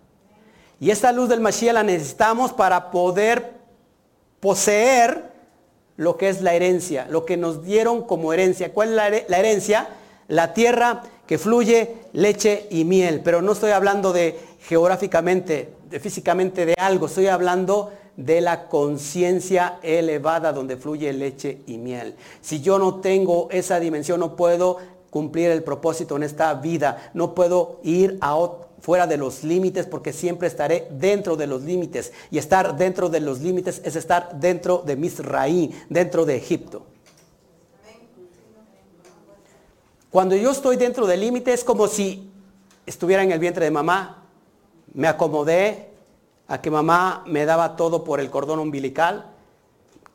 Y 0.82 0.90
esta 0.90 1.12
luz 1.12 1.28
del 1.28 1.38
Mashiach 1.38 1.74
la 1.74 1.84
necesitamos 1.84 2.52
para 2.52 2.90
poder 2.90 3.52
poseer 4.40 5.30
lo 5.96 6.16
que 6.16 6.28
es 6.28 6.42
la 6.42 6.54
herencia, 6.54 7.06
lo 7.08 7.24
que 7.24 7.36
nos 7.36 7.62
dieron 7.62 8.02
como 8.02 8.32
herencia. 8.32 8.74
¿Cuál 8.74 8.88
es 8.88 9.28
la, 9.28 9.38
herencia? 9.38 9.90
La 10.26 10.54
tierra 10.54 11.04
que 11.24 11.38
fluye 11.38 11.98
leche 12.12 12.66
y 12.68 12.84
miel. 12.84 13.20
Pero 13.22 13.42
no 13.42 13.52
estoy 13.52 13.70
hablando 13.70 14.12
de 14.12 14.36
geográficamente, 14.62 15.72
de 15.88 16.00
físicamente 16.00 16.66
de 16.66 16.74
algo, 16.76 17.06
estoy 17.06 17.28
hablando 17.28 17.92
de 18.16 18.40
la 18.40 18.66
conciencia 18.66 19.78
elevada 19.84 20.52
donde 20.52 20.76
fluye 20.76 21.12
leche 21.12 21.62
y 21.68 21.78
miel. 21.78 22.16
Si 22.40 22.60
yo 22.60 22.80
no 22.80 22.96
tengo 22.96 23.46
esa 23.52 23.78
dimensión, 23.78 24.18
no 24.18 24.34
puedo 24.34 24.78
cumplir 25.10 25.52
el 25.52 25.62
propósito 25.62 26.16
en 26.16 26.24
esta 26.24 26.52
vida, 26.54 27.12
no 27.14 27.36
puedo 27.36 27.78
ir 27.84 28.18
fuera 28.82 29.06
de 29.06 29.16
los 29.16 29.44
límites 29.44 29.86
porque 29.86 30.12
siempre 30.12 30.48
estaré 30.48 30.88
dentro 30.90 31.36
de 31.36 31.46
los 31.46 31.62
límites. 31.62 32.12
Y 32.30 32.38
estar 32.38 32.76
dentro 32.76 33.08
de 33.08 33.20
los 33.20 33.40
límites 33.40 33.80
es 33.84 33.96
estar 33.96 34.38
dentro 34.38 34.82
de 34.84 34.96
Misraí, 34.96 35.72
dentro 35.88 36.26
de 36.26 36.36
Egipto. 36.36 36.84
Cuando 40.10 40.36
yo 40.36 40.50
estoy 40.50 40.76
dentro 40.76 41.06
del 41.06 41.20
límite 41.20 41.54
es 41.54 41.64
como 41.64 41.86
si 41.86 42.30
estuviera 42.84 43.22
en 43.22 43.32
el 43.32 43.38
vientre 43.38 43.64
de 43.64 43.70
mamá. 43.70 44.24
Me 44.92 45.08
acomodé, 45.08 45.88
a 46.48 46.60
que 46.60 46.70
mamá 46.70 47.22
me 47.26 47.46
daba 47.46 47.76
todo 47.76 48.04
por 48.04 48.20
el 48.20 48.28
cordón 48.28 48.58
umbilical, 48.58 49.30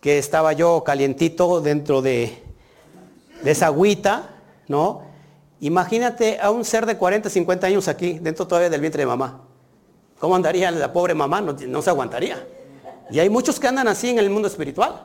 que 0.01 0.19
estaba 0.19 0.53
yo 0.53 0.83
calientito 0.83 1.61
dentro 1.61 2.03
de, 2.03 2.43
esa 3.43 3.67
agüita, 3.67 4.35
¿no? 4.67 5.06
Imagínate 5.59 6.39
a 6.39 6.51
un 6.51 6.63
ser 6.63 6.85
de 6.85 6.97
40, 6.97 7.29
50 7.29 7.67
años 7.67 7.87
aquí, 7.87 8.19
dentro 8.19 8.47
todavía 8.47 8.69
del 8.69 8.81
vientre 8.81 9.01
de 9.01 9.07
mamá. 9.07 9.41
¿Cómo 10.19 10.35
andaría 10.35 10.69
la 10.71 10.91
pobre 10.93 11.13
mamá? 11.13 11.41
No, 11.41 11.81
se 11.81 11.89
aguantaría. 11.89 12.47
Y 13.09 13.19
hay 13.19 13.29
muchos 13.29 13.59
que 13.59 13.67
andan 13.67 13.87
así 13.87 14.09
en 14.09 14.19
el 14.19 14.29
mundo 14.29 14.47
espiritual. 14.47 15.03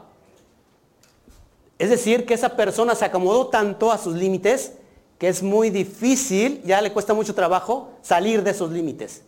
Es 1.78 1.90
decir, 1.90 2.26
que 2.26 2.34
esa 2.34 2.56
persona 2.56 2.94
se 2.94 3.04
acomodó 3.04 3.48
tanto 3.48 3.92
a 3.92 3.98
sus 3.98 4.14
límites 4.14 4.72
que 5.18 5.28
es 5.28 5.42
muy 5.42 5.70
difícil, 5.70 6.62
ya 6.64 6.80
le 6.80 6.92
cuesta 6.92 7.14
mucho 7.14 7.34
trabajo 7.34 7.90
salir 8.02 8.42
de 8.42 8.50
esos 8.50 8.72
límites. 8.72 9.22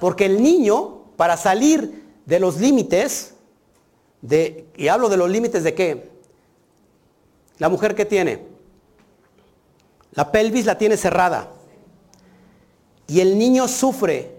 Porque 0.00 0.26
el 0.26 0.42
niño 0.42 1.02
para 1.16 1.36
salir 1.36 2.04
de 2.24 2.40
los 2.40 2.58
límites, 2.58 3.34
y 4.76 4.88
hablo 4.88 5.08
de 5.08 5.16
los 5.16 5.30
límites 5.30 5.62
de 5.62 5.74
qué? 5.74 6.10
La 7.58 7.68
mujer 7.68 7.94
que 7.94 8.04
tiene, 8.04 8.55
la 10.16 10.32
pelvis 10.32 10.64
la 10.64 10.78
tiene 10.78 10.96
cerrada. 10.96 11.50
Y 13.06 13.20
el 13.20 13.38
niño 13.38 13.68
sufre 13.68 14.34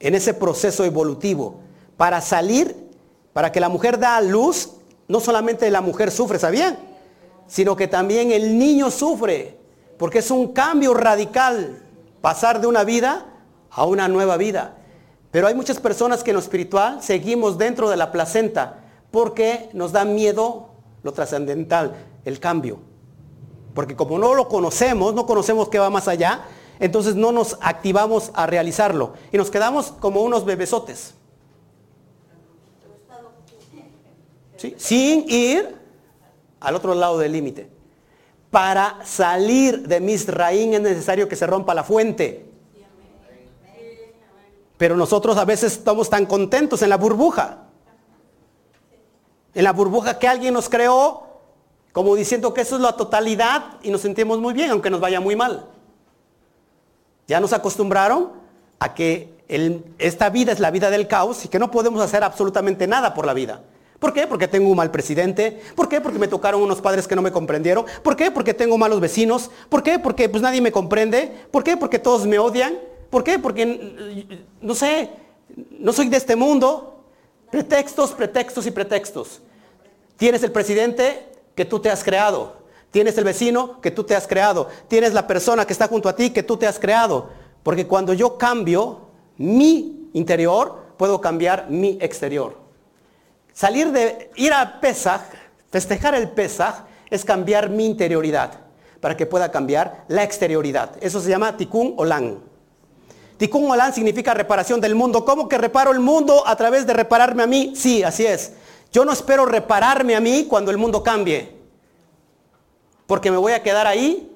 en 0.00 0.14
ese 0.14 0.34
proceso 0.34 0.84
evolutivo. 0.84 1.60
Para 1.96 2.20
salir, 2.20 2.74
para 3.32 3.52
que 3.52 3.60
la 3.60 3.68
mujer 3.68 3.98
da 3.98 4.20
luz, 4.20 4.70
no 5.06 5.20
solamente 5.20 5.70
la 5.70 5.82
mujer 5.82 6.10
sufre, 6.10 6.38
¿sabían? 6.38 6.78
Sino 7.46 7.76
que 7.76 7.86
también 7.86 8.32
el 8.32 8.58
niño 8.58 8.90
sufre, 8.90 9.58
porque 9.98 10.18
es 10.20 10.30
un 10.30 10.52
cambio 10.52 10.94
radical 10.94 11.82
pasar 12.20 12.60
de 12.60 12.66
una 12.66 12.82
vida 12.84 13.26
a 13.70 13.84
una 13.84 14.08
nueva 14.08 14.38
vida. 14.38 14.76
Pero 15.30 15.46
hay 15.46 15.54
muchas 15.54 15.78
personas 15.78 16.24
que 16.24 16.30
en 16.30 16.36
lo 16.36 16.40
espiritual 16.40 17.02
seguimos 17.02 17.58
dentro 17.58 17.90
de 17.90 17.96
la 17.96 18.12
placenta 18.12 18.82
porque 19.10 19.68
nos 19.74 19.92
da 19.92 20.06
miedo 20.06 20.70
lo 21.02 21.12
trascendental, 21.12 21.94
el 22.24 22.40
cambio. 22.40 22.87
Porque 23.74 23.96
como 23.96 24.18
no 24.18 24.34
lo 24.34 24.48
conocemos, 24.48 25.14
no 25.14 25.26
conocemos 25.26 25.68
qué 25.68 25.78
va 25.78 25.90
más 25.90 26.08
allá, 26.08 26.44
entonces 26.80 27.14
no 27.14 27.32
nos 27.32 27.58
activamos 27.60 28.30
a 28.34 28.46
realizarlo 28.46 29.14
y 29.32 29.36
nos 29.36 29.50
quedamos 29.50 29.92
como 29.92 30.22
unos 30.22 30.44
bebesotes. 30.44 31.14
Sin 34.76 35.30
ir 35.30 35.76
al 36.60 36.74
otro 36.74 36.94
lado 36.94 37.18
del 37.18 37.32
límite. 37.32 37.70
Para 38.50 38.98
salir 39.04 39.86
de 39.86 40.00
mis 40.00 40.26
raíces 40.26 40.74
es 40.74 40.80
necesario 40.80 41.28
que 41.28 41.36
se 41.36 41.46
rompa 41.46 41.74
la 41.74 41.84
fuente. 41.84 42.46
Pero 44.76 44.96
nosotros 44.96 45.36
a 45.36 45.44
veces 45.44 45.72
estamos 45.72 46.08
tan 46.08 46.26
contentos 46.26 46.82
en 46.82 46.88
la 46.88 46.96
burbuja. 46.96 47.64
En 49.54 49.64
la 49.64 49.72
burbuja 49.72 50.18
que 50.18 50.28
alguien 50.28 50.54
nos 50.54 50.68
creó, 50.68 51.27
como 51.92 52.14
diciendo 52.14 52.54
que 52.54 52.60
eso 52.60 52.76
es 52.76 52.82
la 52.82 52.92
totalidad 52.92 53.78
y 53.82 53.90
nos 53.90 54.02
sentimos 54.02 54.38
muy 54.38 54.54
bien, 54.54 54.70
aunque 54.70 54.90
nos 54.90 55.00
vaya 55.00 55.20
muy 55.20 55.36
mal. 55.36 55.66
Ya 57.26 57.40
nos 57.40 57.52
acostumbraron 57.52 58.32
a 58.78 58.94
que 58.94 59.36
esta 59.98 60.30
vida 60.30 60.52
es 60.52 60.60
la 60.60 60.70
vida 60.70 60.90
del 60.90 61.08
caos 61.08 61.44
y 61.44 61.48
que 61.48 61.58
no 61.58 61.70
podemos 61.70 62.00
hacer 62.02 62.22
absolutamente 62.22 62.86
nada 62.86 63.14
por 63.14 63.26
la 63.26 63.34
vida. 63.34 63.62
¿Por 63.98 64.12
qué? 64.12 64.26
Porque 64.26 64.46
tengo 64.46 64.70
un 64.70 64.76
mal 64.76 64.90
presidente. 64.90 65.60
¿Por 65.74 65.88
qué? 65.88 66.00
Porque 66.00 66.18
me 66.18 66.28
tocaron 66.28 66.62
unos 66.62 66.80
padres 66.80 67.08
que 67.08 67.16
no 67.16 67.22
me 67.22 67.32
comprendieron. 67.32 67.84
¿Por 68.02 68.14
qué? 68.14 68.30
Porque 68.30 68.54
tengo 68.54 68.78
malos 68.78 69.00
vecinos. 69.00 69.50
¿Por 69.68 69.82
qué? 69.82 69.98
Porque 69.98 70.28
pues 70.28 70.42
nadie 70.42 70.60
me 70.60 70.70
comprende. 70.70 71.46
¿Por 71.50 71.64
qué? 71.64 71.76
Porque 71.76 71.98
todos 71.98 72.24
me 72.26 72.38
odian. 72.38 72.78
¿Por 73.10 73.24
qué? 73.24 73.38
Porque, 73.38 74.44
no 74.60 74.74
sé, 74.74 75.10
no 75.78 75.92
soy 75.92 76.08
de 76.08 76.16
este 76.16 76.36
mundo. 76.36 77.02
Pretextos, 77.50 78.12
pretextos 78.12 78.66
y 78.66 78.70
pretextos. 78.70 79.40
Tienes 80.16 80.42
el 80.44 80.52
presidente 80.52 81.27
que 81.58 81.64
tú 81.64 81.80
te 81.80 81.90
has 81.90 82.04
creado. 82.04 82.52
Tienes 82.92 83.18
el 83.18 83.24
vecino 83.24 83.80
que 83.80 83.90
tú 83.90 84.04
te 84.04 84.14
has 84.14 84.28
creado. 84.28 84.68
Tienes 84.86 85.12
la 85.12 85.26
persona 85.26 85.66
que 85.66 85.72
está 85.72 85.88
junto 85.88 86.08
a 86.08 86.14
ti 86.14 86.30
que 86.30 86.44
tú 86.44 86.56
te 86.56 86.68
has 86.68 86.78
creado. 86.78 87.30
Porque 87.64 87.88
cuando 87.88 88.14
yo 88.14 88.38
cambio 88.38 89.08
mi 89.38 90.08
interior, 90.12 90.92
puedo 90.96 91.20
cambiar 91.20 91.68
mi 91.68 91.98
exterior. 92.00 92.56
Salir 93.52 93.90
de 93.90 94.30
ir 94.36 94.52
a 94.52 94.78
Pesaj, 94.80 95.20
festejar 95.72 96.14
el 96.14 96.30
Pesaj, 96.30 96.84
es 97.10 97.24
cambiar 97.24 97.70
mi 97.70 97.86
interioridad 97.86 98.52
para 99.00 99.16
que 99.16 99.26
pueda 99.26 99.50
cambiar 99.50 100.04
la 100.06 100.22
exterioridad. 100.22 100.92
Eso 101.00 101.20
se 101.20 101.28
llama 101.28 101.56
Tikkun 101.56 101.94
Olam. 101.96 102.38
Tikkun 103.36 103.68
Olam 103.68 103.92
significa 103.92 104.32
reparación 104.32 104.80
del 104.80 104.94
mundo. 104.94 105.24
¿Cómo 105.24 105.48
que 105.48 105.58
reparo 105.58 105.90
el 105.90 105.98
mundo 105.98 106.46
a 106.46 106.54
través 106.54 106.86
de 106.86 106.92
repararme 106.92 107.42
a 107.42 107.48
mí? 107.48 107.72
Sí, 107.74 108.04
así 108.04 108.24
es. 108.24 108.52
Yo 108.92 109.04
no 109.04 109.12
espero 109.12 109.44
repararme 109.44 110.16
a 110.16 110.20
mí 110.20 110.46
cuando 110.48 110.70
el 110.70 110.78
mundo 110.78 111.02
cambie. 111.02 111.56
Porque 113.06 113.30
me 113.30 113.36
voy 113.36 113.52
a 113.52 113.62
quedar 113.62 113.86
ahí, 113.86 114.30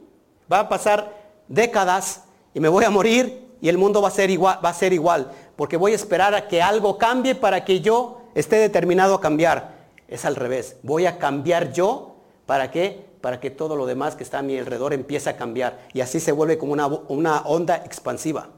va 0.50 0.60
a 0.60 0.68
pasar 0.68 1.14
décadas 1.48 2.22
y 2.54 2.60
me 2.60 2.68
voy 2.68 2.84
a 2.84 2.90
morir 2.90 3.48
y 3.60 3.68
el 3.68 3.78
mundo 3.78 4.02
va 4.02 4.08
a 4.08 4.12
ser 4.12 4.30
igual, 4.30 4.58
va 4.64 4.70
a 4.70 4.74
ser 4.74 4.92
igual, 4.92 5.30
porque 5.56 5.76
voy 5.76 5.92
a 5.92 5.96
esperar 5.96 6.34
a 6.34 6.48
que 6.48 6.62
algo 6.62 6.98
cambie 6.98 7.34
para 7.34 7.64
que 7.64 7.80
yo 7.80 8.22
esté 8.34 8.56
determinado 8.56 9.14
a 9.14 9.20
cambiar. 9.20 9.82
Es 10.08 10.24
al 10.24 10.36
revés. 10.36 10.76
Voy 10.82 11.06
a 11.06 11.18
cambiar 11.18 11.72
yo. 11.72 12.16
¿Para 12.44 12.70
qué? 12.70 13.06
Para 13.20 13.40
que 13.40 13.50
todo 13.50 13.76
lo 13.76 13.86
demás 13.86 14.16
que 14.16 14.24
está 14.24 14.40
a 14.40 14.42
mi 14.42 14.58
alrededor 14.58 14.92
empiece 14.92 15.30
a 15.30 15.36
cambiar. 15.36 15.78
Y 15.94 16.00
así 16.00 16.20
se 16.20 16.32
vuelve 16.32 16.58
como 16.58 16.72
una, 16.72 16.86
una 16.86 17.40
onda 17.42 17.76
expansiva. 17.76 18.48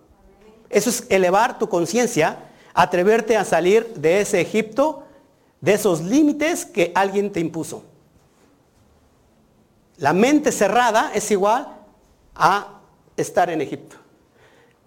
Eso 0.70 0.90
es 0.90 1.06
elevar 1.10 1.58
tu 1.58 1.68
conciencia, 1.68 2.38
atreverte 2.72 3.36
a 3.36 3.44
salir 3.44 3.94
de 3.94 4.20
ese 4.20 4.40
Egipto, 4.40 5.04
de 5.64 5.72
esos 5.72 6.02
límites 6.02 6.66
que 6.66 6.92
alguien 6.94 7.32
te 7.32 7.40
impuso. 7.40 7.84
La 9.96 10.12
mente 10.12 10.52
cerrada 10.52 11.10
es 11.14 11.30
igual 11.30 11.68
a 12.34 12.80
estar 13.16 13.48
en 13.48 13.62
Egipto. 13.62 13.96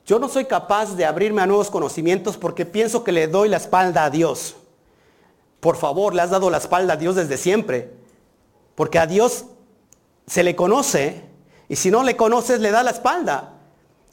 Yo 0.06 0.20
no 0.20 0.30
soy 0.30 0.46
capaz 0.46 0.96
de 0.96 1.04
abrirme 1.04 1.42
a 1.42 1.48
nuevos 1.48 1.72
conocimientos 1.72 2.38
porque 2.38 2.64
pienso 2.64 3.04
que 3.04 3.12
le 3.12 3.28
doy 3.28 3.50
la 3.50 3.58
espalda 3.58 4.04
a 4.04 4.12
Dios. 4.12 4.56
Por 5.62 5.78
favor, 5.78 6.14
le 6.14 6.22
has 6.22 6.30
dado 6.30 6.52
la 6.52 6.58
espalda 6.58 6.94
a 6.94 6.98
Dios 6.98 7.16
desde 7.16 7.38
siempre. 7.38 7.92
Porque 8.76 9.00
a 9.00 9.08
Dios 9.08 9.46
se 10.28 10.44
le 10.44 10.56
conoce 10.56 11.24
y 11.70 11.76
si 11.76 11.90
no 11.90 12.04
le 12.04 12.16
conoces 12.16 12.60
le 12.60 12.70
da 12.70 12.84
la 12.84 12.92
espalda. 12.92 13.54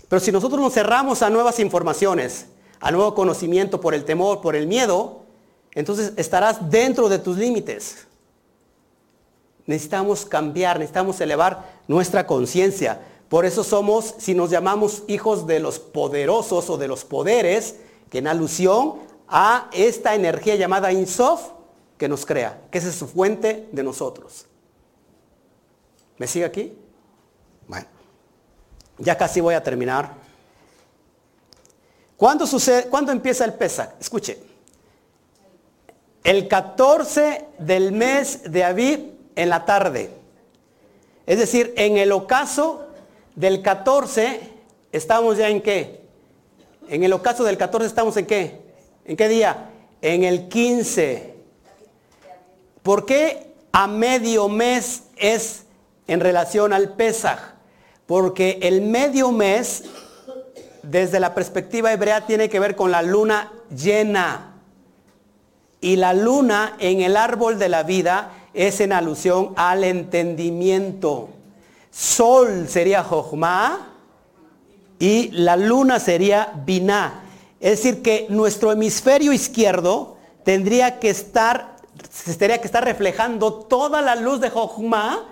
Pero 0.09 0.19
si 0.19 0.33
nosotros 0.33 0.59
nos 0.59 0.73
cerramos 0.73 1.21
a 1.21 1.29
nuevas 1.29 1.59
informaciones, 1.61 2.47
a 2.81 2.91
nuevo 2.91 3.15
conocimiento 3.15 3.83
por 3.83 3.93
el 3.93 4.07
temor, 4.07 4.41
por 4.41 4.57
el 4.57 4.67
miedo, 4.67 5.24
entonces 5.75 6.13
estarás 6.17 6.71
dentro 6.71 7.09
de 7.09 7.19
tus 7.19 7.37
límites. 7.37 8.07
Necesitamos 9.67 10.25
cambiar, 10.25 10.79
necesitamos 10.79 11.21
elevar 11.21 11.81
nuestra 11.89 12.27
conciencia. 12.27 13.01
Por 13.29 13.45
eso 13.45 13.65
somos, 13.65 14.15
si 14.19 14.35
nos 14.35 14.51
llamamos 14.51 15.03
hijos 15.09 15.47
de 15.47 15.59
los 15.59 15.79
poderosos 15.79 16.71
o 16.71 16.77
de 16.77 16.89
los 16.89 17.05
poderes, 17.05 17.77
que 18.11 18.19
en 18.19 18.29
alusión 18.29 19.01
a 19.27 19.69
esta 19.73 20.15
energía 20.15 20.55
llamada 20.55 20.93
Insof 20.93 21.51
que 21.99 22.09
nos 22.09 22.27
crea, 22.27 22.61
que 22.71 22.79
es 22.79 22.95
su 22.95 23.09
fuente 23.09 23.69
de 23.73 23.83
nosotros. 23.83 24.47
¿Me 26.19 26.27
sigue 26.27 26.45
aquí? 26.45 26.79
Bueno, 27.67 27.87
ya 28.99 29.17
casi 29.17 29.41
voy 29.41 29.55
a 29.55 29.63
terminar. 29.63 30.13
¿Cuándo, 32.17 32.47
sucede, 32.47 32.89
¿Cuándo 32.89 33.11
empieza 33.11 33.45
el 33.45 33.55
Pesach? 33.55 33.91
Escuche. 33.99 34.54
El 36.25 36.49
14 36.49 37.45
del 37.59 37.93
mes 37.93 38.51
de 38.51 38.65
Aviv 38.65 39.13
en 39.37 39.51
la 39.51 39.67
tarde. 39.67 40.11
Es 41.27 41.39
decir, 41.39 41.75
en 41.77 41.99
el 41.99 42.13
ocaso 42.13 42.87
del 43.37 43.61
14 43.61 44.41
estamos 44.91 45.37
ya 45.37 45.51
en 45.51 45.61
qué? 45.61 46.01
En 46.89 47.05
el 47.05 47.13
ocaso 47.13 47.45
del 47.45 47.59
14 47.59 47.87
estamos 47.87 48.17
en 48.17 48.25
qué? 48.25 48.59
¿En 49.05 49.19
qué 49.19 49.29
día? 49.29 49.71
En 50.01 50.25
el 50.25 50.49
15. 50.49 51.35
¿Por 52.83 53.05
qué 53.05 53.53
a 53.73 53.87
medio 53.87 54.49
mes 54.49 55.03
es 55.17 55.65
en 56.07 56.21
relación 56.21 56.73
al 56.73 56.95
Pesaj? 56.95 57.55
Porque 58.07 58.61
el 58.63 58.81
medio 58.81 59.31
mes, 59.31 59.85
desde 60.83 61.21
la 61.21 61.35
perspectiva 61.35 61.93
hebrea, 61.93 62.27
tiene 62.27 62.49
que 62.49 62.61
ver 62.61 62.77
con 62.77 62.91
la 62.91 63.03
luna 63.03 63.53
llena. 63.75 64.54
Y 65.85 65.97
la 65.97 66.15
luna 66.15 66.77
en 66.79 67.03
el 67.03 67.15
árbol 67.15 67.59
de 67.59 67.69
la 67.69 67.83
vida 67.83 68.33
es 68.55 68.81
en 68.81 68.91
alusión 68.91 69.53
al 69.55 69.85
entendimiento. 69.85 71.29
Sol 71.91 72.69
sería 72.71 73.05
Jochma 73.05 73.93
y 74.99 75.29
la 75.33 75.59
luna 75.59 76.01
sería 76.01 76.55
Binah. 76.65 77.25
Es 77.61 77.83
decir, 77.83 78.01
que 78.01 78.25
nuestro 78.31 78.73
hemisferio 78.73 79.31
izquierdo 79.35 80.17
tendría 80.43 80.99
que 81.01 81.11
estar, 81.11 81.77
tendría 82.25 82.63
que 82.63 82.67
estar 82.67 82.83
reflejando 82.83 83.53
toda 83.53 84.01
la 84.01 84.15
luz 84.17 84.41
de 84.41 84.49
Jochma, 84.49 85.27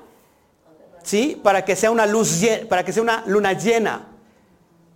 ¿sí? 1.03 1.41
Para 1.43 1.65
que 1.65 1.77
sea 1.77 1.91
una 1.91 2.05
luz, 2.05 2.43
para 2.69 2.85
que 2.85 2.93
sea 2.93 3.03
una 3.03 3.25
luna 3.25 3.55
llena. 3.55 4.07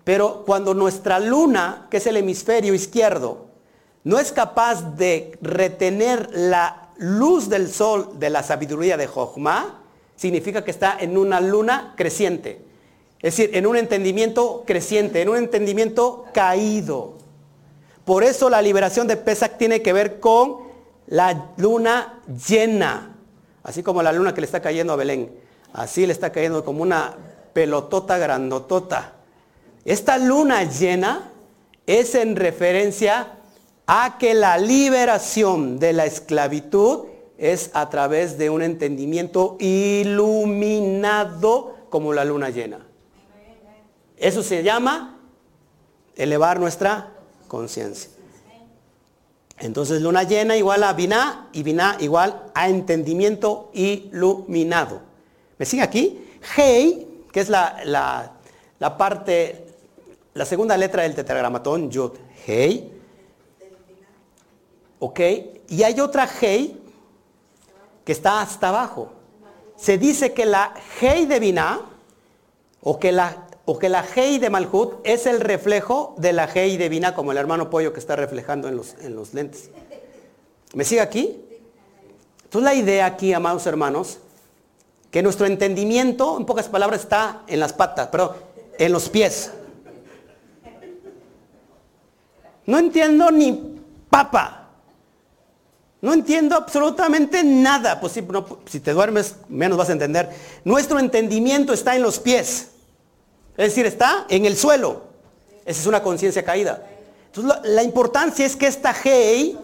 Pero 0.05 0.45
cuando 0.45 0.75
nuestra 0.75 1.19
luna, 1.19 1.87
que 1.91 1.97
es 1.97 2.07
el 2.07 2.19
hemisferio 2.19 2.75
izquierdo, 2.75 3.46
no 4.07 4.21
es 4.21 4.31
capaz 4.31 4.97
de 4.97 5.37
retener 5.43 6.29
la 6.33 6.91
luz 6.99 7.49
del 7.49 7.69
sol 7.69 8.21
de 8.21 8.31
la 8.31 8.45
sabiduría 8.45 8.97
de 8.97 9.09
Jochma, 9.09 9.81
significa 10.15 10.63
que 10.63 10.71
está 10.71 10.97
en 11.01 11.19
una 11.19 11.41
luna 11.41 11.93
creciente. 11.97 12.65
Es 13.21 13.37
decir, 13.37 13.57
en 13.57 13.67
un 13.67 13.77
entendimiento 13.77 14.63
creciente, 14.65 15.23
en 15.23 15.29
un 15.29 15.39
entendimiento 15.39 16.25
caído. 16.33 17.15
Por 18.05 18.23
eso 18.23 18.49
la 18.49 18.63
liberación 18.63 19.09
de 19.09 19.17
Pesach 19.17 19.59
tiene 19.59 19.83
que 19.83 19.93
ver 19.93 20.21
con 20.21 20.59
la 21.09 21.51
luna 21.57 22.21
llena. 22.49 23.17
Así 23.65 23.83
como 23.83 24.05
la 24.05 24.13
luna 24.13 24.33
que 24.33 24.41
le 24.41 24.45
está 24.45 24.63
cayendo 24.63 24.93
a 24.93 24.97
Belén. 24.97 25.37
Así 25.73 26.07
le 26.07 26.13
está 26.13 26.31
cayendo 26.31 26.65
como 26.65 26.81
una 26.81 27.13
pelotota 27.53 28.19
grandotota. 28.19 29.15
Esta 29.85 30.17
luna 30.17 30.63
llena 30.63 31.33
es 31.89 32.15
en 32.15 32.37
referencia 32.37 33.33
a 33.87 34.19
que 34.19 34.35
la 34.35 34.59
liberación 34.59 35.79
de 35.79 35.93
la 35.93 36.07
esclavitud 36.07 37.07
es 37.39 37.71
a 37.75 37.89
través 37.89 38.37
de 38.39 38.51
un 38.51 38.63
entendimiento 38.63 39.57
iluminado 39.61 41.07
como 41.89 42.13
la 42.13 42.25
luna 42.25 42.51
llena. 42.51 42.81
Eso 44.17 44.43
se 44.43 44.65
llama 44.65 45.21
elevar 46.17 46.59
nuestra 46.59 47.13
conciencia. 47.47 48.11
Entonces 49.59 50.03
luna 50.03 50.25
llena 50.25 50.57
igual 50.57 50.83
a 50.83 50.93
Biná 50.93 51.49
y 51.53 51.63
Biná 51.63 51.97
igual 52.01 52.51
a 52.55 52.69
entendimiento 52.69 53.71
iluminado. 53.73 55.01
¿Me 55.59 55.65
sigue 55.65 55.83
aquí? 55.83 56.27
Hei, 56.57 57.25
que 57.33 57.41
es 57.41 57.49
la, 57.49 57.81
la, 58.79 58.99
parte, 58.99 59.67
la 60.35 60.45
segunda 60.45 60.77
letra 60.77 61.05
del 61.05 61.15
tetragramatón, 61.15 61.91
Yud, 61.91 62.13
Hei. 62.47 62.96
¿Ok? 64.99 65.21
Y 65.69 65.83
hay 65.83 66.01
otra 66.01 66.29
Hei 66.41 66.81
que 68.05 68.13
está 68.13 68.41
hasta 68.41 68.69
abajo. 68.69 69.13
Se 69.77 69.99
dice 69.99 70.33
que 70.33 70.47
la 70.47 70.75
Hei 71.01 71.27
de 71.27 71.39
Biná 71.41 71.81
o 72.83 72.99
que 72.99 73.13
la 73.13 73.47
o 73.67 73.79
que 73.79 73.89
la 73.89 74.05
Hei 74.15 74.39
de 74.39 74.49
Malhut 74.49 75.01
es 75.03 75.27
el 75.27 75.41
reflejo 75.41 76.15
de 76.19 76.33
la 76.33 76.49
Hei 76.53 76.77
de 76.77 76.89
Vina, 76.89 77.15
como 77.15 77.33
el 77.33 77.39
hermano 77.39 77.69
Pollo 77.69 77.93
que 77.93 77.99
está 77.99 78.15
reflejando 78.15 78.69
en 78.69 78.77
los, 78.77 78.95
en 79.01 79.17
los 79.17 79.35
lentes. 79.35 79.71
¿Me 80.73 80.85
sigue 80.85 81.01
aquí? 81.01 81.45
Entonces 82.45 82.65
la 82.65 82.75
idea 82.75 83.07
aquí, 83.07 83.33
amados 83.33 83.67
hermanos, 83.67 84.19
que 85.11 85.21
nuestro 85.21 85.47
entendimiento, 85.47 86.39
en 86.39 86.47
pocas 86.47 86.69
palabras, 86.69 87.01
está 87.01 87.43
en 87.49 87.59
las 87.59 87.73
patas, 87.73 88.07
perdón, 88.07 88.37
en 88.79 88.93
los 88.93 89.09
pies. 89.09 89.51
No 92.67 92.79
entiendo 92.79 93.33
ni 93.33 93.81
papa. 94.09 94.56
No 96.07 96.15
entiendo 96.15 96.55
absolutamente 96.55 97.43
nada. 97.43 97.99
Pues 97.99 98.13
si, 98.13 98.25
si 98.67 98.79
te 98.79 98.93
duermes, 98.93 99.35
menos 99.49 99.77
vas 99.77 99.89
a 99.89 99.93
entender. 99.93 100.31
Nuestro 100.63 101.01
entendimiento 101.01 101.73
está 101.73 101.97
en 101.97 102.03
los 102.03 102.21
pies. 102.21 102.69
Es 103.57 103.71
decir, 103.71 103.87
está 103.87 104.25
en 104.29 104.45
el 104.45 104.57
suelo. 104.57 105.03
Esa 105.65 105.81
es 105.81 105.87
una 105.89 106.05
conciencia 106.05 106.45
caída. 106.45 106.87
Entonces, 107.27 107.61
la, 107.65 107.83
importancia 107.83 108.47
es 108.47 108.55
que 108.55 108.69
esta 108.69 108.95
Hei 109.03 109.59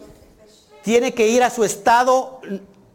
tiene 0.83 1.15
que 1.15 1.29
ir 1.29 1.45
a 1.45 1.51
su 1.51 1.63
estado 1.63 2.41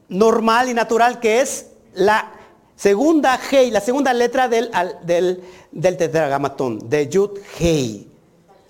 normal 0.09 0.67
y 0.67 0.73
natural, 0.73 1.21
que 1.21 1.39
es 1.39 1.67
la 1.93 2.29
segunda 2.75 3.39
Hei, 3.49 3.71
la 3.71 3.79
segunda 3.79 4.13
letra 4.13 4.49
del, 4.49 4.69
del, 5.03 5.41
del 5.71 5.95
tetragamatón, 5.95 6.89
de 6.89 7.07
Yud 7.07 7.39
Hei. 7.57 8.09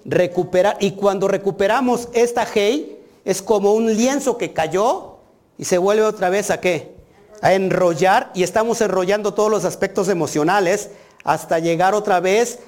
Recuperar, 0.05 0.77
y 0.79 0.91
cuando 0.91 1.27
recuperamos 1.27 2.09
esta 2.13 2.47
Hei, 2.53 2.96
es 3.27 3.41
como 3.41 3.73
un 3.73 3.93
lienzo 3.93 4.37
que 4.37 4.53
cayó 4.53 5.17
y 5.57 5.65
se 5.65 5.77
vuelve 5.77 6.03
otra 6.03 6.29
vez 6.29 6.49
a 6.49 6.61
qué? 6.61 6.95
A 7.41 7.55
enrollar 7.55 8.31
y 8.33 8.43
estamos 8.43 8.79
enrollando 8.79 9.33
todos 9.33 9.51
los 9.51 9.65
aspectos 9.65 10.07
emocionales 10.07 10.91
hasta 11.25 11.59
llegar 11.59 11.93
otra 11.93 12.21
vez 12.21 12.59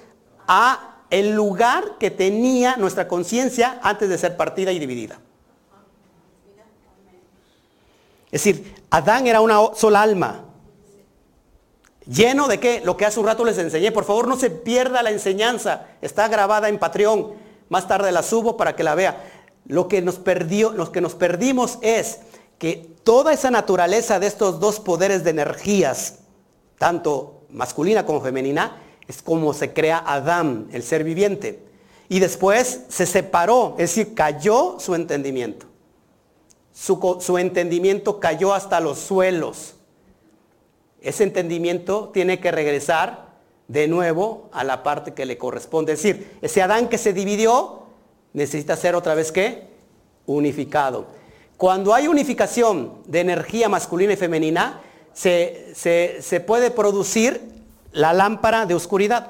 a 0.49 0.97
el 1.11 1.31
lugar 1.33 1.97
que 1.97 2.11
tenía 2.11 2.75
nuestra 2.75 3.07
conciencia 3.07 3.79
antes 3.81 4.09
de 4.09 4.17
ser 4.17 4.35
partida 4.35 4.73
y 4.73 4.79
dividida. 4.79 5.21
Es 8.29 8.43
decir, 8.43 8.75
Adán 8.89 9.27
era 9.27 9.39
una 9.39 9.73
sola 9.75 10.01
alma. 10.01 10.43
Lleno 12.05 12.49
de 12.49 12.59
qué? 12.59 12.81
Lo 12.83 12.97
que 12.97 13.05
hace 13.05 13.21
un 13.21 13.27
rato 13.27 13.45
les 13.45 13.57
enseñé. 13.57 13.93
Por 13.93 14.03
favor, 14.03 14.27
no 14.27 14.35
se 14.35 14.49
pierda 14.49 15.03
la 15.03 15.11
enseñanza. 15.11 15.85
Está 16.01 16.27
grabada 16.27 16.67
en 16.67 16.79
Patreon. 16.79 17.47
Más 17.69 17.87
tarde 17.87 18.11
la 18.11 18.23
subo 18.23 18.57
para 18.57 18.75
que 18.75 18.83
la 18.83 18.93
vea. 18.93 19.38
Lo 19.69 19.87
que 19.87 20.01
nos 20.01 20.15
perdió, 20.15 20.71
lo 20.71 20.91
que 20.91 20.99
nos 20.99 21.13
perdimos 21.13 21.77
es 21.83 22.21
que 22.57 22.91
toda 23.03 23.31
esa 23.31 23.51
naturaleza 23.51 24.19
de 24.19 24.25
estos 24.25 24.59
dos 24.59 24.79
poderes 24.79 25.23
de 25.23 25.29
energías, 25.29 26.15
tanto 26.79 27.43
masculina 27.51 28.03
como 28.03 28.19
femenina, 28.19 28.81
es 29.07 29.21
como 29.21 29.53
se 29.53 29.71
crea 29.71 30.03
Adán, 30.03 30.67
el 30.73 30.81
ser 30.81 31.03
viviente. 31.03 31.63
Y 32.09 32.19
después 32.19 32.81
se 32.89 33.05
separó, 33.05 33.75
es 33.77 33.93
decir, 33.95 34.15
cayó 34.15 34.77
su 34.79 34.95
entendimiento. 34.95 35.67
Su, 36.73 37.19
su, 37.21 37.37
entendimiento 37.37 38.19
cayó 38.19 38.55
hasta 38.55 38.79
los 38.79 38.97
suelos. 38.97 39.75
Ese 40.99 41.23
entendimiento 41.23 42.09
tiene 42.09 42.39
que 42.39 42.51
regresar 42.51 43.35
de 43.67 43.87
nuevo 43.87 44.49
a 44.51 44.63
la 44.63 44.81
parte 44.81 45.13
que 45.13 45.27
le 45.27 45.37
corresponde. 45.37 45.93
Es 45.93 46.01
decir, 46.01 46.39
ese 46.41 46.63
Adán 46.63 46.89
que 46.89 46.97
se 46.97 47.13
dividió 47.13 47.83
necesita 48.33 48.75
ser 48.75 48.95
otra 48.95 49.15
vez 49.15 49.31
que 49.31 49.67
unificado. 50.25 51.07
Cuando 51.57 51.93
hay 51.93 52.07
unificación 52.07 53.01
de 53.05 53.19
energía 53.19 53.67
masculina 53.67 54.13
y 54.13 54.17
femenina, 54.17 54.81
se, 55.13 56.43
puede 56.45 56.71
producir 56.71 57.41
la 57.91 58.13
lámpara 58.13 58.65
de 58.65 58.75
oscuridad. 58.75 59.27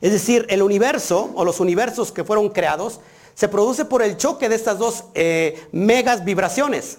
Es 0.00 0.12
decir, 0.12 0.46
el 0.48 0.62
universo 0.62 1.30
o 1.34 1.44
los 1.44 1.60
universos 1.60 2.10
que 2.10 2.24
fueron 2.24 2.48
creados 2.48 3.00
se 3.34 3.48
produce 3.48 3.84
por 3.84 4.02
el 4.02 4.16
choque 4.16 4.48
de 4.48 4.56
estas 4.56 4.78
dos 4.78 5.04
eh, 5.14 5.62
megas 5.72 6.24
vibraciones 6.24 6.98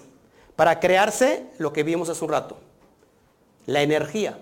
para 0.56 0.80
crearse 0.80 1.44
lo 1.58 1.72
que 1.72 1.82
vimos 1.82 2.08
hace 2.08 2.24
un 2.24 2.30
rato, 2.30 2.56
la 3.66 3.82
energía. 3.82 4.38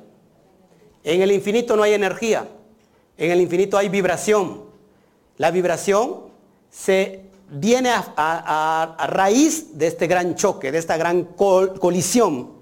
En 1.03 1.23
el 1.23 1.33
infinito 1.33 1.77
no 1.77 1.83
hay 1.83 1.95
energía, 1.95 2.47
en 3.17 3.31
el 3.31 3.41
infinito 3.41 3.77
hay 3.77 3.89
vibración. 3.89 4.63
La 5.37 5.51
vibración 5.51 6.30
se 6.71 7.31
viene 7.51 7.91
a, 7.93 8.97
raíz 9.09 9.77
de 9.77 9.89
este 9.89 10.07
gran 10.07 10.37
choque, 10.37 10.71
de 10.71 10.79
esta 10.79 10.97
gran 10.97 11.25
colisión 11.25 12.53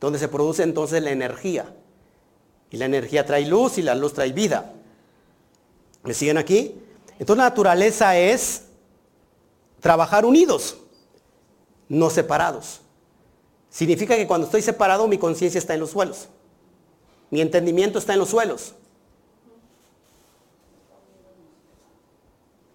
donde 0.00 0.18
se 0.18 0.28
produce 0.28 0.62
entonces 0.62 1.02
la 1.02 1.10
energía. 1.10 1.74
Y 2.70 2.76
la 2.76 2.84
energía 2.86 3.24
trae 3.24 3.46
luz 3.46 3.78
y 3.78 3.82
la 3.82 3.94
luz 3.94 4.12
trae 4.12 4.32
vida. 4.32 4.72
¿Me 6.02 6.12
siguen 6.12 6.36
aquí? 6.36 6.74
Entonces 7.18 7.38
la 7.38 7.48
naturaleza 7.48 8.18
es 8.18 8.64
trabajar 9.80 10.26
unidos, 10.26 10.76
no 11.88 12.10
separados. 12.10 12.80
Significa 13.70 14.16
que 14.16 14.26
cuando 14.26 14.46
estoy 14.46 14.60
separado 14.62 15.08
mi 15.08 15.18
conciencia 15.18 15.58
está 15.58 15.74
en 15.74 15.80
los 15.80 15.90
suelos. 15.90 16.28
Mi 17.30 17.40
entendimiento 17.40 17.98
está 17.98 18.12
en 18.12 18.18
los 18.18 18.28
suelos. 18.28 18.74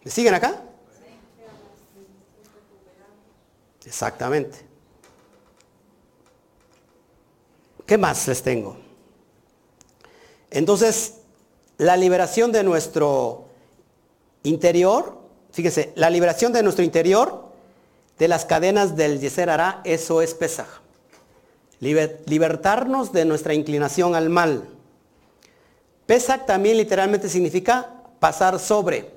¿Me 0.04 0.12
siguen 0.12 0.34
acá? 0.34 0.64
Exactamente. 3.86 4.58
¿Qué 7.86 7.98
más 7.98 8.28
les 8.28 8.44
tengo? 8.44 8.78
Entonces, 10.52 11.16
la 11.78 11.98
liberación 11.98 12.52
de 12.52 12.64
nuestro 12.64 13.46
interior, 14.44 15.18
fíjense, 15.52 15.92
la 15.96 16.10
liberación 16.10 16.54
de 16.54 16.64
nuestro 16.64 16.84
interior 16.84 17.50
de 18.18 18.28
las 18.28 18.46
cadenas 18.46 18.96
del 18.96 19.20
Yeser 19.20 19.50
hará, 19.50 19.82
eso 19.86 20.22
es 20.22 20.34
Pesaj. 20.34 20.68
libertarnos 21.80 23.14
de 23.14 23.26
nuestra 23.26 23.54
inclinación 23.54 24.14
al 24.14 24.30
mal. 24.30 24.68
Pesach 26.06 26.46
también 26.46 26.78
literalmente 26.78 27.30
significa 27.30 28.04
pasar 28.20 28.60
sobre 28.60 29.12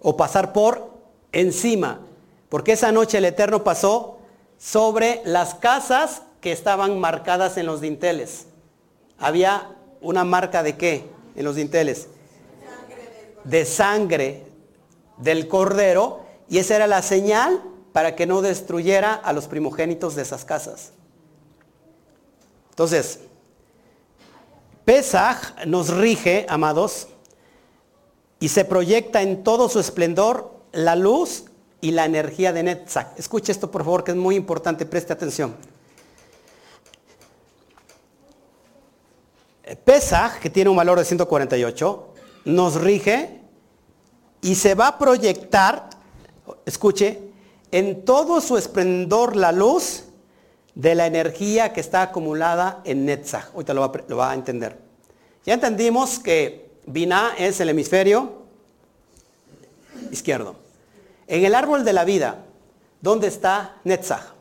o 0.00 0.16
pasar 0.16 0.52
por 0.52 0.92
encima, 1.32 2.00
porque 2.48 2.72
esa 2.72 2.92
noche 2.92 3.18
el 3.18 3.24
Eterno 3.24 3.64
pasó 3.64 4.18
sobre 4.58 5.22
las 5.24 5.54
casas 5.54 6.22
que 6.40 6.52
estaban 6.52 6.98
marcadas 6.98 7.56
en 7.56 7.66
los 7.66 7.80
dinteles. 7.80 8.46
Había 9.18 9.74
una 10.00 10.24
marca 10.24 10.62
de 10.62 10.76
qué 10.76 11.08
en 11.36 11.44
los 11.44 11.56
dinteles? 11.56 12.08
De 13.44 13.64
sangre 13.64 14.44
del 15.18 15.48
cordero 15.48 16.20
y 16.48 16.58
esa 16.58 16.76
era 16.76 16.86
la 16.86 17.02
señal 17.02 17.62
para 17.92 18.16
que 18.16 18.26
no 18.26 18.42
destruyera 18.42 19.14
a 19.14 19.32
los 19.32 19.48
primogénitos 19.48 20.14
de 20.14 20.22
esas 20.22 20.44
casas. 20.44 20.92
Entonces, 22.70 23.20
Pesaj 24.84 25.66
nos 25.66 25.90
rige, 25.90 26.46
amados, 26.48 27.08
y 28.40 28.48
se 28.48 28.64
proyecta 28.64 29.20
en 29.20 29.42
todo 29.42 29.68
su 29.68 29.80
esplendor 29.80 30.52
la 30.72 30.94
luz 30.94 31.44
y 31.80 31.92
la 31.92 32.04
energía 32.04 32.52
de 32.52 32.62
Netzach. 32.62 33.18
Escuche 33.18 33.52
esto, 33.52 33.70
por 33.70 33.84
favor, 33.84 34.04
que 34.04 34.12
es 34.12 34.16
muy 34.16 34.34
importante, 34.34 34.86
preste 34.86 35.12
atención. 35.12 35.54
Pesaj, 39.84 40.40
que 40.40 40.50
tiene 40.50 40.70
un 40.70 40.76
valor 40.76 40.98
de 40.98 41.04
148, 41.04 42.14
nos 42.46 42.80
rige 42.80 43.40
y 44.40 44.54
se 44.54 44.74
va 44.74 44.88
a 44.88 44.98
proyectar, 44.98 45.90
escuche, 46.64 47.20
en 47.70 48.04
todo 48.04 48.40
su 48.40 48.56
esplendor 48.56 49.36
la 49.36 49.52
luz 49.52 50.04
de 50.74 50.94
la 50.94 51.06
energía 51.06 51.72
que 51.72 51.80
está 51.80 52.02
acumulada 52.02 52.80
en 52.84 53.04
Netzach. 53.04 53.52
Ahorita 53.52 53.74
lo 53.74 53.82
va, 53.82 53.92
lo 54.08 54.16
va 54.16 54.30
a 54.30 54.34
entender. 54.34 54.78
Ya 55.44 55.54
entendimos 55.54 56.18
que 56.18 56.70
Binah 56.86 57.34
es 57.38 57.60
el 57.60 57.68
hemisferio 57.68 58.44
izquierdo. 60.10 60.67
En 61.28 61.44
el 61.44 61.54
árbol 61.54 61.84
de 61.84 61.92
la 61.92 62.04
vida, 62.04 62.38
¿dónde 63.02 63.28
está 63.28 63.76
Netzach? 63.84 64.32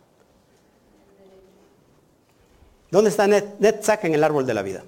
¿Dónde 2.89 3.09
está 3.09 3.27
Netzach 3.27 4.05
en 4.05 4.13
el 4.13 4.23
árbol 4.23 4.45
de 4.45 4.53
la 4.53 4.61
vida? 4.61 4.83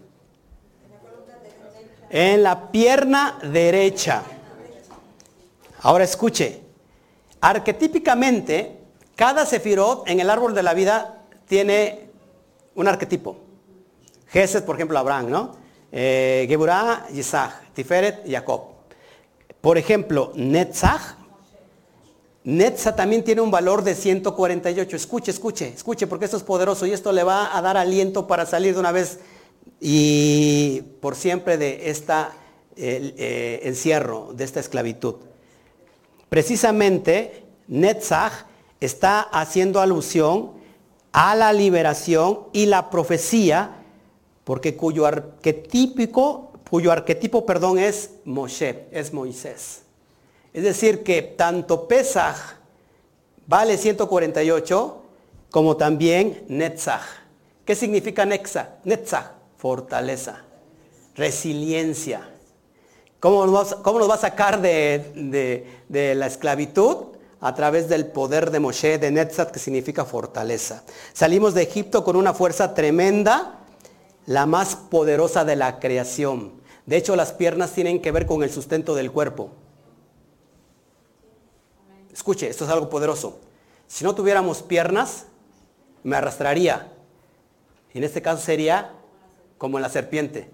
En 2.09 2.41
la 2.41 2.71
pierna 2.71 3.37
derecha. 3.43 4.23
Ahora 5.81 6.05
escuche, 6.05 6.61
arquetípicamente, 7.41 8.77
cada 9.17 9.45
sefirot 9.45 10.07
en 10.07 10.21
el 10.21 10.29
árbol 10.29 10.55
de 10.55 10.63
la 10.63 10.73
vida 10.73 11.23
tiene 11.49 12.09
un 12.75 12.87
arquetipo. 12.87 13.37
Gesed, 14.27 14.63
por 14.63 14.75
ejemplo, 14.75 14.97
Abraham, 14.97 15.29
¿no? 15.29 15.57
Eh, 15.91 16.45
Geburah, 16.47 17.07
Isaac, 17.13 17.73
Tiferet, 17.73 18.23
Jacob. 18.29 18.61
Por 19.59 19.77
ejemplo, 19.77 20.31
Netzach, 20.35 21.18
Netza 22.43 22.95
también 22.95 23.23
tiene 23.23 23.41
un 23.41 23.51
valor 23.51 23.83
de 23.83 23.95
148. 23.95 24.95
Escuche, 24.95 25.31
escuche, 25.31 25.73
escuche, 25.75 26.07
porque 26.07 26.25
esto 26.25 26.37
es 26.37 26.43
poderoso 26.43 26.85
y 26.85 26.93
esto 26.93 27.11
le 27.11 27.23
va 27.23 27.55
a 27.55 27.61
dar 27.61 27.77
aliento 27.77 28.27
para 28.27 28.45
salir 28.45 28.73
de 28.73 28.79
una 28.79 28.91
vez 28.91 29.19
y 29.81 30.81
por 31.01 31.15
siempre 31.15 31.57
de 31.57 31.89
este 31.89 32.13
encierro, 33.67 34.31
de 34.33 34.43
esta 34.43 34.59
esclavitud. 34.59 35.15
Precisamente, 36.29 37.43
Netzach 37.67 38.45
está 38.79 39.19
haciendo 39.21 39.81
alusión 39.81 40.51
a 41.11 41.35
la 41.35 41.51
liberación 41.53 42.45
y 42.53 42.67
la 42.67 42.89
profecía, 42.89 43.83
porque 44.43 44.75
cuyo 44.75 45.05
arquetípico, 45.05 46.53
cuyo 46.69 46.91
arquetipo, 46.91 47.45
perdón, 47.45 47.79
es 47.79 48.11
Moshe, 48.25 48.85
es 48.91 49.11
Moisés. 49.11 49.81
Es 50.53 50.63
decir, 50.63 51.03
que 51.03 51.21
tanto 51.21 51.87
Pesach 51.87 52.57
vale 53.47 53.77
148 53.77 55.01
como 55.51 55.77
también 55.77 56.43
Netzach. 56.47 57.03
¿Qué 57.65 57.75
significa 57.75 58.25
Netzach? 58.25 59.31
Fortaleza, 59.57 60.43
resiliencia. 61.15 62.29
¿Cómo 63.19 63.45
nos, 63.45 64.09
va, 64.09 64.15
a 64.15 64.17
sacar 64.17 64.61
de, 64.61 65.65
la 65.89 66.25
esclavitud? 66.25 66.97
A 67.41 67.55
través 67.55 67.87
del 67.87 68.07
poder 68.07 68.51
de 68.51 68.59
Moshe, 68.59 68.97
de 68.97 69.11
Netzach, 69.11 69.51
que 69.51 69.59
significa 69.59 70.03
fortaleza. 70.03 70.83
Salimos 71.13 71.53
de 71.53 71.63
Egipto 71.63 72.03
con 72.03 72.15
una 72.15 72.33
fuerza 72.33 72.73
tremenda, 72.73 73.59
la 74.25 74.45
más 74.45 74.75
poderosa 74.75 75.45
de 75.45 75.55
la 75.55 75.79
creación. 75.79 76.53
De 76.85 76.97
hecho, 76.97 77.15
las 77.15 77.31
piernas 77.31 77.71
tienen 77.71 78.01
que 78.01 78.11
ver 78.11 78.25
con 78.25 78.43
el 78.43 78.51
sustento 78.51 78.95
del 78.95 79.11
cuerpo. 79.11 79.51
Escuche, 82.19 82.49
esto 82.49 82.65
es 82.65 82.69
algo 82.69 82.89
poderoso. 82.89 83.39
Si 83.87 84.03
no 84.03 84.13
tuviéramos 84.13 84.61
piernas, 84.61 85.23
me 86.03 86.17
arrastraría. 86.17 86.91
En 87.93 88.03
este 88.03 88.21
caso 88.21 88.43
sería 88.43 88.91
como 89.57 89.79
la 89.79 89.87
serpiente. 89.87 90.49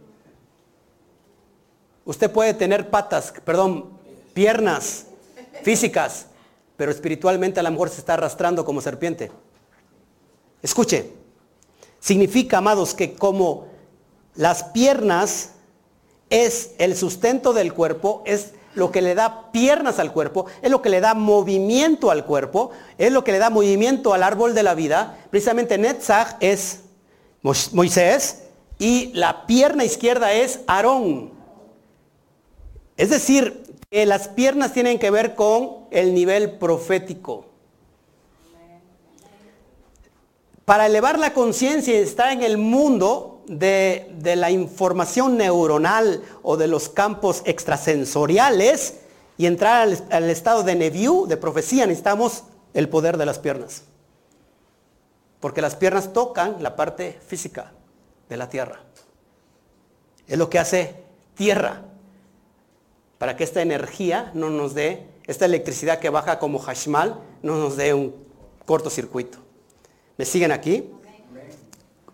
Usted 2.05 2.29
puede 2.29 2.53
tener 2.53 2.91
patas, 2.91 3.33
perdón, 3.43 3.97
piernas 4.35 5.07
físicas, 5.63 6.27
pero 6.77 6.91
espiritualmente 6.91 7.59
a 7.59 7.63
lo 7.63 7.71
mejor 7.71 7.89
se 7.89 7.97
está 7.97 8.13
arrastrando 8.13 8.63
como 8.63 8.79
serpiente. 8.79 9.31
Escuche, 10.61 11.13
significa, 11.99 12.59
amados, 12.59 12.93
que 12.93 13.15
como 13.15 13.69
las 14.35 14.65
piernas 14.65 15.53
es 16.29 16.75
el 16.77 16.95
sustento 16.95 17.53
del 17.53 17.73
cuerpo, 17.73 18.21
es 18.27 18.53
lo 18.75 18.91
que 18.91 19.01
le 19.01 19.15
da 19.15 19.51
piernas 19.51 19.99
al 19.99 20.13
cuerpo, 20.13 20.45
es 20.61 20.69
lo 20.69 20.81
que 20.81 20.89
le 20.89 21.01
da 21.01 21.13
movimiento 21.13 22.11
al 22.11 22.25
cuerpo, 22.25 22.71
es 22.97 23.11
lo 23.11 23.23
que 23.23 23.31
le 23.31 23.39
da 23.39 23.49
movimiento 23.49 24.13
al 24.13 24.23
árbol 24.23 24.53
de 24.53 24.63
la 24.63 24.75
vida. 24.75 25.17
Precisamente 25.31 25.77
Netzach 25.77 26.35
es 26.41 26.81
Moisés 27.41 28.43
y 28.77 29.11
la 29.13 29.45
pierna 29.45 29.83
izquierda 29.83 30.33
es 30.33 30.59
Aarón. 30.67 31.31
Es 32.97 33.09
decir, 33.09 33.63
que 33.89 34.05
las 34.05 34.27
piernas 34.27 34.73
tienen 34.73 34.99
que 34.99 35.11
ver 35.11 35.35
con 35.35 35.85
el 35.91 36.13
nivel 36.13 36.57
profético. 36.57 37.45
Para 40.65 40.87
elevar 40.87 41.19
la 41.19 41.33
conciencia 41.33 41.95
está 41.95 42.33
en 42.33 42.41
el 42.41 42.57
mundo 42.57 43.34
de, 43.47 44.33
la 44.35 44.51
información 44.51 45.37
neuronal 45.37 46.21
o 46.43 46.57
de 46.57 46.67
los 46.67 46.89
campos 46.89 47.41
extrasensoriales 47.45 48.95
y 49.37 49.45
entrar 49.45 49.87
al, 50.09 50.29
estado 50.29 50.63
de 50.63 50.75
Neviu, 50.75 51.27
de 51.27 51.37
profecía, 51.37 51.85
necesitamos 51.85 52.43
el 52.73 52.89
poder 52.89 53.17
de 53.17 53.25
las 53.25 53.39
piernas. 53.39 53.83
Porque 55.39 55.61
las 55.61 55.75
piernas 55.75 56.13
tocan 56.13 56.63
la 56.63 56.75
parte 56.75 57.19
física 57.27 57.71
de 58.29 58.37
la 58.37 58.49
tierra. 58.49 58.79
Es 60.27 60.37
lo 60.37 60.49
que 60.49 60.59
hace 60.59 60.95
tierra. 61.35 61.83
Para 63.17 63.37
que 63.37 63.43
esta 63.43 63.61
energía 63.61 64.31
no 64.33 64.49
nos 64.49 64.73
dé, 64.73 65.07
esta 65.27 65.45
electricidad 65.45 65.99
que 65.99 66.09
baja 66.09 66.39
como 66.39 66.59
hashmal, 66.59 67.19
no 67.41 67.57
nos 67.57 67.77
dé 67.77 67.93
un 67.93 68.15
cortocircuito. 68.65 69.37
¿Me 70.17 70.25
siguen 70.25 70.51
aquí? 70.51 70.89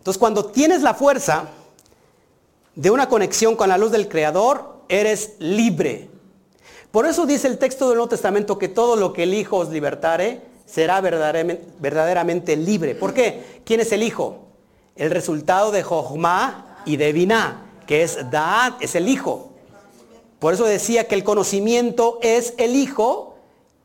Entonces 0.01 0.17
cuando 0.17 0.45
tienes 0.45 0.81
la 0.81 0.95
fuerza 0.95 1.49
de 2.73 2.89
una 2.89 3.07
conexión 3.07 3.55
con 3.55 3.69
la 3.69 3.77
luz 3.77 3.91
del 3.91 4.09
Creador, 4.09 4.81
eres 4.89 5.33
libre. 5.37 6.09
Por 6.89 7.05
eso 7.05 7.27
dice 7.27 7.47
el 7.47 7.59
texto 7.59 7.85
del 7.85 7.97
Nuevo 7.97 8.09
Testamento 8.09 8.57
que 8.57 8.67
todo 8.67 8.95
lo 8.95 9.13
que 9.13 9.23
el 9.23 9.35
Hijo 9.35 9.57
os 9.57 9.69
libertare 9.69 10.41
será 10.65 11.01
verdaderamente, 11.01 12.55
libre. 12.55 12.95
¿Por 12.95 13.13
qué? 13.13 13.61
¿Quién 13.63 13.79
es 13.79 13.91
el 13.91 14.01
Hijo? 14.01 14.39
El 14.95 15.11
resultado 15.11 15.71
de 15.71 15.83
Jochma 15.83 16.81
y 16.83 16.97
de 16.97 17.13
Binah, 17.13 17.61
que 17.85 18.01
es 18.01 18.17
Daat, 18.31 18.81
es 18.81 18.95
el 18.95 19.07
Hijo. 19.07 19.51
Por 20.39 20.55
eso 20.55 20.65
decía 20.65 21.07
que 21.07 21.13
el 21.13 21.23
conocimiento 21.23 22.17
es 22.23 22.55
el 22.57 22.75
Hijo, 22.75 23.35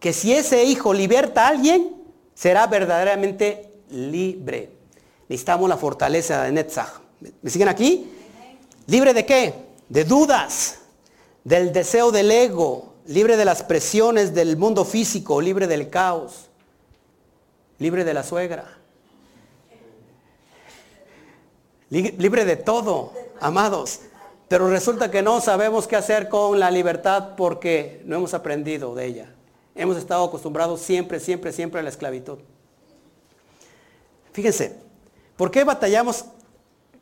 que 0.01 0.15
si 0.15 0.33
ese 0.33 0.65
Hijo 0.65 0.95
liberta 0.95 1.45
a 1.45 1.49
alguien, 1.49 1.95
será 2.35 2.67
verdaderamente 2.69 3.71
libre. 3.91 4.76
Necesitamos 5.29 5.69
la 5.69 5.77
fortaleza 5.77 6.45
de 6.45 6.53
Netzach. 6.53 7.01
¿Me 7.43 7.51
siguen 7.51 7.69
aquí? 7.69 8.11
¿Libre 8.87 9.13
de 9.13 9.27
qué? 9.27 9.55
De 9.89 10.05
dudas, 10.05 10.79
del 11.45 11.73
deseo 11.73 12.13
del 12.13 12.31
ego, 12.31 12.95
libre 13.07 13.37
de 13.37 13.45
las 13.45 13.63
presiones 13.63 14.35
del 14.35 14.57
mundo 14.57 14.85
físico, 14.85 15.41
libre 15.41 15.67
del 15.67 15.91
caos, 15.91 16.47
libre 17.79 18.05
de 18.05 18.15
la 18.15 18.23
suegra, 18.23 18.79
libre 21.91 22.45
de 22.45 22.57
todo, 22.57 23.13
amados. 23.41 24.01
Pero 24.49 24.71
resulta 24.71 25.11
que 25.11 25.23
no 25.23 25.41
sabemos 25.41 25.89
qué 25.89 25.97
hacer 25.97 26.29
con 26.29 26.61
la 26.61 26.71
libertad 26.71 27.35
porque 27.37 28.03
no 28.05 28.17
hemos 28.17 28.33
aprendido 28.33 28.95
de 28.95 29.07
ella. 29.07 29.35
Hemos 29.75 29.97
estado 29.97 30.25
acostumbrados 30.25 30.81
siempre, 30.81 31.19
siempre, 31.19 31.53
siempre 31.53 31.81
a 31.81 31.83
la 31.83 31.91
esclavitud. 31.91 32.39
Fíjense, 34.33 34.77
¿Por 35.37 35.51
qué 35.51 35.65
batallamos? 35.65 36.25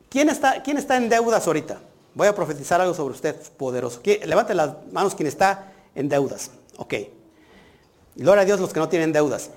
¿Quién 0.09 0.29
está, 0.29 0.63
quién 0.63 0.77
está 0.77 0.97
en 0.97 1.09
deudas 1.09 1.47
ahorita? 1.47 1.79
Voy 2.15 2.29
a 2.29 2.35
profetizar 2.35 2.81
algo 2.81 2.95
sobre 2.95 3.15
usted, 3.15 3.35
poderoso. 3.57 4.01
Levante 4.25 4.55
las 4.55 4.71
manos 4.93 5.15
quien 5.15 5.27
está 5.27 5.73
en 5.95 6.09
deudas. 6.09 6.51
Ok. 6.77 6.95
Gloria 8.17 8.43
a 8.43 8.45
Dios 8.45 8.61
los 8.61 8.73
que 8.73 8.81
no 8.81 8.89
tienen 8.89 9.13
deudas. 9.13 9.51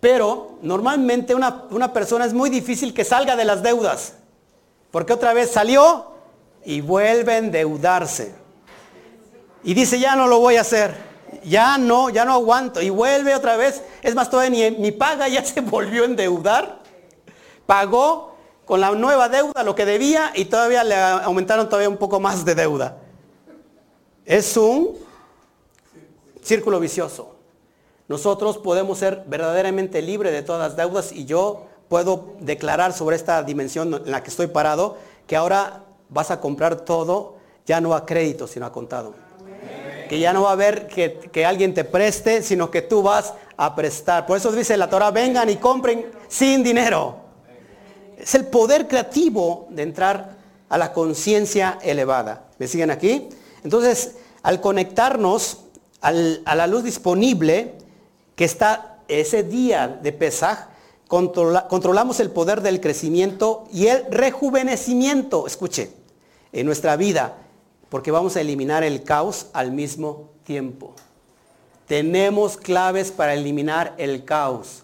Pero 0.00 0.58
normalmente 0.62 1.34
una, 1.34 1.64
una 1.70 1.92
persona 1.92 2.26
es 2.26 2.34
muy 2.34 2.50
difícil 2.50 2.92
que 2.92 3.04
salga 3.04 3.36
de 3.36 3.44
las 3.44 3.62
deudas. 3.62 4.14
Porque 4.90 5.12
otra 5.12 5.32
vez 5.32 5.50
salió 5.50 6.12
y 6.64 6.80
vuelve 6.80 7.32
a 7.32 7.38
endeudarse. 7.38 8.34
Y 9.64 9.74
dice, 9.74 9.98
ya 9.98 10.16
no 10.16 10.26
lo 10.26 10.40
voy 10.40 10.56
a 10.56 10.62
hacer. 10.62 10.94
Ya 11.44 11.78
no, 11.78 12.10
ya 12.10 12.24
no 12.26 12.34
aguanto. 12.34 12.82
Y 12.82 12.90
vuelve 12.90 13.34
otra 13.34 13.56
vez. 13.56 13.82
Es 14.02 14.14
más, 14.14 14.28
todavía 14.28 14.70
ni, 14.70 14.76
ni 14.78 14.92
paga, 14.92 15.28
ya 15.28 15.42
se 15.44 15.62
volvió 15.62 16.02
a 16.02 16.06
endeudar 16.06 16.81
pagó 17.66 18.32
con 18.64 18.80
la 18.80 18.90
nueva 18.92 19.28
deuda 19.28 19.62
lo 19.64 19.74
que 19.74 19.84
debía 19.84 20.32
y 20.34 20.46
todavía 20.46 20.84
le 20.84 20.94
aumentaron 20.94 21.68
todavía 21.68 21.88
un 21.88 21.96
poco 21.96 22.20
más 22.20 22.44
de 22.44 22.54
deuda. 22.54 22.98
Es 24.24 24.56
un 24.56 24.96
círculo 26.42 26.80
vicioso. 26.80 27.34
Nosotros 28.08 28.58
podemos 28.58 28.98
ser 28.98 29.24
verdaderamente 29.26 30.02
libres 30.02 30.32
de 30.32 30.42
todas 30.42 30.68
las 30.68 30.76
deudas 30.76 31.12
y 31.12 31.24
yo 31.24 31.66
puedo 31.88 32.34
declarar 32.40 32.92
sobre 32.92 33.16
esta 33.16 33.42
dimensión 33.42 33.94
en 33.94 34.10
la 34.10 34.22
que 34.22 34.30
estoy 34.30 34.46
parado 34.46 34.96
que 35.26 35.36
ahora 35.36 35.84
vas 36.08 36.30
a 36.30 36.40
comprar 36.40 36.76
todo 36.76 37.36
ya 37.66 37.80
no 37.80 37.94
a 37.94 38.04
crédito, 38.04 38.46
sino 38.46 38.66
a 38.66 38.72
contado. 38.72 39.14
Que 40.08 40.18
ya 40.18 40.32
no 40.32 40.42
va 40.42 40.50
a 40.50 40.52
haber 40.52 40.88
que, 40.88 41.18
que, 41.32 41.46
alguien 41.46 41.72
te 41.72 41.84
preste, 41.84 42.42
sino 42.42 42.70
que 42.70 42.82
tú 42.82 43.02
vas 43.02 43.32
a 43.56 43.74
prestar. 43.74 44.26
Por 44.26 44.36
eso 44.36 44.52
dice 44.52 44.76
la 44.76 44.90
Torah, 44.90 45.10
vengan 45.10 45.48
y 45.48 45.56
compren 45.56 46.10
sin 46.28 46.62
dinero. 46.62 47.21
Es 48.22 48.36
el 48.36 48.46
poder 48.46 48.86
creativo 48.86 49.66
de 49.70 49.82
entrar 49.82 50.36
a 50.68 50.78
la 50.78 50.92
conciencia 50.92 51.78
elevada. 51.82 52.44
¿Me 52.58 52.68
siguen 52.68 52.92
aquí? 52.92 53.28
Entonces, 53.64 54.12
al 54.44 54.60
conectarnos 54.60 55.58
a 56.00 56.12
la 56.12 56.66
luz 56.68 56.84
disponible 56.84 57.74
que 58.36 58.44
está 58.44 59.00
ese 59.08 59.42
día 59.42 59.88
de 59.88 60.12
Pesaj, 60.12 60.68
controlamos 61.08 62.20
el 62.20 62.30
poder 62.30 62.62
del 62.62 62.80
crecimiento 62.80 63.64
y 63.72 63.88
el 63.88 64.06
rejuvenecimiento, 64.10 65.46
escuche, 65.46 65.90
en 66.52 66.64
nuestra 66.64 66.96
vida, 66.96 67.36
porque 67.88 68.10
vamos 68.10 68.36
a 68.36 68.40
eliminar 68.40 68.84
el 68.84 69.02
caos 69.02 69.48
al 69.52 69.72
mismo 69.72 70.30
tiempo. 70.44 70.94
Tenemos 71.86 72.56
claves 72.56 73.10
para 73.10 73.34
eliminar 73.34 73.94
el 73.98 74.24
caos, 74.24 74.81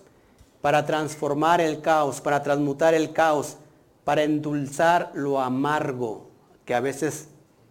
para 0.68 0.84
transformar 0.84 1.62
el 1.62 1.80
caos, 1.80 2.20
para 2.20 2.42
transmutar 2.42 2.92
el 2.92 3.14
caos, 3.14 3.56
para 4.04 4.22
endulzar 4.22 5.12
lo 5.14 5.40
amargo 5.40 6.28
que 6.66 6.74
a 6.74 6.80
veces 6.80 7.28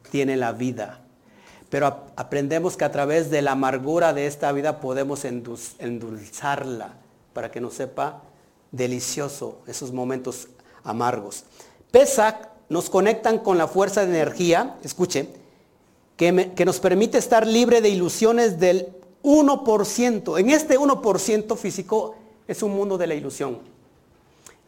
tiene 0.10 0.36
la 0.36 0.52
vida. 0.52 1.02
Pero 1.70 2.06
aprendemos 2.16 2.76
que 2.76 2.86
a 2.86 2.92
través 2.92 3.30
de 3.30 3.44
la 3.44 3.52
amargura 3.52 4.14
de 4.14 4.26
esta 4.26 4.52
vida 4.52 4.80
podemos 4.80 5.26
endulzarla 5.26 6.96
para 7.34 7.52
que 7.52 7.62
nos 7.62 7.76
sepa 7.76 8.24
delicioso 8.72 9.60
esos 9.68 9.92
momentos 9.92 10.48
amargos. 10.84 11.44
Pesach 11.92 12.48
nos 12.68 12.90
conectan 12.90 13.38
con 13.38 13.60
la 13.60 13.68
fuerza 13.68 14.08
de 14.08 14.08
energía, 14.10 14.76
escuche, 14.84 15.30
que, 16.16 16.52
que 16.56 16.66
nos 16.66 16.80
permite 16.80 17.20
estar 17.20 17.46
libre 17.46 17.80
de 17.80 17.90
ilusiones 17.90 18.60
del 18.60 18.88
1%. 19.22 20.40
En 20.40 20.50
este 20.50 20.80
1% 20.80 21.56
físico 21.58 22.16
es 22.48 22.64
un 22.64 22.76
mundo 22.76 22.98
de 22.98 23.08
la 23.08 23.16
ilusión. 23.16 23.60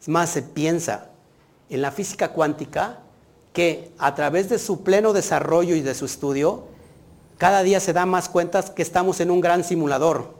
Es 0.00 0.08
más, 0.08 0.30
se 0.30 0.42
piensa 0.42 1.10
en 1.68 1.82
la 1.82 1.92
física 1.92 2.32
cuántica 2.32 3.00
que 3.52 3.92
a 3.98 4.14
través 4.14 4.48
de 4.48 4.58
su 4.58 4.82
pleno 4.82 5.12
desarrollo 5.12 5.74
y 5.74 5.80
de 5.80 5.94
su 5.94 6.04
estudio, 6.04 6.64
cada 7.38 7.62
día 7.62 7.80
se 7.80 7.92
da 7.92 8.06
más 8.06 8.28
cuentas 8.28 8.70
que 8.70 8.82
estamos 8.82 9.20
en 9.20 9.30
un 9.30 9.40
gran 9.40 9.64
simulador. 9.64 10.34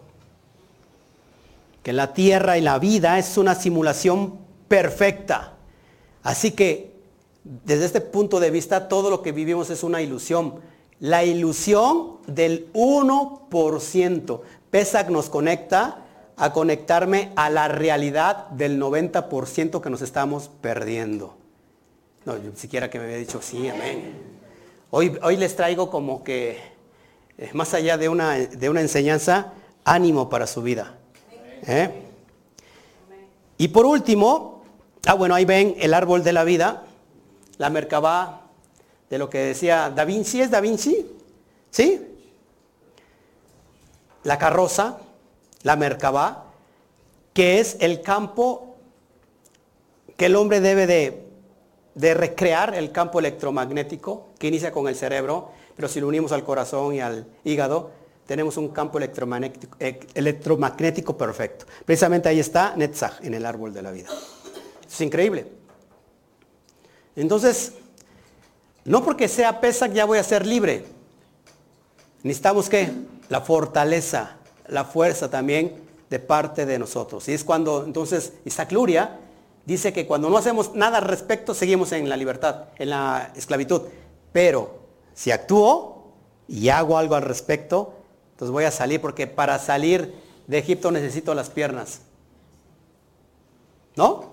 Que 1.82 1.92
la 1.92 2.12
Tierra 2.12 2.58
y 2.58 2.60
la 2.60 2.78
vida 2.78 3.18
es 3.18 3.38
una 3.38 3.54
simulación 3.54 4.38
perfecta. 4.68 5.54
Así 6.22 6.52
que 6.52 6.90
desde 7.42 7.86
este 7.86 8.00
punto 8.00 8.38
de 8.38 8.50
vista 8.50 8.88
todo 8.88 9.08
lo 9.10 9.22
que 9.22 9.32
vivimos 9.32 9.70
es 9.70 9.82
una 9.82 10.02
ilusión. 10.02 10.56
La 11.00 11.24
ilusión 11.24 12.18
del 12.26 12.70
1%. 12.74 14.40
Pesach 14.70 15.08
nos 15.08 15.30
conecta 15.30 16.04
a 16.40 16.54
conectarme 16.54 17.32
a 17.36 17.50
la 17.50 17.68
realidad 17.68 18.48
del 18.48 18.80
90% 18.80 19.82
que 19.82 19.90
nos 19.90 20.00
estamos 20.00 20.50
perdiendo. 20.62 21.36
No, 22.24 22.38
yo 22.38 22.52
siquiera 22.56 22.88
que 22.88 22.98
me 22.98 23.04
había 23.04 23.18
dicho 23.18 23.42
sí, 23.42 23.68
amén. 23.68 24.14
Hoy, 24.88 25.18
hoy 25.22 25.36
les 25.36 25.54
traigo 25.54 25.90
como 25.90 26.24
que 26.24 26.58
eh, 27.36 27.50
más 27.52 27.74
allá 27.74 27.98
de 27.98 28.08
una, 28.08 28.36
de 28.38 28.70
una 28.70 28.80
enseñanza, 28.80 29.52
ánimo 29.84 30.30
para 30.30 30.46
su 30.46 30.62
vida. 30.62 30.96
¿Eh? 31.66 31.90
Y 33.58 33.68
por 33.68 33.84
último, 33.84 34.62
ah 35.06 35.14
bueno, 35.14 35.34
ahí 35.34 35.44
ven 35.44 35.74
el 35.78 35.92
árbol 35.92 36.24
de 36.24 36.32
la 36.32 36.44
vida, 36.44 36.84
la 37.58 37.68
Merkabah, 37.68 38.46
de 39.10 39.18
lo 39.18 39.28
que 39.28 39.40
decía 39.40 39.90
Da 39.90 40.06
Vinci, 40.06 40.40
¿es 40.40 40.50
Da 40.50 40.62
Vinci? 40.62 41.06
¿Sí? 41.70 42.00
La 44.22 44.38
carroza, 44.38 45.00
la 45.62 45.76
Merkabah, 45.76 46.44
que 47.32 47.60
es 47.60 47.76
el 47.80 48.02
campo 48.02 48.76
que 50.16 50.26
el 50.26 50.36
hombre 50.36 50.60
debe 50.60 50.86
de, 50.86 52.14
recrear, 52.14 52.74
el 52.74 52.92
campo 52.92 53.20
electromagnético, 53.20 54.28
que 54.38 54.48
inicia 54.48 54.70
con 54.70 54.86
el 54.86 54.94
cerebro, 54.94 55.50
pero 55.74 55.88
si 55.88 55.98
lo 55.98 56.08
unimos 56.08 56.32
al 56.32 56.44
corazón 56.44 56.94
y 56.94 57.00
al 57.00 57.26
hígado, 57.42 57.90
tenemos 58.26 58.58
un 58.58 58.68
campo 58.68 58.98
electromagnético, 58.98 59.76
eh, 59.80 61.16
perfecto. 61.18 61.64
Precisamente 61.86 62.28
ahí 62.28 62.38
está 62.38 62.74
Netzach, 62.76 63.24
en 63.24 63.32
el 63.32 63.46
árbol 63.46 63.72
de 63.72 63.82
la 63.82 63.90
vida. 63.92 64.08
Es 64.86 65.00
increíble. 65.00 65.46
Entonces, 67.16 67.72
no 68.84 69.02
porque 69.04 69.26
sea 69.28 69.60
Pesach 69.60 69.92
ya 69.92 70.04
voy 70.04 70.18
a 70.18 70.22
ser 70.22 70.46
libre. 70.46 70.84
Necesitamos 72.22 72.68
que 72.68 72.92
la 73.28 73.40
fortaleza, 73.40 74.36
la 74.70 74.84
fuerza 74.84 75.28
también 75.30 75.82
de 76.08 76.18
parte 76.18 76.66
de 76.66 76.78
nosotros. 76.78 77.28
Y 77.28 77.32
es 77.32 77.44
cuando 77.44 77.84
entonces 77.84 78.32
Isaac 78.44 78.72
Luria 78.72 79.18
dice 79.64 79.92
que 79.92 80.06
cuando 80.06 80.30
no 80.30 80.38
hacemos 80.38 80.74
nada 80.74 80.98
al 80.98 81.04
respecto 81.04 81.54
seguimos 81.54 81.92
en 81.92 82.08
la 82.08 82.16
libertad, 82.16 82.68
en 82.78 82.90
la 82.90 83.32
esclavitud. 83.36 83.82
Pero 84.32 84.80
si 85.14 85.30
actúo 85.30 86.12
y 86.48 86.68
hago 86.68 86.98
algo 86.98 87.14
al 87.14 87.22
respecto, 87.22 87.94
entonces 88.32 88.52
voy 88.52 88.64
a 88.64 88.70
salir 88.70 89.00
porque 89.00 89.26
para 89.26 89.58
salir 89.58 90.14
de 90.46 90.58
Egipto 90.58 90.90
necesito 90.90 91.34
las 91.34 91.50
piernas. 91.50 92.00
¿No? 93.96 94.30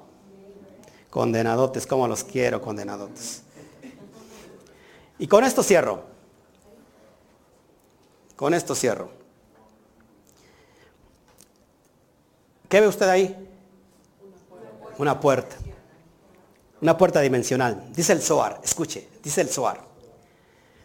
Condenadotes, 1.10 1.86
como 1.88 2.08
los 2.08 2.24
quiero, 2.24 2.62
condenadotes. 2.62 3.44
Y 5.20 5.28
con 5.28 5.44
esto 5.44 5.64
cierro. 5.64 6.04
Con 8.36 8.54
esto 8.54 8.76
cierro. 8.76 9.17
¿Qué 12.70 12.82
ve 12.82 12.88
usted 12.88 13.08
ahí? 13.08 13.50
Una 14.98 15.20
puerta. 15.20 15.56
Una 16.82 16.98
puerta 16.98 17.22
dimensional. 17.22 17.92
Dice 17.94 18.14
el 18.14 18.22
Zohar, 18.22 18.60
escuche, 18.64 19.08
dice 19.24 19.42
el 19.42 19.50
Zohar. 19.50 19.82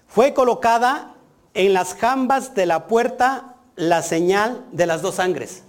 Fue 0.08 0.32
colocada 0.34 1.16
en 1.54 1.72
las 1.72 1.94
jambas 1.94 2.54
de 2.54 2.66
la 2.66 2.86
puerta 2.86 3.56
la 3.76 4.02
señal 4.02 4.66
de 4.72 4.86
las 4.86 5.02
dos 5.02 5.16
sangres. 5.16 5.62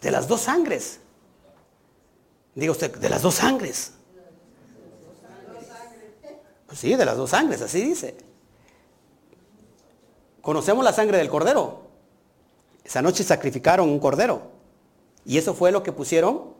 De 0.00 0.10
las 0.10 0.28
dos 0.28 0.42
sangres. 0.42 1.00
Diga 2.54 2.72
usted, 2.72 2.96
de 2.96 3.08
las 3.08 3.22
dos 3.22 3.36
sangres. 3.36 3.92
Sí, 6.72 6.94
de 6.94 7.04
las 7.04 7.16
dos 7.16 7.30
sangres, 7.30 7.62
así 7.62 7.80
dice. 7.80 8.16
Conocemos 10.42 10.84
la 10.84 10.92
sangre 10.92 11.18
del 11.18 11.28
cordero. 11.28 11.87
Esa 12.88 13.02
noche 13.02 13.22
sacrificaron 13.22 13.86
un 13.86 13.98
cordero. 13.98 14.40
Y 15.26 15.36
eso 15.36 15.52
fue 15.52 15.70
lo 15.70 15.82
que 15.82 15.92
pusieron 15.92 16.54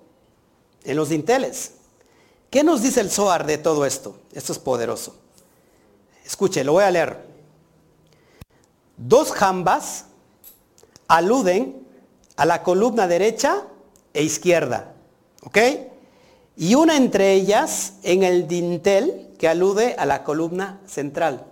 en 0.85 0.95
los 0.95 1.09
dinteles. 1.09 1.73
¿Qué 2.51 2.63
nos 2.63 2.83
dice 2.83 3.01
el 3.01 3.11
Zohar 3.11 3.47
de 3.47 3.57
todo 3.57 3.87
esto? 3.87 4.15
Esto 4.35 4.53
es 4.53 4.59
poderoso. 4.59 5.17
Escuche, 6.27 6.65
lo 6.65 6.75
voy 6.75 6.85
a 6.85 6.91
leer. 6.91 7.25
Dos 8.99 9.33
jambas 9.33 10.05
aluden 11.07 11.87
a 12.37 12.45
la 12.45 12.63
columna 12.63 13.09
derecha 13.09 13.63
e 14.13 14.23
izquierda. 14.23 14.93
¿Ok? 15.45 15.57
Y 16.59 16.75
una 16.75 16.99
entre 16.99 17.33
ellas 17.33 17.95
en 18.03 18.23
el 18.23 18.47
dintel 18.47 19.31
que 19.39 19.49
alude 19.49 19.95
a 19.99 20.05
la 20.05 20.25
columna 20.25 20.79
central. 20.87 21.47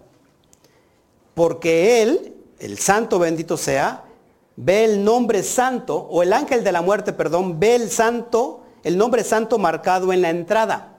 Porque 1.33 2.03
él, 2.03 2.35
el 2.59 2.77
santo 2.77 3.19
bendito 3.19 3.57
sea, 3.57 4.03
ve 4.57 4.85
el 4.85 5.05
nombre 5.05 5.43
santo, 5.43 5.97
o 6.11 6.23
el 6.23 6.33
ángel 6.33 6.65
de 6.65 6.73
la 6.73 6.83
muerte, 6.83 7.13
perdón, 7.13 7.61
ve 7.61 7.75
el 7.75 7.91
santo, 7.91 8.65
el 8.83 8.97
nombre 8.99 9.25
santo 9.25 9.59
marcado 9.59 10.13
en 10.13 10.23
la 10.23 10.31
entrada 10.31 10.97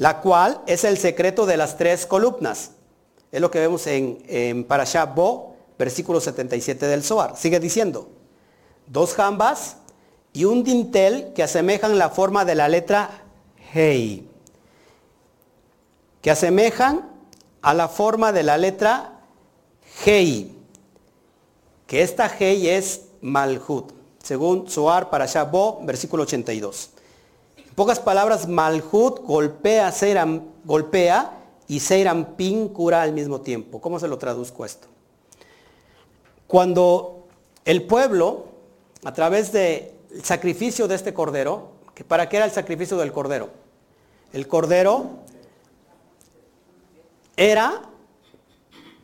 la 0.00 0.22
cual 0.22 0.62
es 0.66 0.84
el 0.84 0.96
secreto 0.96 1.44
de 1.44 1.58
las 1.58 1.76
tres 1.76 2.06
columnas. 2.06 2.70
Es 3.30 3.38
lo 3.42 3.50
que 3.50 3.58
vemos 3.58 3.86
en, 3.86 4.22
en 4.28 4.64
Parashah 4.64 5.04
Bo, 5.04 5.56
versículo 5.78 6.22
77 6.22 6.86
del 6.86 7.02
Zohar. 7.02 7.36
Sigue 7.36 7.60
diciendo, 7.60 8.08
dos 8.86 9.12
jambas 9.12 9.76
y 10.32 10.46
un 10.46 10.64
dintel 10.64 11.34
que 11.34 11.42
asemejan 11.42 11.98
la 11.98 12.08
forma 12.08 12.46
de 12.46 12.54
la 12.54 12.66
letra 12.68 13.10
Hei, 13.74 14.26
que 16.22 16.30
asemejan 16.30 17.06
a 17.60 17.74
la 17.74 17.88
forma 17.88 18.32
de 18.32 18.42
la 18.42 18.56
letra 18.56 19.20
Hei, 20.06 20.56
que 21.90 22.02
esta 22.02 22.30
Hei 22.38 22.68
es 22.68 23.06
Malhut, 23.20 23.90
según 24.22 24.70
Zohar 24.70 25.10
Parashah 25.10 25.42
Bo, 25.42 25.80
versículo 25.82 26.22
82 26.22 26.90
pocas 27.80 27.98
palabras, 27.98 28.46
Malhut 28.46 29.20
golpea, 29.24 29.90
golpea 30.64 31.32
y 31.66 31.80
Pin 32.36 32.68
cura 32.68 33.00
al 33.00 33.14
mismo 33.14 33.40
tiempo. 33.40 33.80
¿Cómo 33.80 33.98
se 33.98 34.06
lo 34.06 34.18
traduzco 34.18 34.66
esto? 34.66 34.86
Cuando 36.46 37.26
el 37.64 37.86
pueblo, 37.86 38.44
a 39.02 39.14
través 39.14 39.50
del 39.50 39.92
sacrificio 40.22 40.88
de 40.88 40.94
este 40.94 41.14
cordero, 41.14 41.70
¿para 42.06 42.28
qué 42.28 42.36
era 42.36 42.44
el 42.44 42.52
sacrificio 42.52 42.98
del 42.98 43.12
cordero? 43.12 43.48
El 44.34 44.46
cordero 44.46 45.06
era 47.38 47.80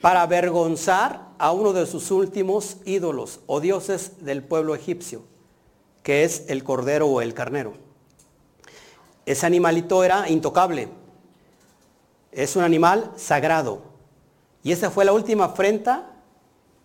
para 0.01 0.23
avergonzar 0.23 1.29
a 1.39 1.53
uno 1.53 1.73
de 1.73 1.87
sus 1.87 2.11
últimos 2.11 2.79
ídolos 2.85 3.41
o 3.47 3.61
dioses 3.61 4.25
del 4.25 4.43
pueblo 4.43 4.75
egipcio, 4.75 5.23
que 6.03 6.25
es 6.25 6.45
el 6.49 6.65
cordero 6.65 7.07
o 7.07 7.21
el 7.21 7.35
carnero. 7.35 7.75
Ese 9.25 9.47
animalito 9.47 10.05
era 10.05 10.29
intocable. 10.29 10.89
Es 12.31 12.55
un 12.55 12.63
animal 12.63 13.11
sagrado. 13.17 13.83
Y 14.63 14.73
esa 14.73 14.91
fue 14.91 15.05
la 15.05 15.13
última 15.13 15.47
afrenta 15.47 16.13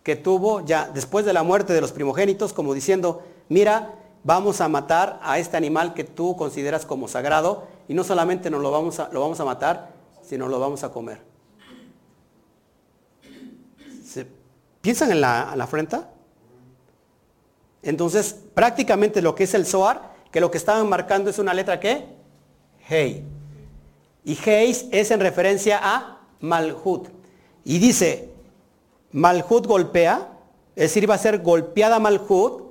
que 0.03 0.15
tuvo 0.15 0.61
ya 0.61 0.89
después 0.91 1.25
de 1.25 1.33
la 1.33 1.43
muerte 1.43 1.73
de 1.73 1.81
los 1.81 1.91
primogénitos, 1.91 2.53
como 2.53 2.73
diciendo, 2.73 3.21
mira, 3.49 3.93
vamos 4.23 4.61
a 4.61 4.67
matar 4.67 5.19
a 5.21 5.39
este 5.39 5.57
animal 5.57 5.93
que 5.93 6.03
tú 6.03 6.35
consideras 6.35 6.85
como 6.85 7.07
sagrado 7.07 7.67
y 7.87 7.93
no 7.93 8.03
solamente 8.03 8.49
nos 8.49 8.61
lo 8.61 8.71
vamos 8.71 8.99
a, 8.99 9.09
lo 9.11 9.21
vamos 9.21 9.39
a 9.39 9.45
matar, 9.45 9.93
sino 10.23 10.47
lo 10.47 10.59
vamos 10.59 10.83
a 10.83 10.91
comer. 10.91 11.30
¿Piensan 14.81 15.11
en 15.11 15.21
la, 15.21 15.53
la 15.55 15.63
afrenta? 15.63 16.09
Entonces, 17.83 18.35
prácticamente 18.53 19.21
lo 19.21 19.35
que 19.35 19.45
es 19.45 19.53
el 19.53 19.65
Zohar, 19.65 20.11
que 20.31 20.41
lo 20.41 20.51
que 20.51 20.57
estaban 20.57 20.87
marcando 20.87 21.29
es 21.29 21.39
una 21.39 21.53
letra 21.53 21.79
¿qué? 21.79 22.05
Hey. 22.87 23.23
Y 24.23 24.37
Heis 24.45 24.85
es 24.91 25.11
en 25.11 25.19
referencia 25.19 25.79
a 25.81 26.19
Malhut. 26.39 27.09
Y 27.63 27.79
dice, 27.79 28.29
Malhut 29.11 29.65
golpea, 29.65 30.29
es 30.75 30.83
decir, 30.83 31.03
iba 31.03 31.15
a 31.15 31.19
ser 31.19 31.39
golpeada 31.39 31.99
Malhut, 31.99 32.63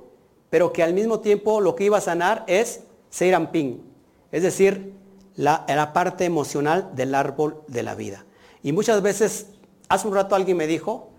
pero 0.49 0.73
que 0.73 0.83
al 0.83 0.93
mismo 0.93 1.19
tiempo 1.19 1.61
lo 1.61 1.75
que 1.75 1.85
iba 1.85 1.97
a 1.97 2.01
sanar 2.01 2.43
es 2.47 2.81
Seirampin, 3.09 3.83
es 4.31 4.43
decir, 4.43 4.93
la, 5.35 5.65
la 5.67 5.93
parte 5.93 6.25
emocional 6.25 6.91
del 6.93 7.15
árbol 7.15 7.61
de 7.67 7.83
la 7.83 7.95
vida. 7.95 8.25
Y 8.63 8.71
muchas 8.71 9.01
veces, 9.01 9.47
hace 9.89 10.07
un 10.07 10.15
rato 10.15 10.35
alguien 10.35 10.57
me 10.57 10.67
dijo, 10.67 11.10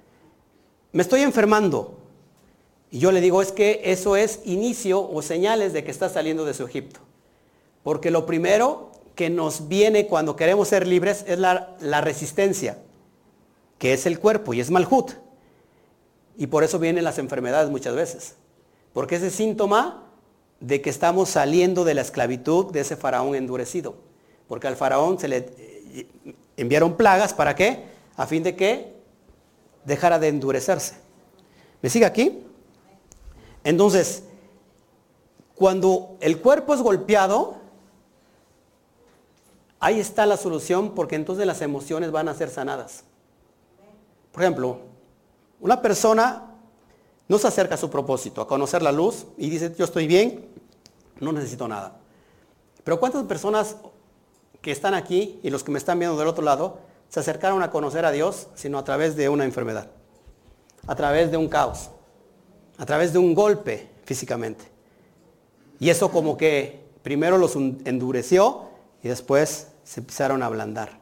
me 0.93 1.03
estoy 1.03 1.23
enfermando. 1.23 1.99
Y 2.91 2.99
yo 2.99 3.11
le 3.11 3.21
digo, 3.21 3.41
es 3.41 3.53
que 3.53 3.81
eso 3.85 4.17
es 4.17 4.41
inicio 4.45 5.01
o 5.01 5.23
señales 5.23 5.73
de 5.73 5.83
que 5.83 5.91
está 5.91 6.09
saliendo 6.09 6.45
de 6.45 6.55
su 6.55 6.65
Egipto. 6.67 7.01
Porque 7.83 8.11
lo 8.11 8.27
primero 8.27 8.93
que 9.15 9.31
nos 9.31 9.69
viene 9.69 10.07
cuando 10.07 10.37
queremos 10.37 10.69
ser 10.69 10.87
libres 10.87 11.25
es 11.27 11.39
la, 11.39 12.01
resistencia, 12.03 12.79
que 13.79 13.95
es 13.95 14.07
el 14.07 14.19
cuerpo 14.19 14.55
y 14.55 14.61
es 14.61 14.71
Malhut. 14.71 15.13
Y 16.37 16.47
por 16.47 16.65
eso 16.65 16.79
vienen 16.79 17.05
las 17.05 17.19
enfermedades 17.19 17.71
muchas 17.71 17.95
veces. 17.95 18.35
Porque 18.93 19.17
ese 19.17 19.31
síntoma 19.31 20.05
de 20.61 20.81
que 20.81 20.91
estamos 20.91 21.31
saliendo 21.31 21.85
de 21.85 21.95
la 21.95 22.03
esclavitud 22.03 22.73
de 22.73 22.81
ese 22.81 22.97
faraón 22.97 23.35
endurecido. 23.35 23.97
Porque 24.49 24.69
al 24.69 24.77
faraón 24.77 25.19
se 25.19 25.29
le 25.29 25.37
eh, 25.39 26.07
enviaron 26.57 26.97
plagas, 26.97 27.33
¿para 27.33 27.55
qué? 27.55 27.85
A 28.17 28.27
fin 28.27 28.43
de 28.43 28.55
que 28.55 29.02
dejara 29.85 30.19
de 30.19 30.29
endurecerse. 30.29 30.97
¿Me 31.81 31.91
sigue 31.91 32.05
aquí? 32.05 32.43
Entonces, 33.65 34.25
cuando 35.55 36.17
el 36.21 36.41
cuerpo 36.41 36.75
es 36.75 36.81
golpeado, 36.81 37.57
ahí 39.81 40.01
está 40.01 40.27
la 40.27 40.37
solución 40.37 40.95
porque 40.95 41.17
entonces 41.17 41.47
las 41.47 41.61
emociones 41.61 42.11
van 42.11 42.29
a 42.29 42.35
ser 42.35 42.51
sanadas. 42.51 43.05
Por 44.33 44.43
ejemplo, 44.43 44.79
una 45.61 45.83
persona 45.83 46.51
no 47.29 47.39
se 47.39 47.49
acerca 47.49 47.75
a 47.75 47.79
su 47.79 47.91
propósito, 47.91 48.41
a 48.41 48.49
conocer 48.49 48.83
la 48.83 48.93
luz 48.93 49.27
y 49.37 49.51
dice, 49.51 49.75
yo 49.77 49.85
estoy 49.85 50.07
bien, 50.07 50.49
no 51.21 51.33
necesito 51.33 51.69
nada. 51.69 51.99
Pero 52.85 52.99
¿cuántas 52.99 53.25
personas 53.25 53.77
que 54.61 54.73
están 54.73 54.95
aquí 54.95 55.39
y 55.43 55.51
los 55.51 55.63
que 55.63 55.71
me 55.71 55.79
están 55.79 55.99
viendo 55.99 56.17
del 56.17 56.29
otro 56.29 56.45
lado 56.45 56.79
se 57.13 57.21
acercaron 57.21 57.63
a 57.63 57.71
conocer 57.71 58.07
a 58.07 58.11
Dios 58.11 58.49
sino 58.55 58.79
a 58.79 58.85
través 58.85 59.17
de 59.17 59.29
una 59.29 59.45
enfermedad, 59.45 59.91
a 60.87 60.95
través 60.95 61.31
de 61.31 61.37
un 61.37 61.47
caos, 61.47 61.91
a 62.79 62.87
través 62.87 63.13
de 63.13 63.19
un 63.19 63.35
golpe 63.35 63.91
físicamente? 64.07 64.65
Y 65.79 65.91
eso 65.91 66.11
como 66.11 66.39
que 66.39 66.81
primero 67.03 67.37
los 67.37 67.55
endureció 67.55 68.63
y 69.03 69.09
después 69.09 69.69
se 69.85 70.01
empezaron 70.01 70.43
a 70.43 70.47
ablandar. 70.47 71.01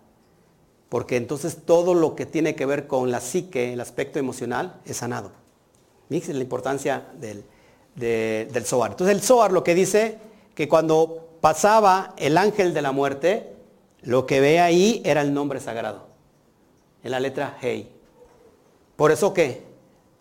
Porque 0.88 1.16
entonces 1.16 1.58
todo 1.64 1.94
lo 1.94 2.16
que 2.16 2.26
tiene 2.26 2.56
que 2.56 2.66
ver 2.66 2.88
con 2.88 3.12
la 3.12 3.20
psique, 3.20 3.72
el 3.72 3.80
aspecto 3.80 4.18
emocional, 4.18 4.80
es 4.84 4.96
sanado. 4.96 5.30
Fíjense 6.08 6.34
la 6.34 6.42
importancia 6.42 7.06
del, 7.20 7.44
del 7.94 8.64
Zohar. 8.64 8.90
Entonces 8.90 9.14
el 9.14 9.22
Zohar 9.22 9.52
lo 9.52 9.62
que 9.62 9.76
dice 9.76 10.18
que 10.56 10.68
cuando 10.68 11.28
pasaba 11.40 12.14
el 12.16 12.36
ángel 12.36 12.74
de 12.74 12.82
la 12.82 12.90
muerte, 12.90 13.59
lo 14.02 14.26
que 14.26 14.40
ve 14.40 14.60
ahí 14.60 15.02
era 15.04 15.20
el 15.20 15.34
nombre 15.34 15.60
sagrado. 15.60 16.08
En 17.02 17.10
la 17.10 17.20
letra 17.20 17.56
Hei. 17.60 17.90
Por 18.96 19.12
eso 19.12 19.32
que 19.32 19.62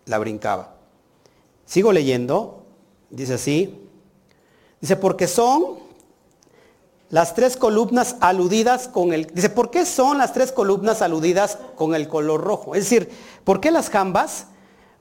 la 0.05 0.17
brincaba. 0.17 0.75
Sigo 1.65 1.91
leyendo. 1.91 2.63
Dice 3.09 3.35
así. 3.35 3.87
Dice, 4.81 4.95
porque 4.95 5.27
son 5.27 5.79
las 7.09 7.33
tres 7.33 7.57
columnas 7.57 8.15
aludidas 8.21 8.87
con 8.87 9.13
el... 9.13 9.27
Dice, 9.27 9.49
¿por 9.49 9.71
qué 9.71 9.85
son 9.85 10.17
las 10.17 10.33
tres 10.33 10.51
columnas 10.51 11.01
aludidas 11.01 11.57
con 11.75 11.95
el 11.95 12.07
color 12.07 12.41
rojo? 12.41 12.75
Es 12.75 12.83
decir, 12.83 13.09
¿por 13.43 13.59
qué 13.59 13.71
las 13.71 13.89
jambas? 13.89 14.47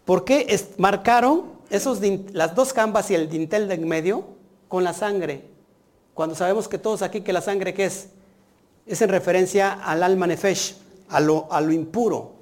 ¿Por 0.04 0.24
qué 0.24 0.58
marcaron 0.78 1.44
esos, 1.70 2.00
las 2.32 2.54
dos 2.54 2.72
jambas 2.72 3.10
y 3.10 3.14
el 3.14 3.28
dintel 3.28 3.68
de 3.68 3.74
en 3.74 3.86
medio 3.86 4.24
con 4.68 4.84
la 4.84 4.94
sangre? 4.94 5.44
Cuando 6.14 6.34
sabemos 6.34 6.66
que 6.66 6.78
todos 6.78 7.02
aquí 7.02 7.20
que 7.20 7.32
la 7.32 7.42
sangre 7.42 7.74
¿qué 7.74 7.84
es? 7.84 8.08
Es 8.88 9.02
en 9.02 9.10
referencia 9.10 9.74
al 9.74 10.02
alma 10.02 10.26
nefesh, 10.26 10.76
a 11.10 11.20
lo, 11.20 11.46
impuro, 11.70 12.32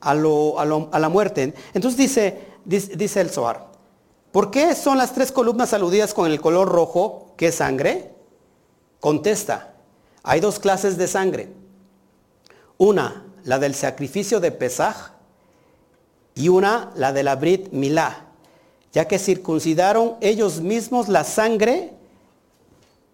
a, 0.00 0.14
la 0.14 1.08
muerte. 1.08 1.54
Entonces 1.72 1.98
dice 2.64 3.20
el 3.20 3.30
Zohar, 3.30 3.68
¿por 4.32 4.50
qué 4.50 4.74
son 4.74 4.98
las 4.98 5.14
tres 5.14 5.32
columnas 5.32 5.72
aludidas 5.72 6.12
con 6.14 6.30
el 6.30 6.40
color 6.40 6.68
rojo, 6.68 7.32
que 7.36 7.48
es 7.48 7.54
sangre? 7.54 8.12
Contesta, 9.00 9.74
hay 10.22 10.40
dos 10.40 10.58
clases 10.58 10.96
de 10.96 11.08
sangre. 11.08 11.48
Una, 12.78 13.24
la 13.44 13.58
del 13.58 13.74
sacrificio 13.74 14.40
de 14.40 14.52
Pesaj 14.52 15.12
y 16.34 16.48
una, 16.48 16.90
la 16.96 17.12
de 17.12 17.22
la 17.22 17.36
Brit 17.36 17.70
Milá, 17.72 18.26
ya 18.92 19.06
que 19.06 19.18
circuncidaron 19.18 20.16
ellos 20.20 20.60
mismos 20.60 21.08
la 21.08 21.24
sangre, 21.24 21.92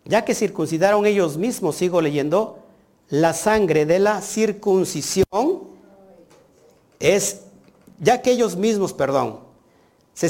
ya 0.08 0.24
que 0.24 0.34
circuncidaron 0.34 1.06
ellos 1.06 1.36
mismos, 1.36 1.76
sigo 1.76 2.00
leyendo, 2.00 2.58
la 3.10 3.34
sangre 3.34 3.86
de 3.86 3.98
la 3.98 4.20
circuncisión 4.22 5.68
es, 6.98 7.42
ya 8.00 8.20
que 8.22 8.32
ellos 8.32 8.56
mismos, 8.56 8.94
perdón, 8.94 9.40
se 10.14 10.28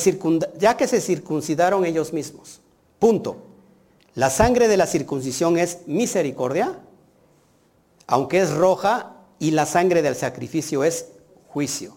ya 0.59 0.77
que 0.77 0.87
se 0.87 1.01
circuncidaron 1.01 1.87
ellos 1.87 2.13
mismos, 2.13 2.61
punto. 2.99 3.39
La 4.15 4.31
sangre 4.31 4.69
de 4.69 4.77
la 4.77 4.87
circuncisión 4.87 5.57
es 5.57 5.87
misericordia, 5.87 6.81
aunque 8.07 8.41
es 8.41 8.51
roja, 8.51 9.15
y 9.39 9.53
la 9.53 9.65
sangre 9.65 10.03
del 10.03 10.17
sacrificio 10.17 10.83
es 10.83 11.07
juicio. 11.47 11.97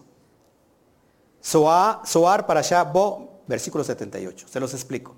Soar 1.40 2.46
para 2.46 2.60
allá, 2.60 2.92
versículo 3.48 3.82
78. 3.82 4.46
Se 4.48 4.60
los 4.60 4.72
explico. 4.72 5.16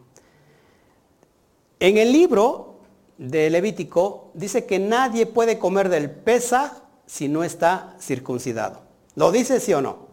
En 1.80 1.96
el 1.98 2.12
libro 2.12 2.74
de 3.18 3.50
Levítico 3.50 4.30
dice 4.34 4.64
que 4.66 4.78
nadie 4.78 5.26
puede 5.26 5.58
comer 5.58 5.88
del 5.88 6.10
pesa 6.10 6.84
si 7.06 7.28
no 7.28 7.44
está 7.44 7.96
circuncidado. 8.00 8.82
¿Lo 9.14 9.30
dice 9.30 9.60
sí 9.60 9.72
o 9.72 9.80
no? 9.80 10.08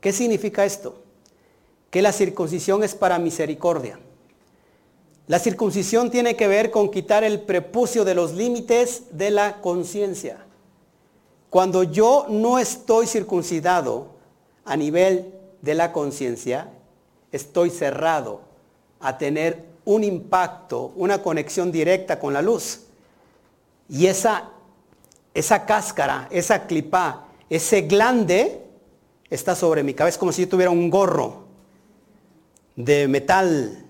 ¿Qué 0.00 0.12
significa 0.12 0.64
esto? 0.64 1.02
Que 1.90 2.02
la 2.02 2.12
circuncisión 2.12 2.82
es 2.82 2.94
para 2.94 3.18
misericordia. 3.18 3.98
La 5.26 5.38
circuncisión 5.38 6.10
tiene 6.10 6.34
que 6.34 6.48
ver 6.48 6.70
con 6.70 6.90
quitar 6.90 7.22
el 7.22 7.40
prepucio 7.42 8.04
de 8.04 8.14
los 8.14 8.32
límites 8.32 9.04
de 9.12 9.30
la 9.30 9.60
conciencia. 9.60 10.44
Cuando 11.50 11.82
yo 11.84 12.26
no 12.28 12.58
estoy 12.58 13.06
circuncidado 13.06 14.16
a 14.64 14.76
nivel 14.76 15.34
de 15.62 15.74
la 15.74 15.92
conciencia, 15.92 16.72
estoy 17.32 17.70
cerrado 17.70 18.40
a 18.98 19.18
tener 19.18 19.69
un 19.90 20.04
impacto, 20.04 20.92
una 20.94 21.20
conexión 21.20 21.72
directa 21.72 22.18
con 22.18 22.32
la 22.32 22.42
luz. 22.42 22.82
Y 23.88 24.06
esa, 24.06 24.50
esa 25.34 25.66
cáscara, 25.66 26.28
esa 26.30 26.66
clipa, 26.66 27.26
ese 27.48 27.82
glande 27.82 28.62
está 29.28 29.56
sobre 29.56 29.82
mi 29.82 29.94
cabeza, 29.94 30.18
como 30.18 30.30
si 30.30 30.42
yo 30.42 30.48
tuviera 30.48 30.70
un 30.70 30.88
gorro 30.90 31.44
de 32.76 33.08
metal 33.08 33.84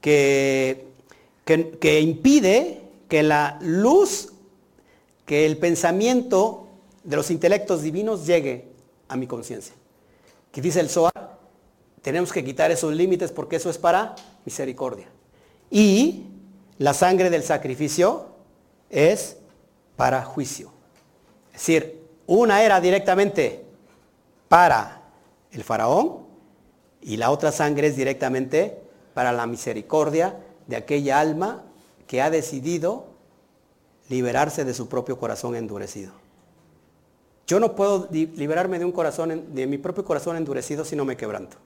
que, 0.00 0.86
que, 1.44 2.00
impide 2.00 2.80
que 3.08 3.22
la 3.22 3.58
luz, 3.60 4.32
que 5.26 5.44
el 5.44 5.58
pensamiento 5.58 6.68
de 7.04 7.16
los 7.16 7.30
intelectos 7.30 7.82
divinos 7.82 8.26
llegue 8.26 8.64
a 9.08 9.16
mi 9.16 9.26
conciencia. 9.26 9.74
Que 10.50 10.62
dice 10.62 10.80
el 10.80 10.88
Zohar, 10.88 11.31
tenemos 12.02 12.32
que 12.32 12.44
quitar 12.44 12.70
esos 12.70 12.92
límites 12.92 13.32
porque 13.32 13.56
eso 13.56 13.70
es 13.70 13.78
para 13.78 14.14
misericordia. 14.44 15.06
Y 15.70 16.26
la 16.78 16.94
sangre 16.94 17.30
del 17.30 17.42
sacrificio 17.42 18.26
es 18.90 19.36
para 19.96 20.24
juicio. 20.24 20.72
Es 21.46 21.60
decir, 21.60 22.02
una 22.26 22.62
era 22.62 22.80
directamente 22.80 23.64
para 24.48 25.02
el 25.52 25.64
faraón 25.64 26.26
y 27.00 27.16
la 27.16 27.30
otra 27.30 27.52
sangre 27.52 27.88
es 27.88 27.96
directamente 27.96 28.78
para 29.14 29.32
la 29.32 29.46
misericordia 29.46 30.36
de 30.66 30.76
aquella 30.76 31.20
alma 31.20 31.62
que 32.06 32.22
ha 32.22 32.30
decidido 32.30 33.06
liberarse 34.08 34.64
de 34.64 34.74
su 34.74 34.88
propio 34.88 35.18
corazón 35.18 35.56
endurecido. 35.56 36.12
Yo 37.46 37.60
no 37.60 37.74
puedo 37.74 38.08
liberarme 38.10 38.78
de 38.78 38.84
un 38.84 38.92
corazón, 38.92 39.54
de 39.54 39.66
mi 39.66 39.78
propio 39.78 40.04
corazón 40.04 40.36
endurecido 40.36 40.84
si 40.84 40.96
no 40.96 41.04
me 41.04 41.16
quebranto, 41.16 41.56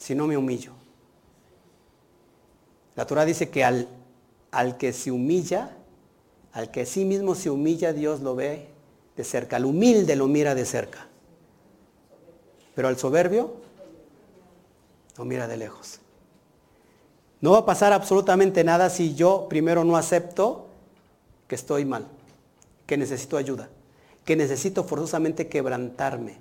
si 0.00 0.14
no 0.14 0.26
me 0.26 0.36
humillo. 0.36 0.72
La 2.96 3.06
Torah 3.06 3.24
dice 3.24 3.50
que 3.50 3.62
al, 3.62 3.86
al 4.50 4.78
que 4.78 4.92
se 4.92 5.12
humilla, 5.12 5.76
al 6.52 6.70
que 6.70 6.86
sí 6.86 7.04
mismo 7.04 7.34
se 7.34 7.50
humilla, 7.50 7.92
Dios 7.92 8.20
lo 8.20 8.34
ve 8.34 8.68
de 9.16 9.24
cerca. 9.24 9.56
Al 9.56 9.66
humilde 9.66 10.16
lo 10.16 10.26
mira 10.26 10.54
de 10.54 10.64
cerca. 10.64 11.06
pero 12.74 12.88
al 12.88 12.96
soberbio 12.96 13.52
no 15.18 15.24
mira 15.26 15.46
de 15.46 15.58
lejos. 15.58 16.00
No 17.42 17.52
va 17.52 17.58
a 17.58 17.66
pasar 17.66 17.92
absolutamente 17.92 18.64
nada 18.64 18.88
si 18.88 19.14
yo 19.14 19.46
primero 19.50 19.84
no 19.84 19.96
acepto 19.96 20.66
que 21.46 21.56
estoy 21.56 21.84
mal, 21.84 22.06
que 22.86 22.96
necesito 22.96 23.36
ayuda, 23.36 23.68
que 24.24 24.34
necesito 24.34 24.82
forzosamente 24.84 25.48
quebrantarme. 25.48 26.38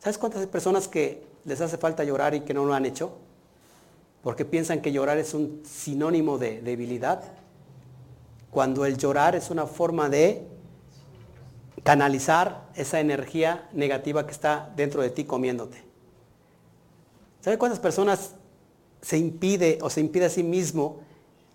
¿Sabes 0.00 0.18
cuántas 0.18 0.46
personas 0.46 0.86
que 0.86 1.33
les 1.44 1.60
hace 1.60 1.76
falta 1.76 2.04
llorar 2.04 2.34
y 2.34 2.40
que 2.40 2.54
no 2.54 2.64
lo 2.64 2.74
han 2.74 2.86
hecho? 2.86 3.18
Porque 4.22 4.44
piensan 4.44 4.80
que 4.80 4.92
llorar 4.92 5.18
es 5.18 5.34
un 5.34 5.62
sinónimo 5.64 6.38
de 6.38 6.62
debilidad. 6.62 7.22
Cuando 8.50 8.86
el 8.86 8.96
llorar 8.96 9.36
es 9.36 9.50
una 9.50 9.66
forma 9.66 10.08
de 10.08 10.46
canalizar 11.82 12.68
esa 12.74 13.00
energía 13.00 13.68
negativa 13.72 14.24
que 14.24 14.32
está 14.32 14.72
dentro 14.74 15.02
de 15.02 15.10
ti 15.10 15.24
comiéndote. 15.24 15.84
¿Sabe 17.42 17.58
cuántas 17.58 17.78
personas 17.78 18.34
se 19.02 19.18
impide 19.18 19.78
o 19.82 19.90
se 19.90 20.00
impide 20.00 20.24
a 20.24 20.30
sí 20.30 20.42
mismo 20.42 21.00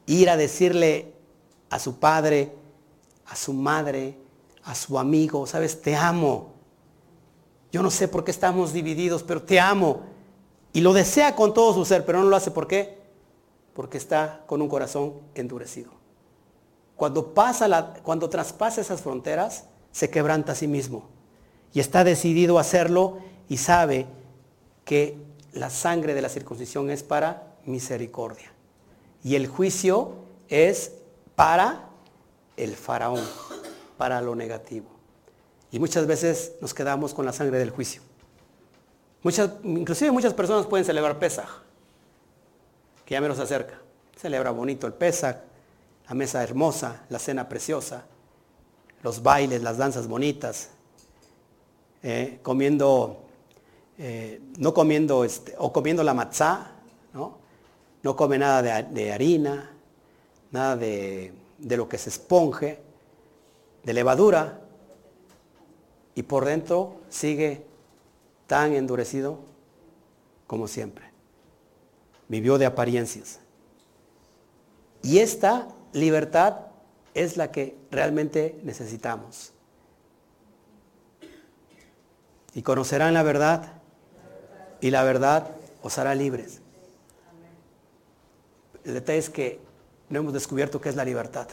ir 0.06 0.30
a 0.30 0.38
decirle 0.38 1.14
a 1.72 1.80
su 1.80 1.98
padre, 1.98 2.54
a 3.26 3.36
su 3.36 3.54
madre, 3.54 4.16
a 4.64 4.76
su 4.76 5.00
amigo, 5.00 5.48
sabes, 5.48 5.82
te 5.82 5.96
amo? 5.96 6.59
Yo 7.72 7.84
no 7.84 7.92
sé 7.92 8.08
por 8.08 8.24
qué 8.24 8.32
estamos 8.32 8.74
divididos, 8.74 9.24
pero 9.24 9.44
te 9.44 9.60
amo. 9.60 10.02
Y 10.74 10.82
lo 10.82 10.94
desea 10.94 11.36
con 11.36 11.54
todo 11.54 11.74
su 11.74 11.86
ser, 11.86 12.06
pero 12.06 12.20
no 12.20 12.30
lo 12.30 12.36
hace. 12.36 12.52
¿Por 12.52 12.68
qué? 12.68 12.98
Porque 13.74 13.98
está 13.98 14.44
con 14.46 14.62
un 14.62 14.70
corazón 14.70 15.14
endurecido. 15.36 15.92
Cuando, 16.96 17.34
pasa 17.34 17.68
la, 17.68 17.94
cuando 18.04 18.30
traspasa 18.30 18.82
esas 18.82 19.02
fronteras, 19.02 19.66
se 19.92 20.10
quebranta 20.10 20.52
a 20.52 20.56
sí 20.56 20.68
mismo. 20.68 21.08
Y 21.74 21.80
está 21.80 22.04
decidido 22.04 22.58
a 22.58 22.62
hacerlo 22.62 23.20
y 23.48 23.58
sabe 23.58 24.08
que 24.86 25.18
la 25.54 25.70
sangre 25.70 26.14
de 26.14 26.22
la 26.22 26.30
circuncisión 26.30 26.90
es 26.90 27.04
para 27.04 27.56
misericordia. 27.66 28.52
Y 29.24 29.36
el 29.36 29.48
juicio 29.48 30.14
es 30.48 30.94
para 31.36 31.90
el 32.58 32.76
faraón, 32.76 33.24
para 33.98 34.22
lo 34.22 34.36
negativo. 34.36 34.99
Y 35.72 35.80
muchas 35.80 36.08
veces 36.08 36.54
nos 36.62 36.74
quedamos 36.74 37.14
con 37.14 37.26
la 37.26 37.34
sangre 37.34 37.60
del 37.60 37.70
juicio. 37.70 38.02
Muchas, 39.22 39.52
inclusive 39.64 40.12
muchas 40.12 40.34
personas 40.34 40.66
pueden 40.66 40.86
celebrar 40.86 41.20
Pesaj, 41.20 41.50
que 43.06 43.14
ya 43.14 43.22
menos 43.22 43.38
se 43.38 43.44
acerca. 43.44 43.80
Celebra 44.18 44.52
bonito 44.52 44.88
el 44.88 44.94
Pesaj, 44.94 45.36
la 46.08 46.16
mesa 46.16 46.44
hermosa, 46.44 47.04
la 47.10 47.20
cena 47.20 47.48
preciosa, 47.48 48.06
los 49.04 49.22
bailes, 49.22 49.62
las 49.62 49.78
danzas 49.78 50.08
bonitas, 50.08 50.70
eh, 52.02 52.40
comiendo, 52.42 53.26
eh, 53.98 54.42
no 54.58 54.74
comiendo, 54.74 55.24
este, 55.24 55.54
o 55.58 55.72
comiendo 55.72 56.04
la 56.04 56.14
matzá, 56.14 56.72
¿no? 57.14 57.38
No 58.02 58.16
come 58.16 58.38
nada 58.38 58.82
de, 58.82 59.12
harina, 59.12 59.70
nada 60.52 60.78
de, 60.78 61.34
de 61.58 61.78
lo 61.78 61.90
que 61.90 61.98
se 61.98 62.10
esponje, 62.10 62.82
de 63.84 63.94
levadura, 63.94 64.62
y 66.16 66.24
por 66.24 66.46
dentro 66.46 67.02
sigue 67.10 67.66
tan 68.48 68.74
endurecido 68.74 69.40
como 70.48 70.68
siempre. 70.68 71.06
Vivió 72.28 72.58
de 72.58 72.66
apariencias. 72.66 73.40
Y 75.02 75.20
esta 75.20 75.68
libertad 75.94 76.68
es 77.14 77.38
la 77.38 77.52
que 77.52 77.78
realmente 77.92 78.60
necesitamos. 78.64 79.54
Y 82.54 82.64
conocerán 82.64 83.14
la 83.14 83.24
verdad 83.24 83.74
y 84.82 84.90
la 84.92 85.04
verdad 85.04 85.52
os 85.84 85.98
hará 85.98 86.16
libres. 86.16 86.62
El 88.84 88.96
detalle 88.96 89.20
es 89.20 89.30
que 89.30 89.60
no 90.10 90.20
hemos 90.20 90.34
descubierto 90.34 90.82
qué 90.82 90.90
es 90.90 90.96
la 90.96 91.06
libertad, 91.06 91.48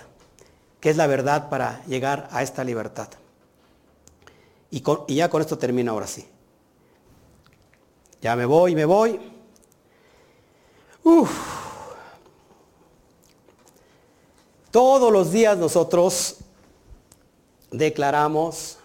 qué 0.80 0.90
es 0.90 0.96
la 0.96 1.06
verdad 1.06 1.50
para 1.50 1.84
llegar 1.84 2.28
a 2.30 2.42
esta 2.42 2.64
libertad. 2.64 3.08
Y, 4.76 5.14
ya 5.14 5.30
con 5.30 5.40
esto 5.40 5.56
termino 5.56 5.92
ahora 5.92 6.06
sí. 6.06 6.26
Ya 8.20 8.36
me 8.36 8.44
voy, 8.44 8.74
me 8.74 8.84
voy. 8.84 9.18
Todos 14.70 15.10
los 15.10 15.32
días 15.32 15.56
nosotros 15.56 16.36
declaramos, 17.70 18.78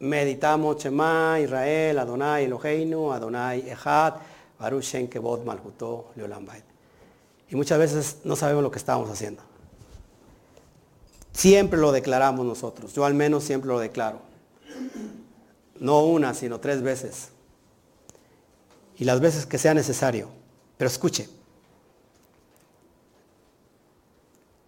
meditamos 0.00 0.82
Shema, 0.82 1.38
Israel, 1.38 2.00
Adonai 2.00 2.46
Eloheinu, 2.46 3.12
Adonai 3.12 3.70
Echad, 3.70 4.14
Baruch 4.58 4.82
Shem 4.82 5.06
Kevod 5.06 5.44
Malhuto, 5.44 6.06
Leolam 6.16 6.48
Y 7.48 7.54
muchas 7.54 7.78
veces 7.78 8.16
no 8.24 8.34
sabemos 8.34 8.64
lo 8.64 8.72
que 8.72 8.78
estamos 8.78 9.08
haciendo. 9.08 9.42
Siempre 11.32 11.78
lo 11.78 11.92
declaramos 11.92 12.44
nosotros. 12.44 12.92
Yo 12.92 13.04
al 13.04 13.14
menos 13.14 13.44
siempre 13.44 13.68
lo 13.68 13.78
declaro. 13.78 14.26
No 15.80 16.04
una, 16.04 16.34
sino 16.34 16.60
tres 16.60 16.82
veces 16.82 17.30
y 18.98 19.04
las 19.04 19.20
veces 19.20 19.46
que 19.46 19.58
sea 19.58 19.74
necesario. 19.74 20.28
Pero 20.76 20.88
escuche, 20.88 21.28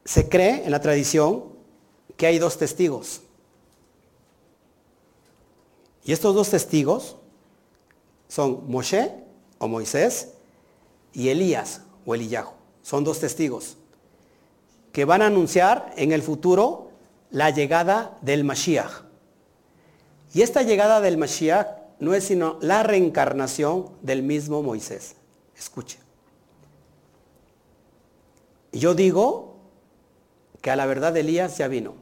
se 0.04 0.28
cree 0.28 0.64
en 0.64 0.70
la 0.70 0.80
tradición 0.80 1.44
que 2.16 2.26
hay 2.26 2.38
dos 2.38 2.56
testigos. 2.56 3.22
Y 6.04 6.12
estos 6.12 6.34
dos 6.34 6.48
testigos 6.48 7.16
son 8.28 8.70
Moshe 8.70 9.12
o 9.58 9.68
Moisés 9.68 10.28
y 11.12 11.28
Elías 11.28 11.82
o 12.06 12.14
Eliyahu. 12.14 12.52
Son 12.82 13.04
dos 13.04 13.20
testigos 13.20 13.76
que 14.92 15.04
van 15.04 15.22
a 15.22 15.26
anunciar 15.26 15.92
en 15.96 16.12
el 16.12 16.22
futuro 16.22 16.90
la 17.30 17.50
llegada 17.50 18.18
del 18.22 18.44
Mashiach. 18.44 19.09
Y 20.32 20.42
esta 20.42 20.62
llegada 20.62 21.00
del 21.00 21.18
Mashiach 21.18 21.66
no 21.98 22.14
es 22.14 22.24
sino 22.24 22.58
la 22.60 22.82
reencarnación 22.82 23.90
del 24.02 24.22
mismo 24.22 24.62
Moisés. 24.62 25.16
Escuche. 25.56 25.98
Yo 28.72 28.94
digo 28.94 29.56
que 30.60 30.70
a 30.70 30.76
la 30.76 30.86
verdad 30.86 31.16
Elías 31.16 31.58
ya 31.58 31.68
vino. 31.68 31.94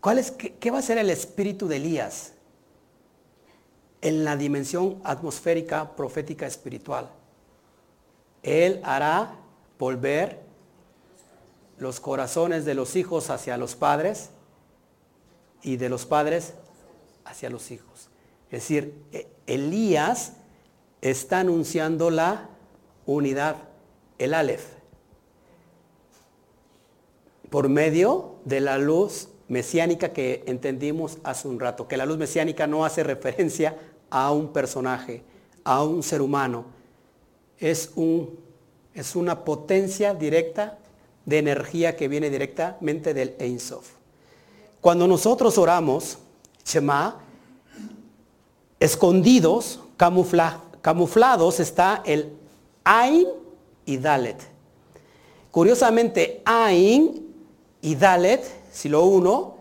¿Cuál 0.00 0.18
es, 0.18 0.30
qué 0.30 0.70
va 0.70 0.78
a 0.78 0.82
ser 0.82 0.96
el 0.96 1.10
espíritu 1.10 1.68
de 1.68 1.76
Elías 1.76 2.32
en 4.00 4.24
la 4.24 4.36
dimensión 4.36 5.00
atmosférica, 5.04 5.94
profética, 5.94 6.46
espiritual? 6.46 7.10
Él 8.42 8.80
hará 8.82 9.36
volver 9.78 10.49
los 11.80 11.98
corazones 11.98 12.64
de 12.64 12.74
los 12.74 12.94
hijos 12.94 13.30
hacia 13.30 13.56
los 13.56 13.74
padres 13.74 14.30
y 15.62 15.76
de 15.76 15.88
los 15.88 16.06
padres 16.06 16.52
hacia 17.24 17.50
los 17.50 17.70
hijos. 17.70 18.10
Es 18.50 18.60
decir, 18.62 19.02
e, 19.12 19.26
Elías 19.46 20.34
está 21.00 21.40
anunciando 21.40 22.10
la 22.10 22.50
unidad, 23.06 23.56
el 24.18 24.34
Aleph, 24.34 24.64
por 27.48 27.68
medio 27.68 28.36
de 28.44 28.60
la 28.60 28.76
luz 28.76 29.28
mesiánica 29.48 30.12
que 30.12 30.44
entendimos 30.46 31.18
hace 31.24 31.48
un 31.48 31.58
rato, 31.58 31.88
que 31.88 31.96
la 31.96 32.04
luz 32.04 32.18
mesiánica 32.18 32.66
no 32.66 32.84
hace 32.84 33.02
referencia 33.02 33.76
a 34.10 34.30
un 34.32 34.52
personaje, 34.52 35.22
a 35.64 35.82
un 35.82 36.02
ser 36.02 36.20
humano, 36.20 36.66
es, 37.58 37.90
un, 37.96 38.38
es 38.94 39.16
una 39.16 39.44
potencia 39.44 40.14
directa 40.14 40.78
de 41.30 41.38
energía 41.38 41.96
que 41.96 42.08
viene 42.08 42.28
directamente 42.28 43.14
del 43.14 43.36
Ein 43.38 43.60
Sof. 43.60 43.92
Cuando 44.80 45.06
nosotros 45.06 45.56
oramos, 45.58 46.18
Shema, 46.64 47.18
escondidos, 48.80 49.80
camuflados 49.96 51.60
está 51.60 52.02
el 52.04 52.32
Ain 52.82 53.28
y 53.86 53.96
Dalet. 53.96 54.38
Curiosamente, 55.52 56.42
Ain 56.44 57.32
y 57.80 57.94
Dalet, 57.94 58.42
si 58.72 58.88
lo 58.88 59.04
uno, 59.04 59.56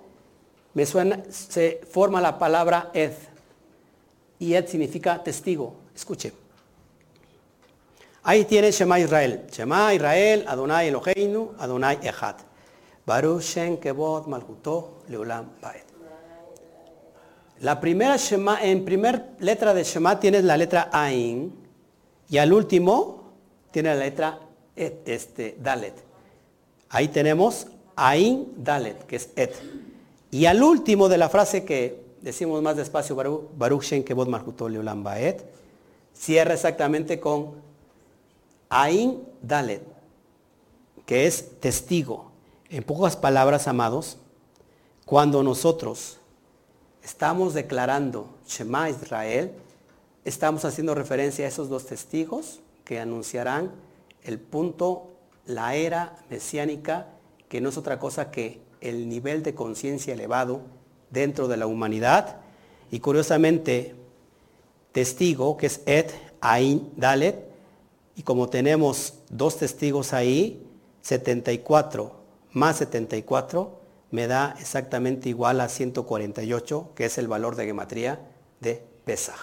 me 0.74 0.88
suena, 0.88 1.24
se 1.30 1.82
forma 1.91 2.20
la 2.20 2.40
palabra 2.40 2.90
Ed. 2.94 3.14
Y 4.40 4.56
Ed 4.56 4.68
significa 4.68 5.24
testigo. 5.24 5.76
Escuche. 5.96 6.34
Ahí 8.30 8.45
tiene 8.45 8.69
Shema 8.72 8.99
Israel. 8.99 9.47
Shema 9.51 9.91
Israel, 9.91 10.45
Adonai 10.47 10.89
Eloheinu, 10.89 11.56
Adonai 11.57 11.97
Echad. 12.03 12.35
Baruch 13.03 13.56
Kebod 13.81 14.27
Malhuto 14.27 14.99
Leolam 15.07 15.53
Baed. 15.60 15.81
La 17.61 17.80
primera 17.80 18.18
Shema, 18.18 18.60
en 18.61 18.85
primer 18.85 19.31
letra 19.39 19.73
de 19.73 19.84
Shema 19.84 20.19
tienes 20.19 20.43
la 20.43 20.57
letra 20.57 20.91
Ain 20.93 21.51
y 22.30 22.38
al 22.38 22.53
último 22.53 23.31
tiene 23.72 23.95
la 23.95 24.01
letra 24.01 24.39
et, 24.76 25.10
este, 25.10 25.57
Dalet. 25.60 25.95
Ahí 26.89 27.07
tenemos 27.07 27.65
Ain 27.95 28.53
Dalet, 28.57 29.07
que 29.07 29.15
es 29.15 29.31
Et. 29.35 29.56
Y 30.30 30.45
al 30.45 30.61
último 30.61 31.10
de 31.10 31.18
la 31.18 31.30
frase 31.30 31.65
que 31.65 31.99
decimos 32.22 32.61
más 32.61 32.77
despacio, 32.77 33.15
Baruch, 33.57 33.85
Shen 33.85 34.03
Kevod 34.03 34.27
Malchutol 34.27 34.73
Leolam 34.73 35.03
Baed, 35.03 35.38
cierra 36.14 36.53
exactamente 36.53 37.19
con 37.19 37.69
Ain 38.70 39.28
Dalet, 39.41 39.82
que 41.08 41.26
es 41.26 41.60
testigo. 41.60 42.32
En 42.70 42.84
pocas 42.84 43.16
palabras, 43.16 43.68
amados, 43.68 44.18
cuando 45.06 45.41
nosotros 45.41 46.20
estamos 47.04 47.56
declarando 47.56 48.30
Shema 48.48 48.91
Israel, 48.91 49.54
estamos 50.24 50.66
haciendo 50.66 50.94
referencia 50.94 51.46
a 51.46 51.48
esos 51.48 51.68
dos 51.68 51.88
testigos 51.88 52.60
que 52.86 53.00
anunciarán 53.00 53.72
el 54.22 54.40
punto, 54.40 55.08
la 55.48 55.74
era 55.74 56.16
mesiánica, 56.30 57.08
que 57.48 57.62
no 57.62 57.70
es 57.70 57.78
otra 57.78 57.98
cosa 57.98 58.30
que 58.30 58.62
el 58.82 59.10
nivel 59.10 59.41
de 59.41 59.56
conciencia 59.56 60.14
elevado 60.14 60.62
dentro 61.10 61.48
de 61.48 61.58
la 61.58 61.66
humanidad. 61.66 62.38
Y 62.91 63.00
curiosamente, 63.00 63.96
testigo, 64.91 65.58
que 65.58 65.66
es 65.66 65.82
Ed 65.88 66.12
Ain 66.41 66.91
Dalet, 66.96 67.48
y 68.20 68.24
como 68.24 68.50
tenemos 68.50 69.14
dos 69.30 69.56
testigos 69.56 70.12
ahí, 70.12 70.68
74 71.04 72.20
más 72.52 72.76
74 72.76 73.80
me 74.12 74.28
da 74.28 74.58
exactamente 74.60 75.30
igual 75.30 75.62
a 75.62 75.70
148, 75.70 76.91
que 76.96 77.06
es 77.06 77.18
el 77.18 77.30
valor 77.30 77.56
de 77.56 77.66
gematría 77.66 78.20
de 78.60 78.84
Pesach. 79.06 79.38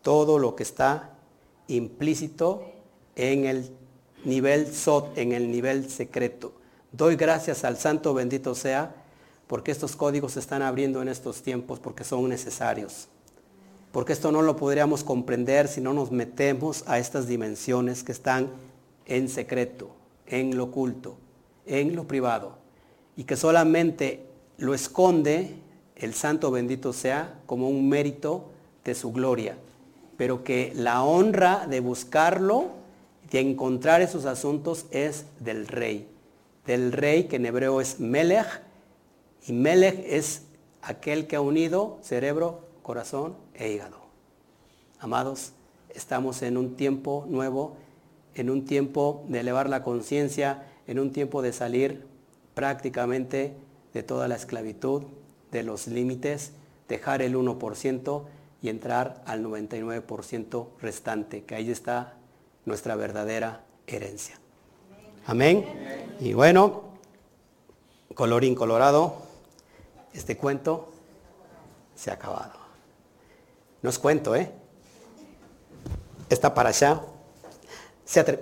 Todo 0.00 0.38
lo 0.38 0.56
que 0.56 0.62
está 0.62 1.18
implícito 1.66 2.72
en 3.14 3.44
el 3.44 3.76
nivel 4.24 4.72
Sot, 4.72 5.18
en 5.18 5.32
el 5.32 5.50
nivel 5.50 5.90
secreto. 5.90 6.54
Doy 6.92 7.14
gracias 7.14 7.62
al 7.62 7.76
Santo 7.76 8.14
bendito 8.14 8.54
sea, 8.54 8.94
porque 9.46 9.70
estos 9.70 9.96
códigos 9.96 10.32
se 10.32 10.40
están 10.40 10.62
abriendo 10.62 11.02
en 11.02 11.08
estos 11.08 11.42
tiempos, 11.42 11.78
porque 11.78 12.04
son 12.04 12.26
necesarios. 12.30 13.08
Porque 13.92 14.12
esto 14.12 14.32
no 14.32 14.42
lo 14.42 14.56
podríamos 14.56 15.02
comprender 15.04 15.68
si 15.68 15.80
no 15.80 15.92
nos 15.92 16.10
metemos 16.10 16.84
a 16.86 16.98
estas 16.98 17.26
dimensiones 17.26 18.04
que 18.04 18.12
están 18.12 18.50
en 19.06 19.28
secreto, 19.28 19.90
en 20.26 20.56
lo 20.56 20.64
oculto, 20.64 21.16
en 21.66 21.96
lo 21.96 22.06
privado 22.06 22.58
y 23.18 23.24
que 23.24 23.36
solamente 23.36 24.24
lo 24.58 24.74
esconde 24.74 25.56
el 25.96 26.14
santo 26.14 26.52
bendito 26.52 26.92
sea 26.92 27.40
como 27.46 27.68
un 27.68 27.88
mérito 27.88 28.44
de 28.84 28.94
su 28.94 29.12
gloria, 29.12 29.56
pero 30.16 30.44
que 30.44 30.72
la 30.76 31.02
honra 31.02 31.66
de 31.68 31.80
buscarlo, 31.80 32.66
de 33.32 33.40
encontrar 33.40 34.02
esos 34.02 34.24
asuntos 34.24 34.86
es 34.92 35.26
del 35.40 35.66
rey, 35.66 36.06
del 36.64 36.92
rey 36.92 37.24
que 37.24 37.36
en 37.36 37.46
hebreo 37.46 37.80
es 37.80 37.98
Melech, 37.98 38.62
y 39.48 39.52
Melech 39.52 40.00
es 40.06 40.42
aquel 40.80 41.26
que 41.26 41.34
ha 41.34 41.40
unido 41.40 41.98
cerebro, 42.02 42.68
corazón 42.82 43.34
e 43.58 43.72
hígado. 43.72 43.98
Amados, 45.00 45.52
estamos 45.90 46.42
en 46.42 46.56
un 46.56 46.76
tiempo 46.76 47.26
nuevo, 47.28 47.76
en 48.34 48.50
un 48.50 48.64
tiempo 48.64 49.24
de 49.28 49.40
elevar 49.40 49.68
la 49.68 49.82
conciencia, 49.82 50.64
en 50.86 50.98
un 50.98 51.12
tiempo 51.12 51.42
de 51.42 51.52
salir 51.52 52.06
prácticamente 52.54 53.54
de 53.92 54.02
toda 54.02 54.28
la 54.28 54.36
esclavitud, 54.36 55.02
de 55.50 55.62
los 55.62 55.86
límites, 55.86 56.52
dejar 56.88 57.22
el 57.22 57.36
1% 57.36 58.22
y 58.62 58.68
entrar 58.68 59.22
al 59.26 59.44
99% 59.44 60.66
restante, 60.80 61.44
que 61.44 61.54
ahí 61.54 61.70
está 61.70 62.14
nuestra 62.64 62.96
verdadera 62.96 63.64
herencia. 63.86 64.38
Amén. 65.26 65.64
Y 66.20 66.32
bueno, 66.32 66.82
colorín 68.14 68.54
colorado, 68.54 69.16
este 70.12 70.36
cuento 70.36 70.90
se 71.94 72.10
ha 72.10 72.14
acabado. 72.14 72.57
No 73.88 73.90
es 73.90 73.98
cuento, 73.98 74.36
¿eh? 74.36 74.52
Está 76.28 76.52
para 76.52 76.68
allá. 76.68 77.00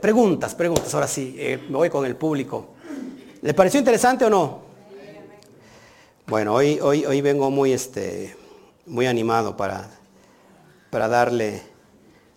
Preguntas, 0.01 0.56
preguntas, 0.56 0.93
ahora 0.93 1.06
sí, 1.06 1.36
eh, 1.39 1.64
me 1.68 1.77
voy 1.77 1.89
con 1.89 2.05
el 2.05 2.16
público. 2.16 2.70
¿Le 3.43 3.55
pareció 3.55 3.78
interesante 3.78 4.24
o 4.24 4.28
no? 4.28 4.62
Bueno, 6.27 6.52
hoy, 6.52 6.81
hoy, 6.81 7.06
hoy 7.06 7.20
vengo 7.20 7.48
muy, 7.52 7.73
este, 7.73 8.36
muy 8.86 9.06
animado 9.06 9.56
para, 9.56 9.89
para 10.90 11.06
darle 11.06 11.62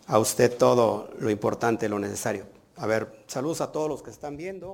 a 0.06 0.20
usted 0.20 0.56
todo 0.56 1.10
lo 1.18 1.32
importante, 1.32 1.90
lo 1.90 1.98
necesario. 1.98 2.46
A 2.76 2.86
ver, 2.86 3.24
saludos 3.26 3.62
a 3.62 3.72
todos 3.72 3.90
los 3.90 4.04
que 4.04 4.12
están 4.12 4.38
viendo. 4.38 4.68